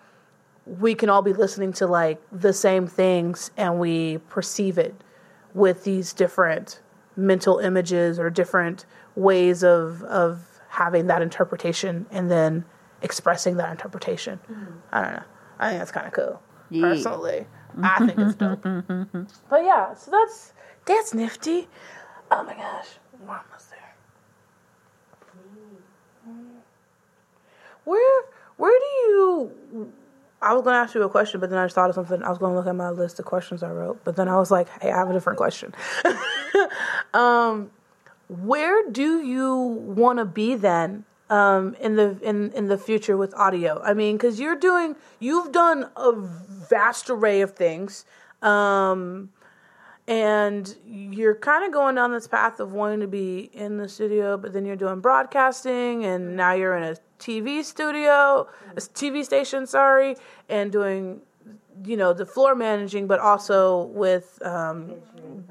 [0.65, 4.95] we can all be listening to like the same things and we perceive it
[5.53, 6.79] with these different
[7.15, 8.85] mental images or different
[9.15, 12.63] ways of of having that interpretation and then
[13.01, 14.39] expressing that interpretation.
[14.49, 14.71] Mm-hmm.
[14.91, 15.23] I don't know.
[15.59, 16.41] I think that's kind of cool.
[16.69, 16.81] Yeah.
[16.81, 17.47] Personally,
[17.81, 18.63] I think it's dope.
[19.49, 20.53] but yeah, so that's
[20.85, 21.67] that's nifty.
[22.29, 22.87] Oh my gosh,
[23.19, 23.95] we're almost there.
[27.83, 28.23] Where
[28.57, 29.91] where do you
[30.41, 32.23] I was going to ask you a question, but then I just thought of something.
[32.23, 34.37] I was going to look at my list of questions I wrote, but then I
[34.37, 35.73] was like, hey, I have a different question.
[37.13, 37.69] um,
[38.27, 43.33] where do you want to be then um, in the in in the future with
[43.35, 43.81] audio?
[43.83, 48.05] I mean, because you're doing, you've done a vast array of things.
[48.41, 49.29] Um,
[50.07, 54.37] and you're kind of going down this path of wanting to be in the studio,
[54.37, 59.67] but then you're doing broadcasting, and now you're in a TV studio, a TV station,
[59.67, 60.15] sorry,
[60.49, 61.21] and doing,
[61.85, 64.95] you know, the floor managing, but also with um,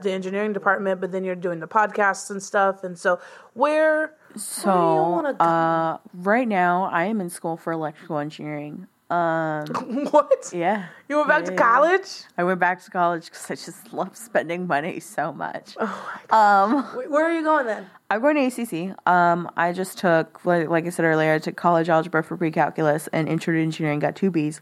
[0.03, 1.01] the engineering department.
[1.01, 2.83] But then you're doing the podcasts and stuff.
[2.83, 3.21] And so,
[3.55, 4.15] where?
[4.37, 8.89] So, where uh, right now, I am in school for electrical engineering.
[9.11, 9.67] Um,
[10.11, 10.53] what?
[10.55, 10.87] Yeah.
[11.09, 12.23] You went back yeah, to college?
[12.39, 15.77] I went back to college because I just love spending money so much.
[15.81, 16.13] Oh.
[16.31, 17.87] Um, Where are you going then?
[18.09, 18.97] I'm going to ACC.
[19.09, 23.09] Um, I just took, like, like I said earlier, I took college algebra for pre-calculus
[23.09, 24.61] and intro to engineering, got two Bs.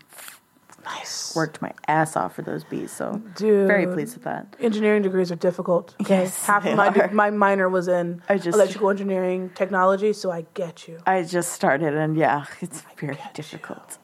[0.84, 1.34] Nice.
[1.36, 4.56] Worked my ass off for those Bs, so Dude, very pleased with that.
[4.58, 5.94] Engineering degrees are difficult.
[6.00, 6.20] Okay?
[6.22, 10.46] Yes, half of my my minor was in I just, electrical engineering technology, so I
[10.54, 10.98] get you.
[11.04, 13.98] I just started, and yeah, it's I very difficult.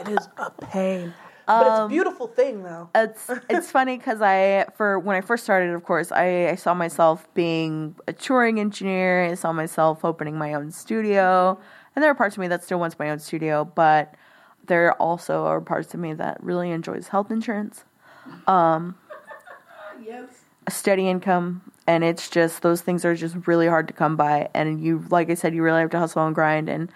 [0.00, 1.14] It is a pain.
[1.46, 2.90] But it's a um, beautiful thing, though.
[2.94, 6.74] It's it's funny because I for when I first started, of course, I, I saw
[6.74, 9.24] myself being a touring engineer.
[9.24, 11.58] I saw myself opening my own studio,
[11.94, 14.14] and there are parts of me that still wants my own studio, but
[14.66, 17.84] there also are parts of me that really enjoys health insurance,
[18.48, 18.96] um,
[20.04, 20.28] yes.
[20.66, 24.48] a steady income, and it's just those things are just really hard to come by.
[24.52, 26.68] And you, like I said, you really have to hustle and grind.
[26.68, 26.90] And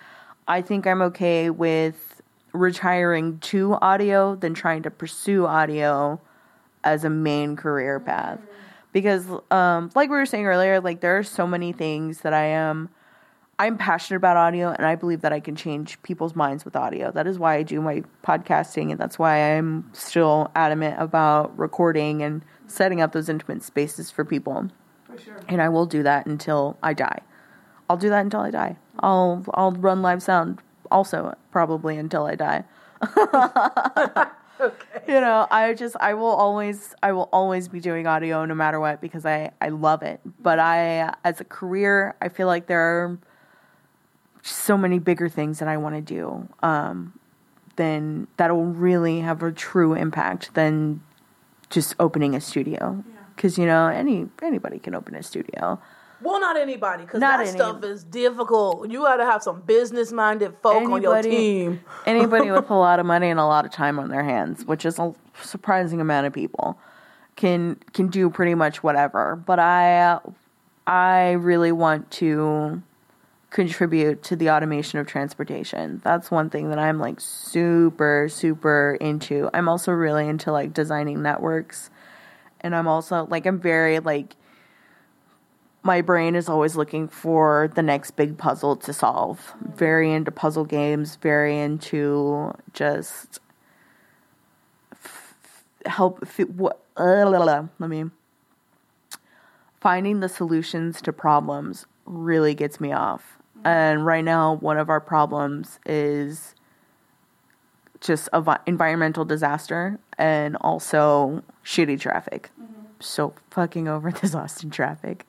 [0.48, 2.09] I think I'm okay with
[2.52, 6.20] retiring to audio than trying to pursue audio
[6.84, 8.40] as a main career path.
[8.92, 12.46] Because, um, like we were saying earlier, like there are so many things that I
[12.46, 12.88] am
[13.60, 17.12] I'm passionate about audio and I believe that I can change people's minds with audio.
[17.12, 22.22] That is why I do my podcasting and that's why I'm still adamant about recording
[22.22, 24.70] and setting up those intimate spaces for people.
[25.04, 25.40] For sure.
[25.46, 27.20] And I will do that until I die.
[27.90, 28.78] I'll do that until I die.
[29.00, 32.64] I'll I'll run live sound also probably until I die.
[34.60, 35.02] okay.
[35.08, 38.78] You know, I just I will always I will always be doing audio no matter
[38.78, 40.20] what because I I love it.
[40.40, 43.18] But I as a career, I feel like there are
[44.42, 47.18] so many bigger things that I want to do, um,
[47.76, 51.02] then that'll really have a true impact than
[51.68, 53.02] just opening a studio.
[53.06, 53.14] Yeah.
[53.34, 55.80] Because you know, any anybody can open a studio.
[56.22, 58.90] Well, not anybody, because that any- stuff is difficult.
[58.90, 61.80] You got to have some business minded folk on your Anybody- team.
[62.06, 64.84] anybody with a lot of money and a lot of time on their hands, which
[64.84, 66.78] is a surprising amount of people,
[67.36, 69.36] can can do pretty much whatever.
[69.36, 70.18] But I
[70.86, 72.82] I really want to
[73.50, 76.00] contribute to the automation of transportation.
[76.04, 79.48] That's one thing that I'm like super super into.
[79.54, 81.90] I'm also really into like designing networks.
[82.60, 84.36] And I'm also like I'm very like
[85.82, 89.54] my brain is always looking for the next big puzzle to solve.
[89.60, 93.40] Very into puzzle games, very into just
[94.92, 95.34] f-
[95.86, 98.04] help f- what uh, la, la, la, let me
[99.80, 103.38] finding the solutions to problems really gets me off.
[103.64, 106.54] And right now one of our problems is
[108.00, 112.50] just a vi- environmental disaster and also shitty traffic.
[113.00, 115.26] So fucking over this Austin traffic.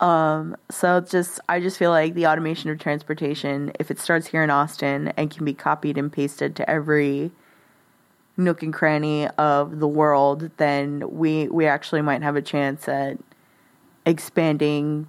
[0.00, 4.44] Um, so just I just feel like the automation of transportation, if it starts here
[4.44, 7.32] in Austin and can be copied and pasted to every
[8.36, 13.18] nook and cranny of the world, then we we actually might have a chance at
[14.06, 15.08] expanding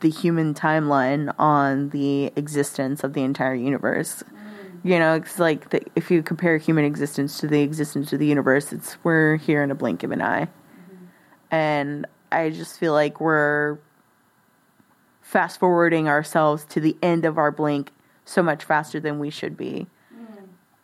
[0.00, 4.24] the human timeline on the existence of the entire universe.
[4.82, 8.26] You know, it's like the, if you compare human existence to the existence of the
[8.26, 10.48] universe, it's we're here in a blink of an eye.
[11.50, 13.78] And I just feel like we're
[15.24, 17.90] fast forwarding ourselves to the end of our blink
[18.26, 19.86] so much faster than we should be.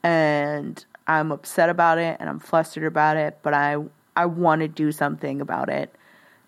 [0.02, 3.76] And I'm upset about it and I'm flustered about it, but I
[4.16, 5.94] I want to do something about it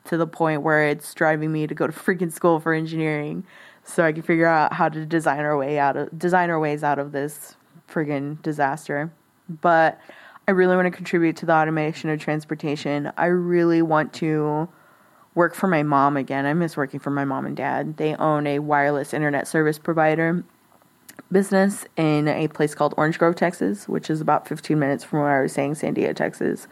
[0.05, 3.45] to the point where it's driving me to go to freaking school for engineering
[3.85, 6.83] so I can figure out how to design our way out of design our ways
[6.83, 7.57] out of this
[7.91, 9.13] friggin' disaster.
[9.49, 10.01] But
[10.49, 13.13] I really want to contribute to the automation of transportation.
[13.19, 14.69] I really want to
[15.35, 16.47] work for my mom again.
[16.47, 17.97] I miss working for my mom and dad.
[17.97, 20.45] They own a wireless internet service provider
[21.31, 25.39] business in a place called Orange Grove, Texas, which is about 15 minutes from where
[25.39, 26.69] I was saying San Diego, Texas.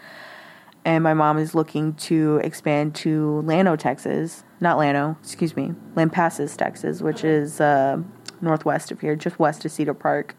[0.85, 4.45] And my mom is looking to expand to Llano, Texas.
[4.61, 7.99] Not Llano, excuse me, Lampasas, Texas, which is uh,
[8.41, 10.37] northwest of here, just west of Cedar Park.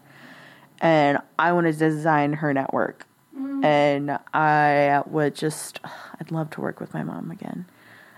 [0.80, 3.06] And I want to design her network.
[3.64, 5.80] And I would just,
[6.20, 7.66] I'd love to work with my mom again.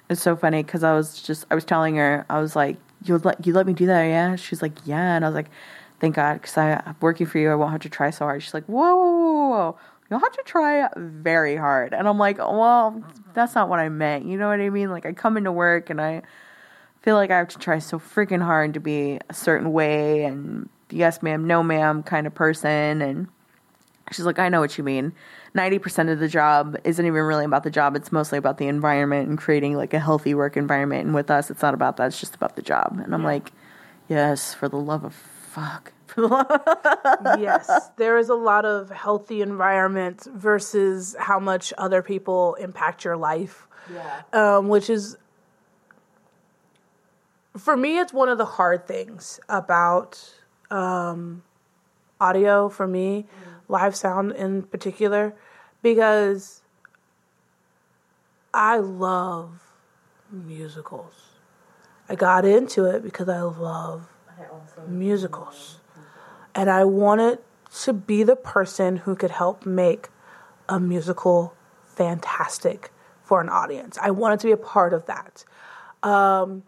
[0.09, 3.19] It's so funny because I was just, I was telling her, I was like, you
[3.19, 4.37] let, you let me do that, yeah?
[4.37, 5.17] She's like, yeah.
[5.17, 5.51] And I was like,
[6.01, 7.51] thank God, because I'm working for you.
[7.51, 8.43] I won't have to try so hard.
[8.43, 9.79] She's like, whoa, whoa, whoa, whoa.
[10.11, 11.95] You'll have to try very hard.
[11.95, 13.03] And I'm like, well,
[13.33, 14.27] that's not what I meant.
[14.27, 14.91] You know what I mean?
[14.91, 16.23] Like, I come into work and I
[17.01, 20.69] feel like I have to try so freaking hard to be a certain way and
[20.91, 23.03] yes, ma'am, no, ma'am kind of person.
[23.03, 23.29] And
[24.13, 25.13] she's like, I know what you mean.
[25.55, 27.95] 90% of the job isn't even really about the job.
[27.95, 31.05] It's mostly about the environment and creating like a healthy work environment.
[31.05, 32.09] And with us, it's not about that.
[32.09, 33.01] It's just about the job.
[33.03, 33.53] And I'm like,
[34.09, 35.93] yes, for the love of fuck.
[36.07, 42.03] For the love yes, there is a lot of healthy environment versus how much other
[42.03, 43.67] people impact your life.
[43.93, 44.23] Yeah.
[44.33, 45.17] Um, which is,
[47.57, 50.23] for me, it's one of the hard things about
[50.71, 51.43] um,
[52.21, 53.27] audio for me,
[53.69, 55.35] live sound in particular,
[55.85, 56.63] because
[58.55, 59.61] I love
[60.33, 61.13] musicals.
[62.09, 64.09] I got into it because I love
[64.89, 65.81] musicals.
[66.55, 67.39] And I wanted
[67.83, 70.09] to be the person who could help make
[70.71, 71.55] a musical
[71.87, 72.91] fantastic
[73.23, 73.99] for an audience.
[74.01, 75.45] I wanted to be a part of that.
[76.03, 76.63] Um,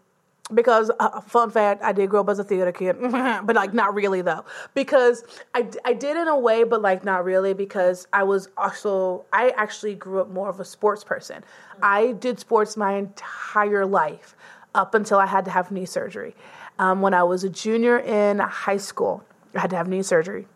[0.53, 3.93] because uh, fun fact, I did grow up as a theater kid, but like not
[3.93, 4.45] really though.
[4.73, 9.25] Because I, I did in a way, but like not really because I was also
[9.33, 11.43] I actually grew up more of a sports person.
[11.81, 14.35] I did sports my entire life
[14.73, 16.35] up until I had to have knee surgery.
[16.79, 19.23] Um, when I was a junior in high school,
[19.55, 20.47] I had to have knee surgery.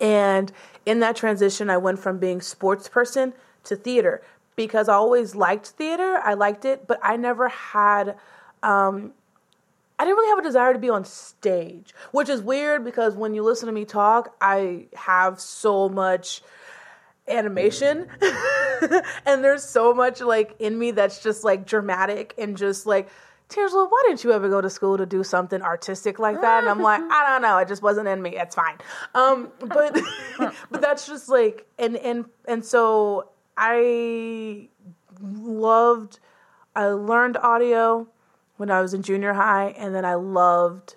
[0.00, 0.52] And
[0.84, 3.34] in that transition, I went from being sports person
[3.64, 4.22] to theater
[4.56, 6.20] because I always liked theater.
[6.22, 8.16] I liked it, but I never had.
[8.62, 9.12] Um,
[9.98, 13.34] I didn't really have a desire to be on stage, which is weird because when
[13.34, 16.42] you listen to me talk, I have so much
[17.28, 18.06] animation
[19.26, 23.08] and there's so much like in me that's just like dramatic and just like
[23.48, 26.64] Tangela, why didn't you ever go to school to do something artistic like that?
[26.64, 28.36] And I'm like, I don't know, it just wasn't in me.
[28.36, 28.76] It's fine.
[29.14, 29.98] Um, but
[30.70, 34.68] but that's just like and and and so I
[35.20, 36.18] loved
[36.74, 38.08] I learned audio
[38.56, 40.96] when I was in junior high and then I loved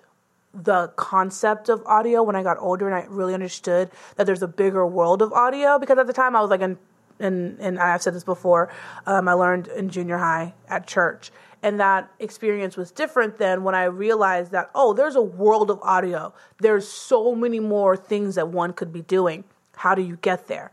[0.52, 4.48] the concept of audio when I got older and I really understood that there's a
[4.48, 6.78] bigger world of audio because at the time I was like in
[7.20, 8.72] and and I've said this before.
[9.06, 11.30] Um, I learned in junior high at church,
[11.62, 15.78] and that experience was different than when I realized that oh, there's a world of
[15.82, 16.32] audio.
[16.58, 19.44] There's so many more things that one could be doing.
[19.76, 20.70] How do you get there?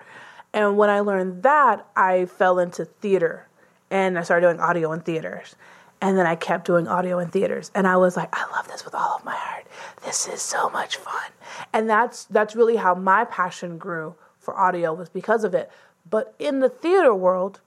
[0.53, 3.47] And when I learned that, I fell into theater,
[3.91, 5.55] and I started doing audio in theaters.
[5.99, 8.85] And then I kept doing audio in theaters, and I was like, I love this
[8.85, 9.65] with all of my heart.
[10.05, 11.31] This is so much fun,
[11.73, 15.71] and that's that's really how my passion grew for audio was because of it.
[16.09, 17.61] But in the theater world,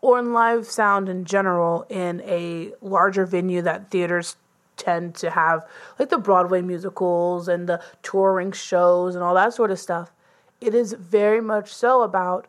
[0.00, 4.36] or in live sound in general, in a larger venue that theaters
[4.76, 5.66] tend to have,
[5.98, 10.12] like the Broadway musicals and the touring shows and all that sort of stuff,
[10.60, 12.46] it is very much so about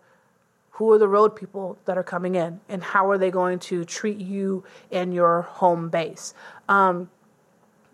[0.78, 3.84] who are the road people that are coming in and how are they going to
[3.84, 6.36] treat you in your home base?
[6.70, 7.10] Um,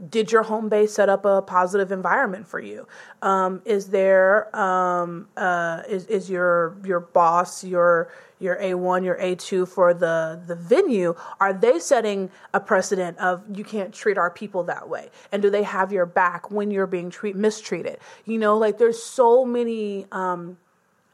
[0.10, 2.85] did your home base set up a positive environment for you?
[3.22, 9.65] Um, is there um, uh, is, is your your boss your your a1 your a2
[9.65, 14.64] for the the venue are they setting a precedent of you can't treat our people
[14.64, 15.10] that way?
[15.31, 17.99] And do they have your back when you're being treat, mistreated?
[18.26, 20.57] You know like there's so many um,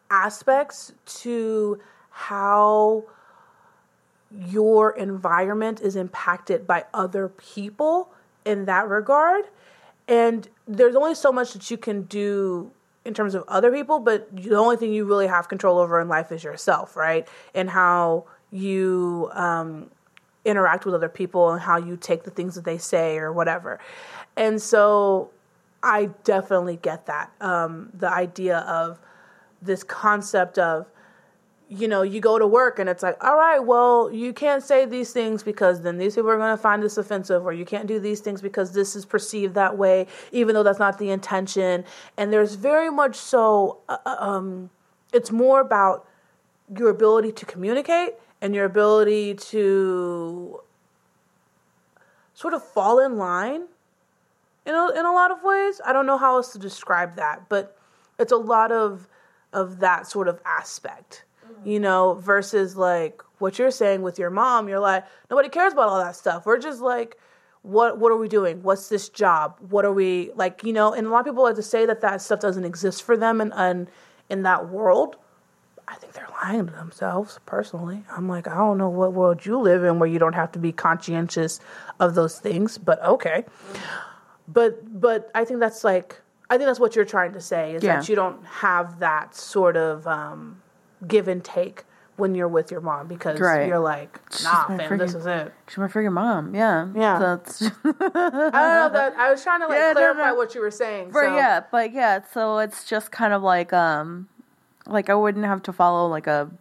[0.09, 1.79] aspects to
[2.09, 3.03] how
[4.47, 8.09] your environment is impacted by other people
[8.45, 9.45] in that regard.
[10.07, 12.71] And there's only so much that you can do
[13.05, 16.07] in terms of other people, but the only thing you really have control over in
[16.07, 17.27] life is yourself, right?
[17.55, 19.89] And how you um,
[20.45, 23.79] interact with other people and how you take the things that they say or whatever.
[24.35, 25.31] And so
[25.81, 27.31] I definitely get that.
[27.39, 28.99] Um, the idea of
[29.61, 30.87] this concept of
[31.69, 34.85] you know, you go to work and it's like, all right, well, you can't say
[34.85, 37.85] these things because then these people are going to find this offensive, or you can't
[37.85, 41.85] do these things because this is perceived that way, even though that's not the intention.
[42.17, 44.71] And there's very much so, uh, uh um,
[45.13, 46.07] it's more about
[46.75, 50.59] your ability to communicate and your ability to
[52.33, 53.65] sort of fall in line
[54.65, 55.81] in a, in a lot of ways.
[55.85, 57.77] I don't know how else to describe that, but
[58.17, 59.07] it's a lot of
[59.53, 61.23] of that sort of aspect
[61.63, 64.67] you know, versus like what you're saying with your mom.
[64.67, 66.45] You're like, nobody cares about all that stuff.
[66.45, 67.17] We're just like,
[67.61, 68.63] what what are we doing?
[68.63, 69.57] What's this job?
[69.69, 70.63] What are we like?
[70.63, 73.03] You know, and a lot of people like to say that that stuff doesn't exist
[73.03, 73.87] for them and in,
[74.29, 75.17] in that world.
[75.87, 77.39] I think they're lying to themselves.
[77.47, 80.51] Personally, I'm like, I don't know what world you live in where you don't have
[80.51, 81.59] to be conscientious
[81.99, 83.43] of those things, but okay.
[84.47, 87.83] But but I think that's like I think that's what you're trying to say is
[87.83, 87.97] yeah.
[87.97, 90.61] that you don't have that sort of um,
[91.07, 91.83] give and take
[92.19, 93.67] when you're with your mom because right.
[93.67, 95.53] you're like, nah, fam, freaking, this is it.
[95.67, 96.53] She's my freaking mom.
[96.53, 96.87] Yeah.
[96.95, 97.19] Yeah.
[97.19, 100.71] That's I don't know that I was trying to like yeah, clarify what you were
[100.71, 101.11] saying.
[101.11, 101.35] Right, so.
[101.35, 104.27] yeah, but yeah, so it's just kind of like um
[104.85, 106.51] like I wouldn't have to follow like a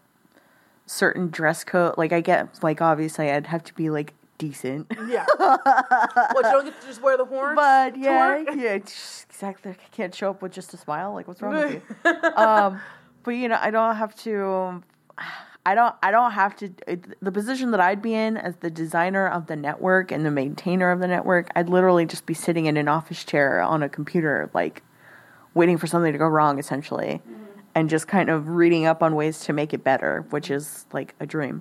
[0.86, 1.98] certain dress code.
[1.98, 4.90] Like I get like obviously I'd have to be like decent.
[5.08, 5.26] Yeah.
[5.36, 7.56] what you don't get to just wear the horns?
[7.56, 9.72] But yeah, yeah, exactly.
[9.72, 11.12] I can't show up with just a smile.
[11.12, 12.12] Like what's wrong with you?
[12.36, 12.80] Um
[13.28, 14.82] but you know, I don't have to.
[15.66, 15.94] I don't.
[16.02, 16.72] I don't have to.
[17.20, 20.90] The position that I'd be in as the designer of the network and the maintainer
[20.90, 24.48] of the network, I'd literally just be sitting in an office chair on a computer,
[24.54, 24.82] like
[25.52, 27.44] waiting for something to go wrong, essentially, mm-hmm.
[27.74, 31.14] and just kind of reading up on ways to make it better, which is like
[31.20, 31.60] a dream.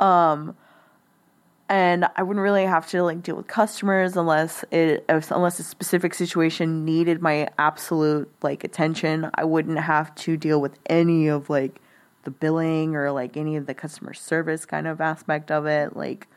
[0.00, 0.56] Um,
[1.72, 6.12] and I wouldn't really have to like deal with customers unless it unless a specific
[6.12, 9.30] situation needed my absolute like attention.
[9.36, 11.80] I wouldn't have to deal with any of like
[12.24, 15.96] the billing or like any of the customer service kind of aspect of it.
[15.96, 16.28] Like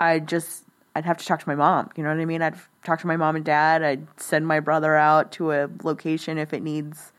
[0.00, 0.64] I just
[0.96, 1.90] I'd have to talk to my mom.
[1.94, 2.40] You know what I mean?
[2.40, 3.82] I'd talk to my mom and dad.
[3.82, 7.12] I'd send my brother out to a location if it needs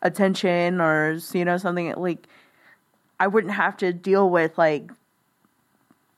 [0.00, 2.28] attention or you know something like
[3.18, 4.92] I wouldn't have to deal with like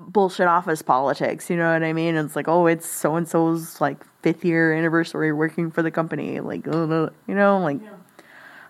[0.00, 1.50] bullshit office politics.
[1.50, 2.16] You know what I mean?
[2.16, 6.40] It's like, oh, it's so and so's like fifth year anniversary working for the company.
[6.40, 7.90] Like, you know, like yeah.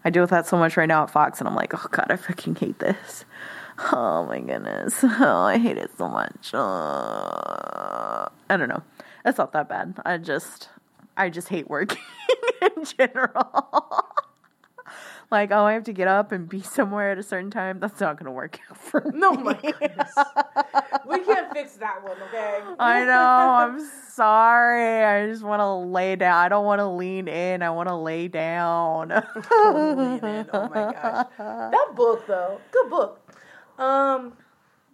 [0.05, 2.07] I deal with that so much right now at Fox, and I'm like, oh god,
[2.11, 3.25] I fucking hate this.
[3.93, 6.53] Oh my goodness, oh I hate it so much.
[6.53, 8.83] Uh, I don't know.
[9.25, 9.95] It's not that bad.
[10.05, 10.69] I just,
[11.17, 12.03] I just hate working
[12.61, 14.05] in general
[15.31, 17.81] like, oh, I have to get up and be somewhere at a certain time.
[17.81, 19.19] That's not going to work out for me.
[19.19, 20.13] No, my goodness.
[21.07, 22.61] we can't fix that one, okay?
[22.79, 23.13] I know.
[23.15, 25.05] I'm sorry.
[25.05, 26.37] I just want to lay down.
[26.37, 27.63] I don't want to lean in.
[27.63, 29.13] I want to lay down.
[29.13, 30.47] oh, lean in.
[30.53, 31.27] Oh my gosh.
[31.39, 33.21] That book, though, good book.
[33.79, 34.35] Um,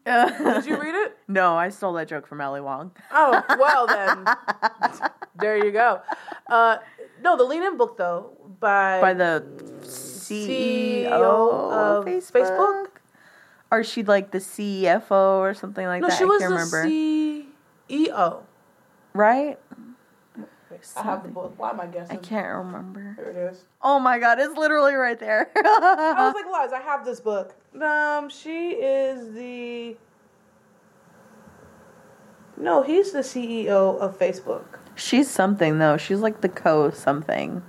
[0.04, 1.16] did you read it?
[1.26, 2.92] No, I stole that joke from Ali Wong.
[3.10, 4.24] Oh, well then.
[5.40, 6.00] there you go.
[6.48, 6.76] Uh,
[7.22, 8.30] no, the Lean In book though
[8.60, 9.44] by by the
[10.28, 12.32] CEO, CEO of Facebook.
[12.32, 12.86] Facebook.
[13.70, 16.16] Or she like the CFO or something like No, that.
[16.18, 17.44] she was I can't the remember.
[17.90, 18.42] CEO.
[19.12, 19.58] Right?
[20.96, 21.54] I have the book.
[21.56, 22.16] Why am I guessing?
[22.16, 23.14] I can't remember.
[23.16, 23.64] Here it is.
[23.82, 25.50] Oh my god, it's literally right there.
[25.56, 27.54] I was like, Liz, I have this book.
[27.80, 29.96] Um, she is the.
[32.58, 34.64] No, he's the CEO of Facebook.
[34.94, 35.96] She's something though.
[35.96, 37.62] She's like the co something.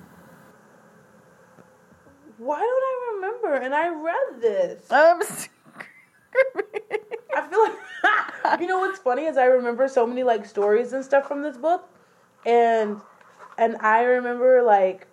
[2.47, 3.55] Why don't I remember?
[3.55, 4.89] And I read this.
[4.89, 5.21] Um,
[7.35, 7.73] I feel like
[8.61, 11.57] you know what's funny is I remember so many like stories and stuff from this
[11.57, 11.89] book,
[12.45, 13.01] and
[13.57, 15.07] and I remember like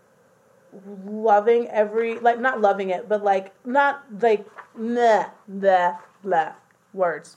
[1.05, 4.47] loving every like not loving it, but like not like
[4.79, 6.53] nah the blah
[6.93, 7.37] words.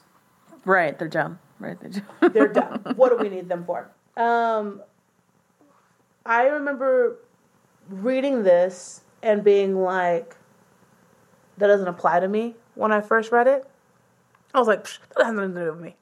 [0.63, 1.39] right, they're dumb.
[1.57, 2.05] Right, they're dumb.
[2.33, 2.83] They're dumb.
[2.97, 3.89] what do we need them for?
[4.15, 4.83] Um,
[6.23, 7.17] I remember
[7.89, 10.37] reading this and being like,
[11.57, 13.67] that doesn't apply to me when I first read it.
[14.53, 15.95] I was like, that has nothing to do with me.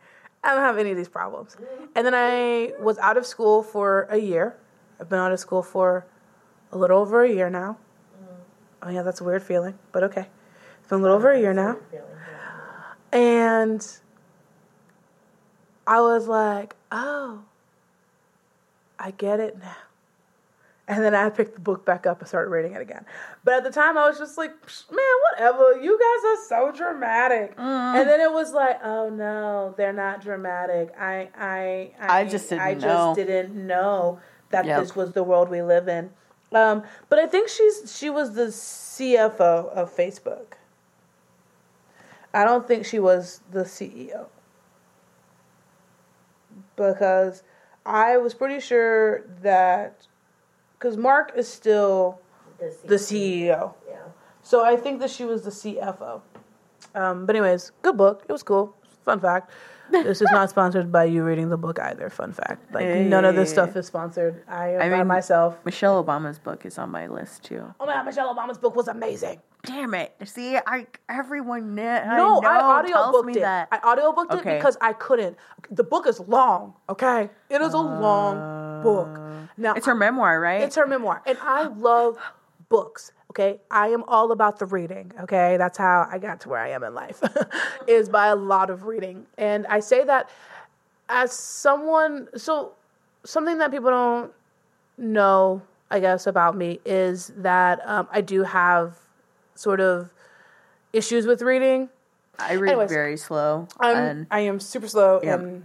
[0.43, 1.57] I don't have any of these problems.
[1.95, 4.56] And then I was out of school for a year.
[4.99, 6.06] I've been out of school for
[6.72, 7.77] a little over a year now.
[8.84, 10.27] Oh, yeah, that's a weird feeling, but okay.
[10.80, 11.77] It's been a little over a year now.
[13.11, 13.85] And
[15.88, 17.41] I was like, oh,
[18.99, 19.77] I get it now.
[20.88, 23.06] And then I picked the book back up and started reading it again.
[23.44, 24.52] But at the time, I was just like,
[24.91, 25.82] man, whatever.
[25.82, 27.56] You guys are so dramatic.
[27.57, 30.94] And then it was like, oh no, they're not dramatic.
[30.99, 33.16] I, I, I just didn't I just know.
[33.16, 34.20] didn't know
[34.52, 34.80] that Yep.
[34.80, 36.12] this was the world we live in.
[36.53, 40.53] Um, but I think she's she was the CFO of Facebook.
[42.32, 44.28] I don't think she was the CEO
[46.76, 47.44] because
[47.86, 50.07] I was pretty sure that
[50.86, 52.20] because Mark is still
[52.86, 53.95] the CEO, Yeah.
[54.44, 56.22] so I think that she was the CFO.
[56.94, 58.24] Um, but anyways, good book.
[58.30, 58.76] It was cool.
[59.03, 59.49] Fun fact.
[59.91, 62.10] This is not sponsored by you reading the book either.
[62.12, 62.72] Fun fact.
[62.74, 64.44] Like none of this stuff is sponsored.
[64.48, 65.57] I am I by mean- myself.
[65.66, 67.64] Michelle Obama's book is on my list too.
[67.80, 69.41] Oh my god, Michelle Obama's book was amazing.
[69.64, 70.14] Damn it!
[70.26, 73.40] See, I everyone I No, know I, tells audiobooked it.
[73.41, 73.68] that.
[73.72, 74.57] I audiobooked it Okay.
[74.57, 75.38] because I couldn't.
[75.72, 77.32] The book is long, okay?
[77.49, 79.20] It is a long book.
[79.57, 80.61] Now it's her memoir, right?
[80.61, 81.22] It's her memoir.
[81.26, 82.18] And I love
[82.69, 83.11] books.
[83.32, 83.60] Okay.
[83.69, 85.11] I am all about the reading.
[85.22, 85.57] Okay.
[85.57, 87.22] That's how I got to where I am in life,
[87.88, 89.26] is by a lot of reading.
[89.38, 90.30] And I say that
[91.10, 92.73] as someone, so
[93.23, 94.32] something that people don't
[94.98, 95.61] know,
[95.91, 98.98] I guess, about me is that um, I do have
[99.56, 100.10] sort of
[100.94, 101.90] issues with reading.
[102.40, 103.68] I read anyways, very slow.
[103.80, 105.36] I'm, and I am super slow, Yeah.
[105.36, 105.64] and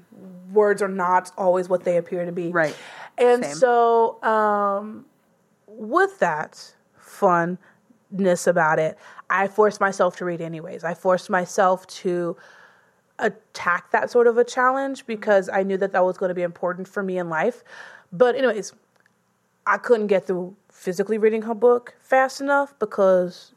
[0.52, 2.50] words are not always what they appear to be.
[2.50, 2.76] Right.
[3.20, 3.54] And Same.
[3.54, 5.04] so, um,
[5.66, 8.98] with that funness about it,
[9.28, 10.82] I forced myself to read anyways.
[10.82, 12.36] I forced myself to
[13.18, 16.42] attack that sort of a challenge because I knew that that was going to be
[16.42, 17.62] important for me in life.
[18.10, 18.72] But, anyways,
[19.66, 23.52] I couldn't get through physically reading her book fast enough because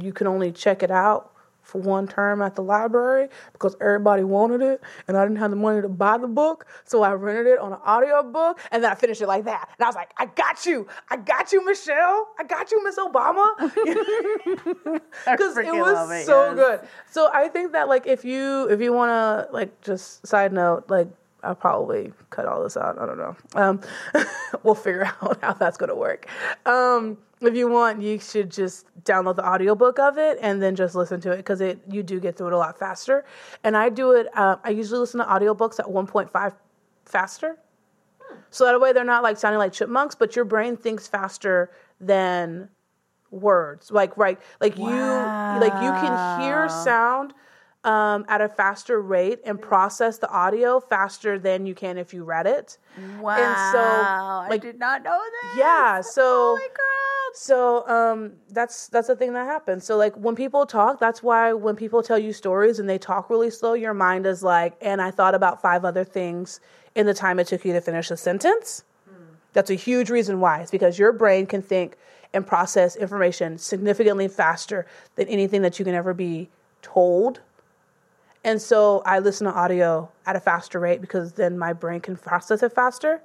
[0.00, 1.29] you can only check it out
[1.70, 5.56] for one term at the library because everybody wanted it and I didn't have the
[5.56, 6.66] money to buy the book.
[6.84, 9.70] So I rented it on an audio book and then I finished it like that.
[9.78, 10.86] And I was like, I got you.
[11.08, 12.28] I got you, Michelle.
[12.38, 13.54] I got you, Miss Obama.
[15.30, 16.54] Because it was it, so yes.
[16.54, 16.88] good.
[17.10, 21.08] So I think that like if you if you wanna like just side note, like
[21.42, 22.98] I'll probably cut all this out.
[22.98, 23.36] I don't know.
[23.54, 23.80] Um,
[24.62, 26.26] we'll figure out how that's going to work.
[26.66, 30.94] Um, if you want, you should just download the audiobook of it and then just
[30.94, 33.24] listen to it because it you do get through it a lot faster.
[33.64, 34.26] And I do it.
[34.36, 36.54] Uh, I usually listen to audiobooks at 1.5
[37.06, 37.56] faster,
[38.50, 42.68] so that way they're not like sounding like chipmunks, but your brain thinks faster than
[43.30, 43.90] words.
[43.90, 47.32] Like right, like you like you can hear sound
[47.84, 52.24] um, at a faster rate and process the audio faster than you can if you
[52.24, 52.78] read it.
[53.20, 55.54] wow, like- I did not know that.
[55.58, 57.34] Yeah, so Holy crap!
[57.34, 59.84] so um, that's that's the thing that happens.
[59.84, 63.30] So like when people talk, that's why when people tell you stories and they talk
[63.30, 66.60] really slow, your mind is like, and I thought about five other things
[66.94, 68.84] in the time it took you to finish a sentence.
[69.52, 70.60] That's a huge reason why.
[70.60, 71.96] It's because your brain can think
[72.32, 74.86] and process information significantly faster
[75.16, 76.48] than anything that you can ever be
[76.82, 77.40] told.
[78.42, 82.16] And so I listen to audio at a faster rate because then my brain can
[82.16, 83.20] process it faster.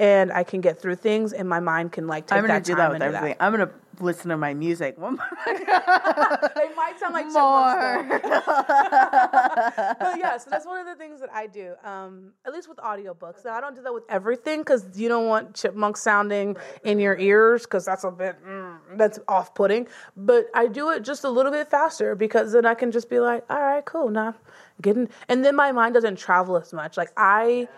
[0.00, 2.64] And I can get through things, and my mind can like take I'm gonna that
[2.64, 3.36] do time that with everything.
[3.38, 3.70] I'm gonna
[4.00, 4.96] listen to my music.
[4.96, 5.26] One more.
[5.46, 8.30] They might sound like chipmunks, though.
[10.00, 11.74] but yeah, so that's one of the things that I do.
[11.84, 13.44] Um, at least with audiobooks.
[13.44, 17.18] Now I don't do that with everything because you don't want chipmunks sounding in your
[17.18, 19.86] ears because that's a bit mm, that's off putting.
[20.16, 23.20] But I do it just a little bit faster because then I can just be
[23.20, 24.34] like, all right, cool, now
[24.80, 26.96] getting, and then my mind doesn't travel as much.
[26.96, 27.68] Like I.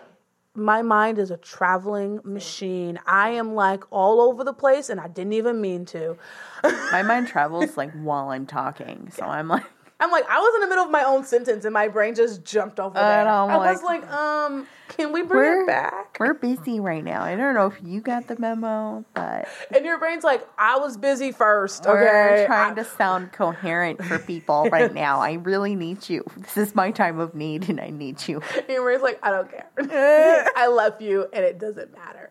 [0.55, 2.99] My mind is a traveling machine.
[3.07, 6.15] I am like all over the place and I didn't even mean to.
[6.63, 9.65] my mind travels like while I'm talking, so I'm like,
[10.03, 12.43] I'm like, I was in the middle of my own sentence and my brain just
[12.43, 13.27] jumped over I there.
[13.29, 16.17] I was like- like, um, can we bring We're- it back?
[16.19, 17.23] we're busy right now.
[17.23, 20.97] I don't know if you got the memo, but And your brain's like, I was
[20.97, 22.03] busy first, we're
[22.33, 22.45] okay?
[22.45, 25.19] trying I- to sound coherent for people right now.
[25.21, 26.25] I really need you.
[26.37, 28.41] This is my time of need, and I need you.
[28.57, 30.49] and your brain's like, I don't care.
[30.57, 32.29] I love you and it doesn't matter.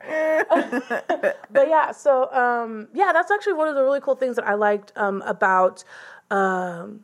[1.51, 4.55] but yeah, so um, yeah, that's actually one of the really cool things that I
[4.55, 5.85] liked um, about
[6.31, 7.01] um,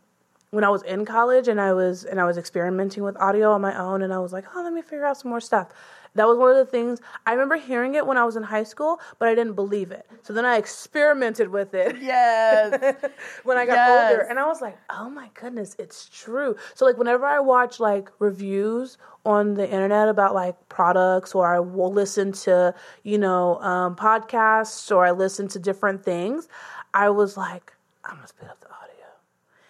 [0.50, 3.60] when I was in college and I was and I was experimenting with audio on
[3.60, 5.68] my own and I was like, oh, let me figure out some more stuff.
[6.14, 8.62] That was one of the things I remember hearing it when I was in high
[8.62, 10.06] school, but I didn't believe it.
[10.22, 11.96] So then I experimented with it.
[12.00, 12.96] Yes.
[13.44, 14.22] when I got older.
[14.22, 16.56] And I was like, oh my goodness, it's true.
[16.74, 18.96] So like whenever I watch like reviews
[19.26, 24.90] on the internet about like products or I will listen to, you know, um, podcasts
[24.94, 26.48] or I listen to different things,
[26.94, 28.87] I was like, I'm gonna speed up the audio.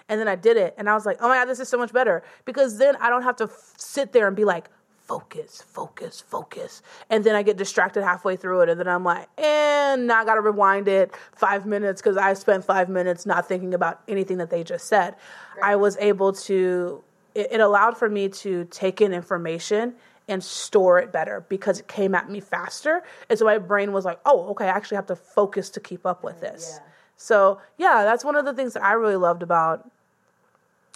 [0.08, 1.78] And then I did it and I was like, oh my God, this is so
[1.78, 2.22] much better.
[2.44, 4.70] Because then I don't have to f- sit there and be like,
[5.08, 6.82] focus, focus, focus.
[7.08, 8.68] And then I get distracted halfway through it.
[8.68, 12.34] And then I'm like, and now I got to rewind it five minutes because I
[12.34, 15.16] spent five minutes not thinking about anything that they just said.
[15.62, 17.02] I was able to,
[17.34, 19.94] it, it allowed for me to take in information
[20.28, 23.02] and store it better because it came at me faster.
[23.30, 26.04] And so my brain was like, oh, okay, I actually have to focus to keep
[26.04, 26.80] up with this.
[27.16, 29.90] So, yeah, that's one of the things that I really loved about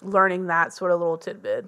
[0.02, 1.66] learning that sort of little tidbit.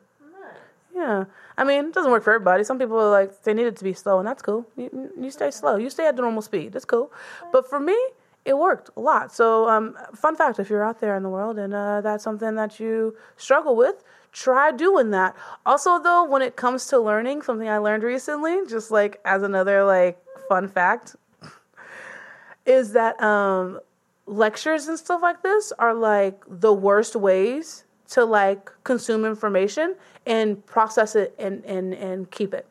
[0.95, 1.25] Yeah,
[1.59, 2.63] I mean, it doesn't work for everybody.
[2.63, 4.65] Some people are like they need it to be slow, and that's cool.
[4.77, 5.77] You, you stay slow.
[5.77, 6.73] You stay at the normal speed.
[6.73, 7.13] That's cool.
[7.53, 7.97] But for me,
[8.45, 9.35] it worked a lot.
[9.35, 12.55] So, um, fun fact: if you're out there in the world and uh, that's something
[12.55, 15.35] that you struggle with, try doing that.
[15.67, 19.85] Also, though, when it comes to learning, something I learned recently, just like as another
[19.85, 21.17] like fun fact,
[22.67, 23.81] is that um,
[24.27, 29.95] lectures and stuff like this are like the worst ways to like consume information
[30.27, 32.67] and process it and and and keep it.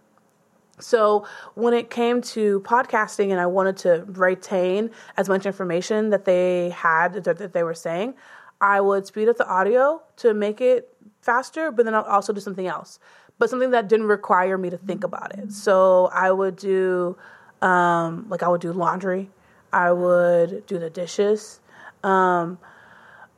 [0.79, 6.25] So when it came to podcasting and I wanted to retain as much information that
[6.25, 8.15] they had that, they were saying,
[8.59, 12.41] I would speed up the audio to make it faster, but then I'll also do
[12.41, 12.99] something else.
[13.37, 15.51] But something that didn't require me to think about it.
[15.51, 17.17] So I would do
[17.63, 19.31] um, like I would do laundry,
[19.71, 21.61] I would do the dishes,
[22.03, 22.59] um,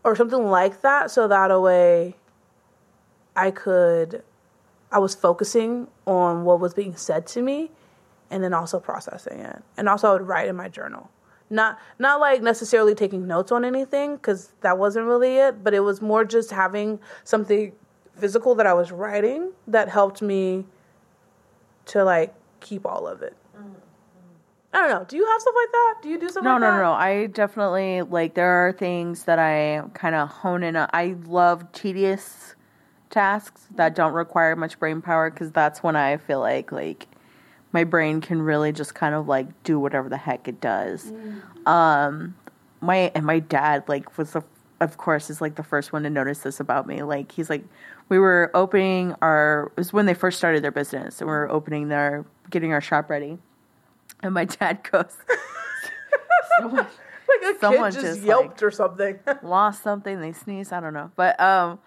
[0.05, 1.11] or something like that.
[1.11, 2.15] So that a way
[3.35, 4.23] I could
[4.91, 7.71] I was focusing on what was being said to me
[8.29, 9.61] and then also processing it.
[9.75, 11.09] And also I would write in my journal.
[11.49, 15.81] Not not like necessarily taking notes on anything cuz that wasn't really it, but it
[15.81, 17.73] was more just having something
[18.15, 20.65] physical that I was writing that helped me
[21.87, 23.35] to like keep all of it.
[24.75, 25.05] I don't know.
[25.07, 25.95] Do you have stuff like that?
[26.03, 26.77] Do you do something No, like no, that?
[26.77, 26.91] no, no.
[26.93, 30.75] I definitely like there are things that I kind of hone in.
[30.75, 30.89] on.
[30.93, 32.55] I love tedious
[33.09, 37.07] tasks that don't require much brain power because that's when I feel like like
[37.71, 41.13] my brain can really just kind of like do whatever the heck it does.
[41.65, 42.35] Um,
[42.81, 44.43] my and my dad like was the
[44.81, 47.01] of course is like the first one to notice this about me.
[47.03, 47.63] Like he's like
[48.09, 51.49] we were opening our it was when they first started their business and we were
[51.49, 53.37] opening their getting our shop ready.
[54.23, 55.15] And my dad goes,
[56.59, 56.87] someone
[57.27, 59.19] Like a Someone kid just, just, yelped or something.
[59.43, 61.11] lost something, they sneezed, I don't know.
[61.15, 61.79] But um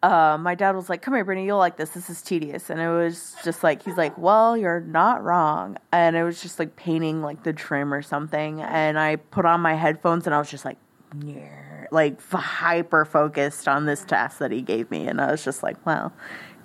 [0.00, 1.90] uh, my dad was like, "Come here, Brittany, you'll like this.
[1.90, 6.14] This is tedious." And it was just like he's like, "Well, you're not wrong." And
[6.14, 8.60] it was just like painting like the trim or something.
[8.60, 10.78] And I put on my headphones and I was just like,
[11.24, 15.08] yeah, like hyper focused on this task that he gave me.
[15.08, 16.12] And I was just like, "Wow,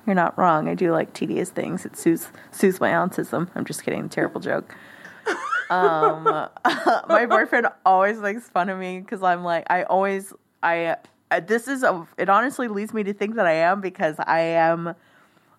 [0.06, 0.68] you're not wrong.
[0.68, 1.86] I do like tedious things.
[1.86, 4.10] It soothes soothes my autism." I'm just kidding.
[4.10, 4.76] Terrible joke.
[5.70, 6.24] um,
[7.10, 10.98] my boyfriend always makes fun of me because I'm like, I always, I,
[11.46, 14.96] this is, a, it honestly leads me to think that I am because I am,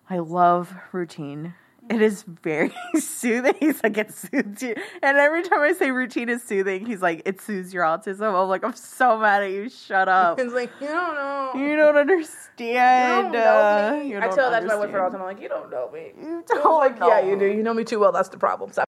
[0.09, 1.53] I love routine.
[1.89, 3.53] It is very soothing.
[3.59, 4.75] He's like, it soothes you.
[5.03, 8.33] And every time I say routine is soothing, he's like, it soothes your autism.
[8.33, 9.69] I'm like, I'm so mad at you.
[9.69, 10.39] Shut up.
[10.39, 11.51] He's like, you don't know.
[11.55, 13.27] You don't understand.
[13.27, 14.09] You don't know uh, me.
[14.09, 15.27] you I don't tell that to my boyfriend all the time.
[15.27, 16.11] I'm like, you don't know me.
[16.19, 17.45] You I don't like, know yeah, you do.
[17.45, 18.11] You know me too well.
[18.11, 18.71] That's the problem.
[18.71, 18.85] Stop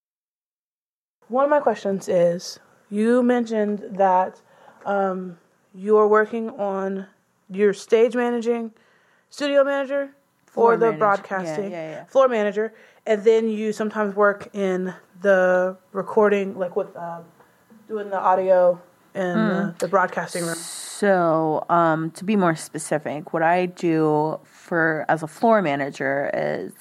[1.28, 2.58] one of my questions is
[2.90, 4.40] you mentioned that
[4.86, 5.38] um,
[5.74, 7.06] you're working on
[7.50, 8.72] your stage managing,
[9.28, 10.10] studio manager,
[10.50, 12.04] Floor or the manage- broadcasting, yeah, yeah, yeah.
[12.04, 12.72] floor manager,
[13.06, 17.20] and then you sometimes work in the recording, like with uh,
[17.86, 18.80] doing the audio
[19.14, 19.46] and Hmm.
[19.48, 20.54] the, the broadcasting room.
[20.54, 26.72] So, um, to be more specific, what I do for as a floor manager is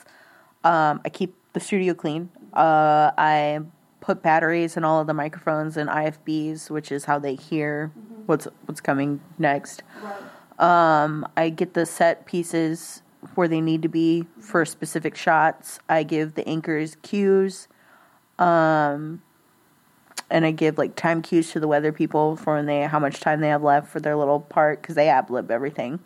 [0.64, 2.30] um, I keep the studio clean.
[2.54, 3.60] Uh, I
[4.02, 7.92] put batteries in all of the microphones and IFBs, which is how they hear
[8.26, 9.84] what's what's coming next.
[10.60, 13.04] Um, I get the set pieces
[13.36, 15.80] where they need to be for specific shots.
[15.90, 17.68] I give the anchors cues.
[18.40, 19.22] Um,
[20.30, 23.20] and I give like time cues to the weather people for when they how much
[23.20, 26.00] time they have left for their little part because they ad lib everything.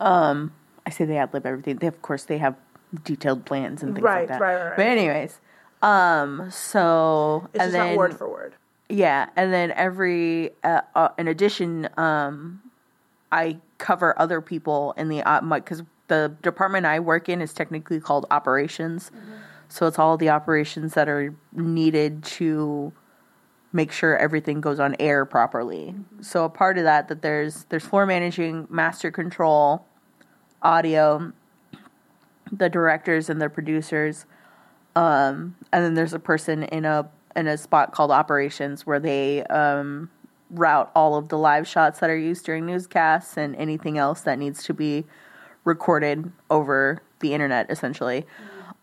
[0.00, 0.52] Um,
[0.84, 1.76] I say they ad lib everything.
[1.76, 2.56] They of course they have
[3.04, 4.40] detailed plans and things Right, like that.
[4.40, 4.76] right, right, right.
[4.76, 5.38] But anyways,
[5.82, 8.54] um, so It's and just then not word for word.
[8.88, 12.60] yeah, and then every uh, uh, in addition, um,
[13.30, 18.26] I cover other people in the because the department I work in is technically called
[18.30, 19.10] operations,
[19.68, 22.92] so it's all the operations that are needed to
[23.72, 25.94] make sure everything goes on air properly.
[26.20, 29.84] So a part of that that there's there's floor managing, master control,
[30.62, 31.32] audio,
[32.52, 34.26] the directors and the producers,
[34.94, 39.42] um, and then there's a person in a in a spot called operations where they
[39.44, 40.08] um,
[40.52, 44.38] route all of the live shots that are used during newscasts and anything else that
[44.38, 45.04] needs to be
[45.64, 48.26] recorded over the internet essentially.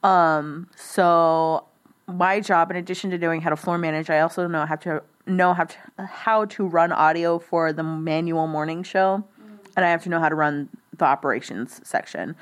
[0.04, 1.66] Um, so
[2.08, 5.02] my job in addition to knowing how to floor manage i also know how to
[5.28, 9.24] know how to how to run audio for the manual morning show.
[9.76, 12.36] And i have to know how to run the operations section.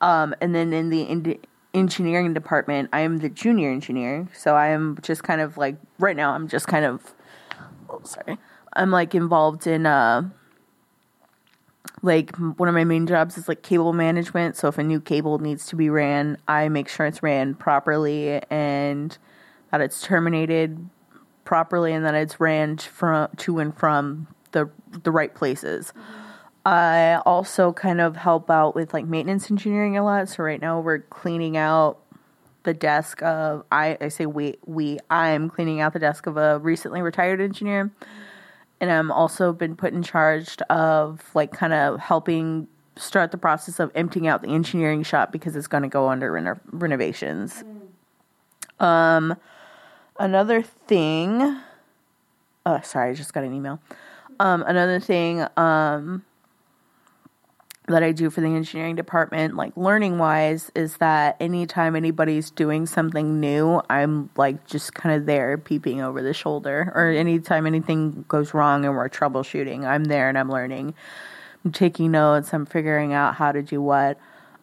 [0.00, 1.38] Um, and then in the in-
[1.72, 4.28] engineering department i am the junior engineer.
[4.34, 7.14] So i am just kind of like right now i'm just kind of
[7.88, 8.38] oh sorry
[8.76, 10.22] i'm like involved in uh
[12.02, 14.56] like one of my main jobs is like cable management.
[14.56, 18.42] So if a new cable needs to be ran i make sure it's ran properly
[18.50, 19.16] and
[19.70, 20.88] that it's terminated
[21.44, 24.70] properly and that it's ran from to and from the
[25.02, 25.92] the right places.
[26.66, 30.28] I also kind of help out with like maintenance engineering a lot.
[30.28, 32.00] So right now we're cleaning out
[32.62, 36.58] the desk of i i say we we i'm cleaning out the desk of a
[36.60, 37.90] recently retired engineer
[38.84, 43.80] and I'm also been put in charge of like kind of helping start the process
[43.80, 47.64] of emptying out the engineering shop because it's going to go under reno- renovations.
[48.78, 49.36] Um,
[50.18, 51.58] another thing.
[52.66, 53.80] Oh, sorry, I just got an email.
[54.38, 55.46] Um, another thing.
[55.56, 56.22] Um,
[57.88, 62.86] that I do for the engineering department, like learning wise, is that anytime anybody's doing
[62.86, 66.90] something new, I'm like just kind of there peeping over the shoulder.
[66.94, 70.94] Or anytime anything goes wrong and we're troubleshooting, I'm there and I'm learning.
[71.64, 74.18] I'm taking notes, I'm figuring out how to do what.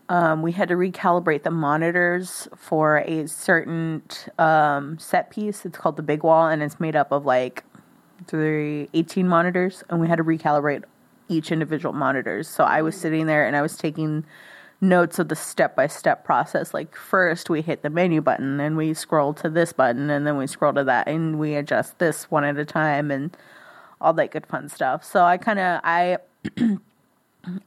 [0.10, 4.02] Um, we had to recalibrate the monitors for a certain
[4.40, 5.64] um, set piece.
[5.66, 7.64] It's called the Big Wall, and it's made up of like
[8.28, 10.84] three, 18 monitors, and we had to recalibrate
[11.32, 12.48] each individual monitors.
[12.48, 14.26] So I was sitting there and I was taking
[14.82, 16.74] notes of the step by step process.
[16.74, 20.38] Like first we hit the menu button and we scroll to this button and then
[20.38, 23.36] we scroll to that and we adjust this one at a time and
[24.02, 25.04] all that good fun stuff.
[25.04, 26.18] So I kind of I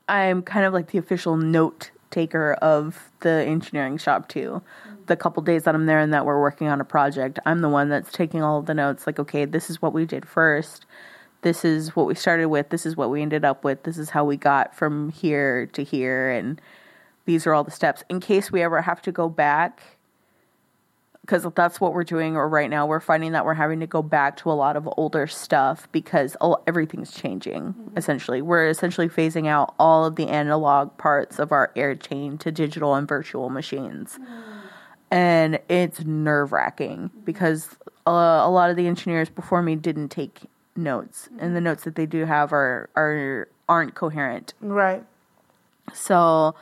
[0.08, 4.62] I'm kind of like the official note taker of the engineering shop too.
[5.06, 7.68] The couple days that I'm there and that we're working on a project, I'm the
[7.68, 10.84] one that's taking all the notes like okay, this is what we did first
[11.44, 14.10] this is what we started with, this is what we ended up with, this is
[14.10, 16.60] how we got from here to here, and
[17.26, 18.02] these are all the steps.
[18.08, 19.82] In case we ever have to go back,
[21.20, 24.02] because that's what we're doing or right now, we're finding that we're having to go
[24.02, 27.96] back to a lot of older stuff because all, everything's changing, mm-hmm.
[27.96, 28.40] essentially.
[28.40, 32.94] We're essentially phasing out all of the analog parts of our air chain to digital
[32.94, 34.18] and virtual machines.
[34.18, 34.50] Mm-hmm.
[35.10, 37.20] And it's nerve wracking mm-hmm.
[37.20, 37.68] because
[38.06, 40.40] uh, a lot of the engineers before me didn't take
[40.76, 44.54] notes, and the notes that they do have are are aren't coherent.
[44.60, 45.04] Right.
[45.92, 46.54] So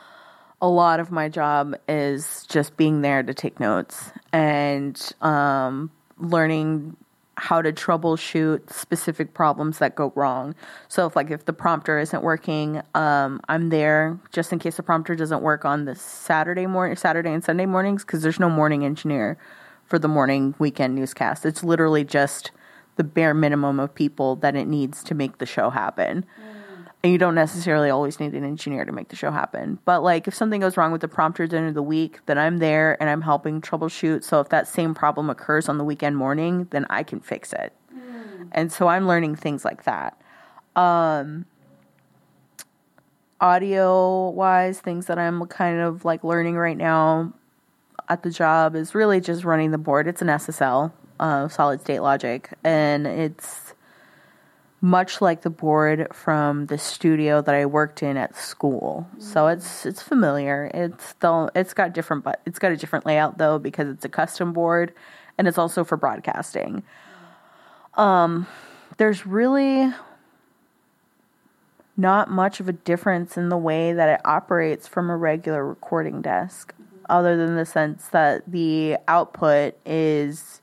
[0.61, 6.95] a lot of my job is just being there to take notes and um, learning
[7.35, 10.55] how to troubleshoot specific problems that go wrong.
[10.87, 14.83] So if like if the prompter isn't working, um, I'm there just in case the
[14.83, 18.85] prompter doesn't work on the Saturday morning, Saturday and Sunday mornings because there's no morning
[18.85, 19.37] engineer
[19.85, 21.45] for the morning weekend newscast.
[21.45, 22.51] It's literally just
[22.95, 26.25] the bare minimum of people that it needs to make the show happen.
[27.03, 29.77] and you don't necessarily always need an engineer to make the show happen.
[29.83, 32.95] But like if something goes wrong with the prompter of the week, then I'm there
[33.01, 34.23] and I'm helping troubleshoot.
[34.23, 37.73] So if that same problem occurs on the weekend morning, then I can fix it.
[37.93, 38.47] Mm.
[38.53, 40.17] And so I'm learning things like that.
[40.75, 41.45] Um,
[43.41, 47.33] audio wise, things that I'm kind of like learning right now
[48.07, 50.07] at the job is really just running the board.
[50.07, 53.73] It's an SSL, uh, solid state logic, and it's
[54.83, 59.07] much like the board from the studio that I worked in at school.
[59.11, 59.21] Mm-hmm.
[59.21, 60.69] So it's it's familiar.
[60.73, 64.09] It's though it's got different but it's got a different layout though because it's a
[64.09, 64.93] custom board
[65.37, 66.83] and it's also for broadcasting.
[67.93, 68.45] Um
[68.97, 69.89] there's really
[71.95, 76.21] not much of a difference in the way that it operates from a regular recording
[76.21, 77.05] desk mm-hmm.
[77.09, 80.59] other than the sense that the output is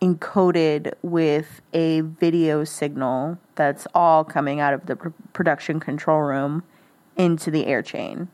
[0.00, 6.62] encoded with a video signal that's all coming out of the pr- production control room
[7.16, 8.28] into the air chain.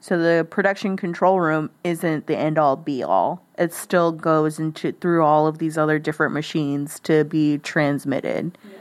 [0.00, 3.46] So the production control room isn't the end all be all.
[3.56, 8.58] It still goes into through all of these other different machines to be transmitted.
[8.64, 8.74] Yes.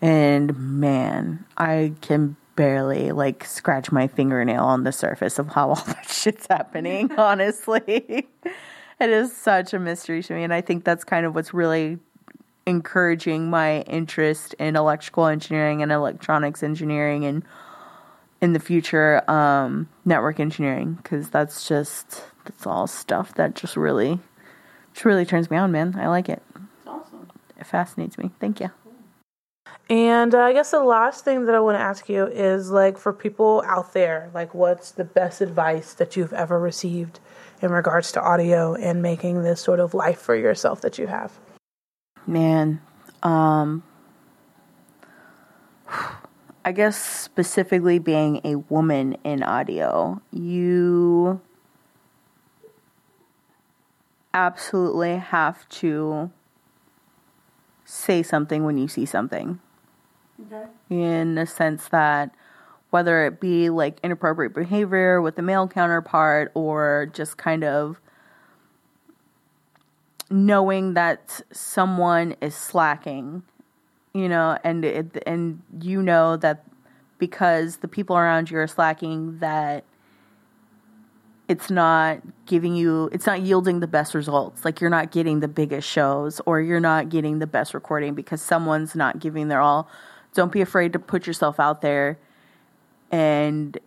[0.00, 5.74] And man, I can barely like scratch my fingernail on the surface of how all
[5.86, 8.28] that shit's happening, honestly
[9.02, 10.44] it is such a mystery to me.
[10.44, 11.98] And I think that's kind of what's really
[12.66, 17.42] encouraging my interest in electrical engineering and electronics engineering and
[18.40, 24.18] in the future um, network engineering because that's just that's all stuff that just really
[24.92, 25.96] just really turns me on man.
[25.98, 26.42] I like it.
[26.54, 27.28] It's awesome.
[27.58, 28.30] It fascinates me.
[28.40, 28.70] Thank you.
[29.88, 32.98] And uh, I guess the last thing that I want to ask you is like
[32.98, 37.20] for people out there, like what's the best advice that you've ever received
[37.62, 41.32] in regards to audio and making this sort of life for yourself that you have?
[42.26, 42.80] Man,
[43.22, 43.82] um,
[46.64, 51.40] I guess specifically being a woman in audio, you
[54.34, 56.30] absolutely have to
[57.84, 59.60] say something when you see something.
[60.46, 60.66] Okay.
[60.90, 62.34] In the sense that
[62.92, 67.98] whether it be like inappropriate behavior with the male counterpart or just kind of
[70.28, 73.42] knowing that someone is slacking,
[74.12, 76.66] you know, and it, and you know that
[77.16, 79.84] because the people around you are slacking that
[81.48, 84.66] it's not giving you it's not yielding the best results.
[84.66, 88.42] Like you're not getting the biggest shows or you're not getting the best recording because
[88.42, 89.88] someone's not giving their all.
[90.34, 92.18] Don't be afraid to put yourself out there
[93.12, 93.78] and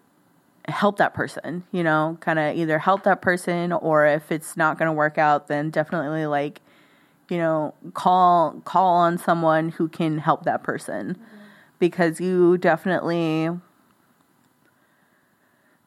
[0.67, 4.77] help that person, you know, kind of either help that person or if it's not
[4.77, 6.61] going to work out, then definitely like,
[7.29, 11.23] you know, call call on someone who can help that person mm-hmm.
[11.79, 13.49] because you definitely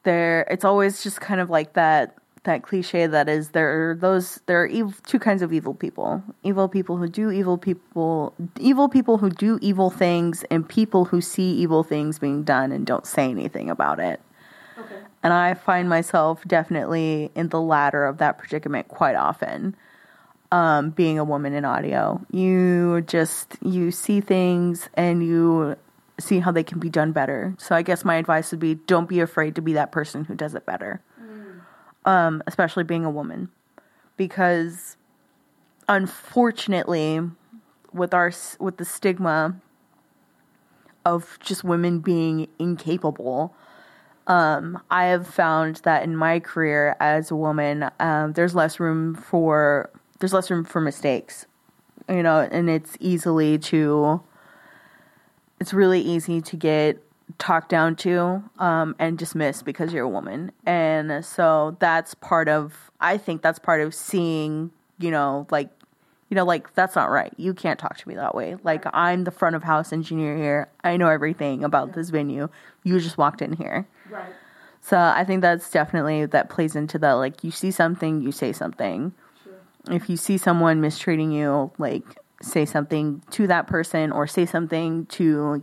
[0.03, 4.41] there it's always just kind of like that that cliche that is there are those
[4.47, 6.23] there are ev- two kinds of evil people.
[6.43, 11.21] Evil people who do evil people evil people who do evil things and people who
[11.21, 14.21] see evil things being done and don't say anything about it.
[14.79, 14.95] Okay.
[15.25, 19.75] and i find myself definitely in the latter of that predicament quite often
[20.53, 22.25] um, being a woman in audio.
[22.31, 25.77] You just you see things and you
[26.21, 27.55] see how they can be done better.
[27.59, 30.35] So i guess my advice would be don't be afraid to be that person who
[30.35, 31.03] does it better
[32.05, 33.49] um, especially being a woman,
[34.17, 34.97] because
[35.89, 37.21] unfortunately,
[37.93, 39.57] with our with the stigma
[41.05, 43.55] of just women being incapable,
[44.27, 49.15] um, I have found that in my career as a woman, um, there's less room
[49.15, 51.47] for there's less room for mistakes,
[52.09, 54.23] you know, and it's easily to
[55.61, 57.03] it's really easy to get
[57.37, 60.53] talked down to um, and dismissed because you're a woman.
[60.65, 65.71] And so that's part of, I think that's part of seeing, you know, like,
[66.31, 67.33] you know, like that's not right.
[67.37, 68.57] You can't talk to me that way.
[68.63, 70.69] Like I'm the front of house engineer here.
[70.85, 72.49] I know everything about this venue.
[72.83, 73.87] You just walked in here.
[74.11, 74.33] Right.
[74.81, 78.53] So I think that's definitely that plays into the like you see something, you say
[78.53, 79.13] something.
[79.43, 79.95] Sure.
[79.95, 82.05] If you see someone mistreating you, like
[82.43, 85.63] say something to that person or say something to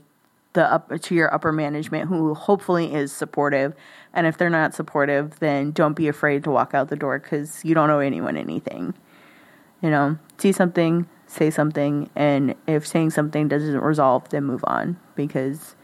[0.55, 3.75] the up to your upper management who hopefully is supportive.
[4.13, 7.63] And if they're not supportive then don't be afraid to walk out the door cuz
[7.63, 8.95] you don't owe anyone anything.
[9.81, 14.97] You know see something say something and if saying something doesn't resolve then move on.
[15.15, 15.75] Because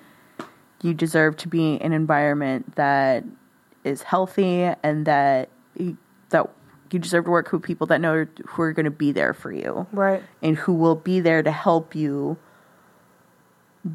[0.81, 3.23] you deserve to be in an environment that
[3.83, 5.49] is healthy and that
[6.29, 6.49] that
[6.91, 9.51] you deserve to work with people that know who are going to be there for
[9.51, 9.87] you.
[9.91, 10.23] Right.
[10.41, 12.37] And who will be there to help you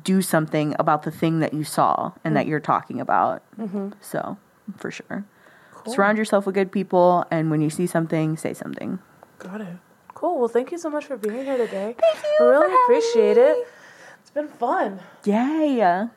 [0.03, 2.51] do something about the thing that you saw and that mm.
[2.51, 3.43] you're talking about.
[3.59, 3.91] Mm-hmm.
[4.01, 4.37] So,
[4.77, 5.25] for sure.
[5.87, 8.99] Surround yourself with good people, and when you see something, say something.
[9.39, 9.77] Got it.
[10.15, 10.39] Cool.
[10.39, 11.95] Well, thank you so much for being here today.
[11.99, 13.43] Thank you I really appreciate me.
[13.43, 13.69] it.
[14.21, 14.99] It's been fun.
[15.25, 16.09] Yay!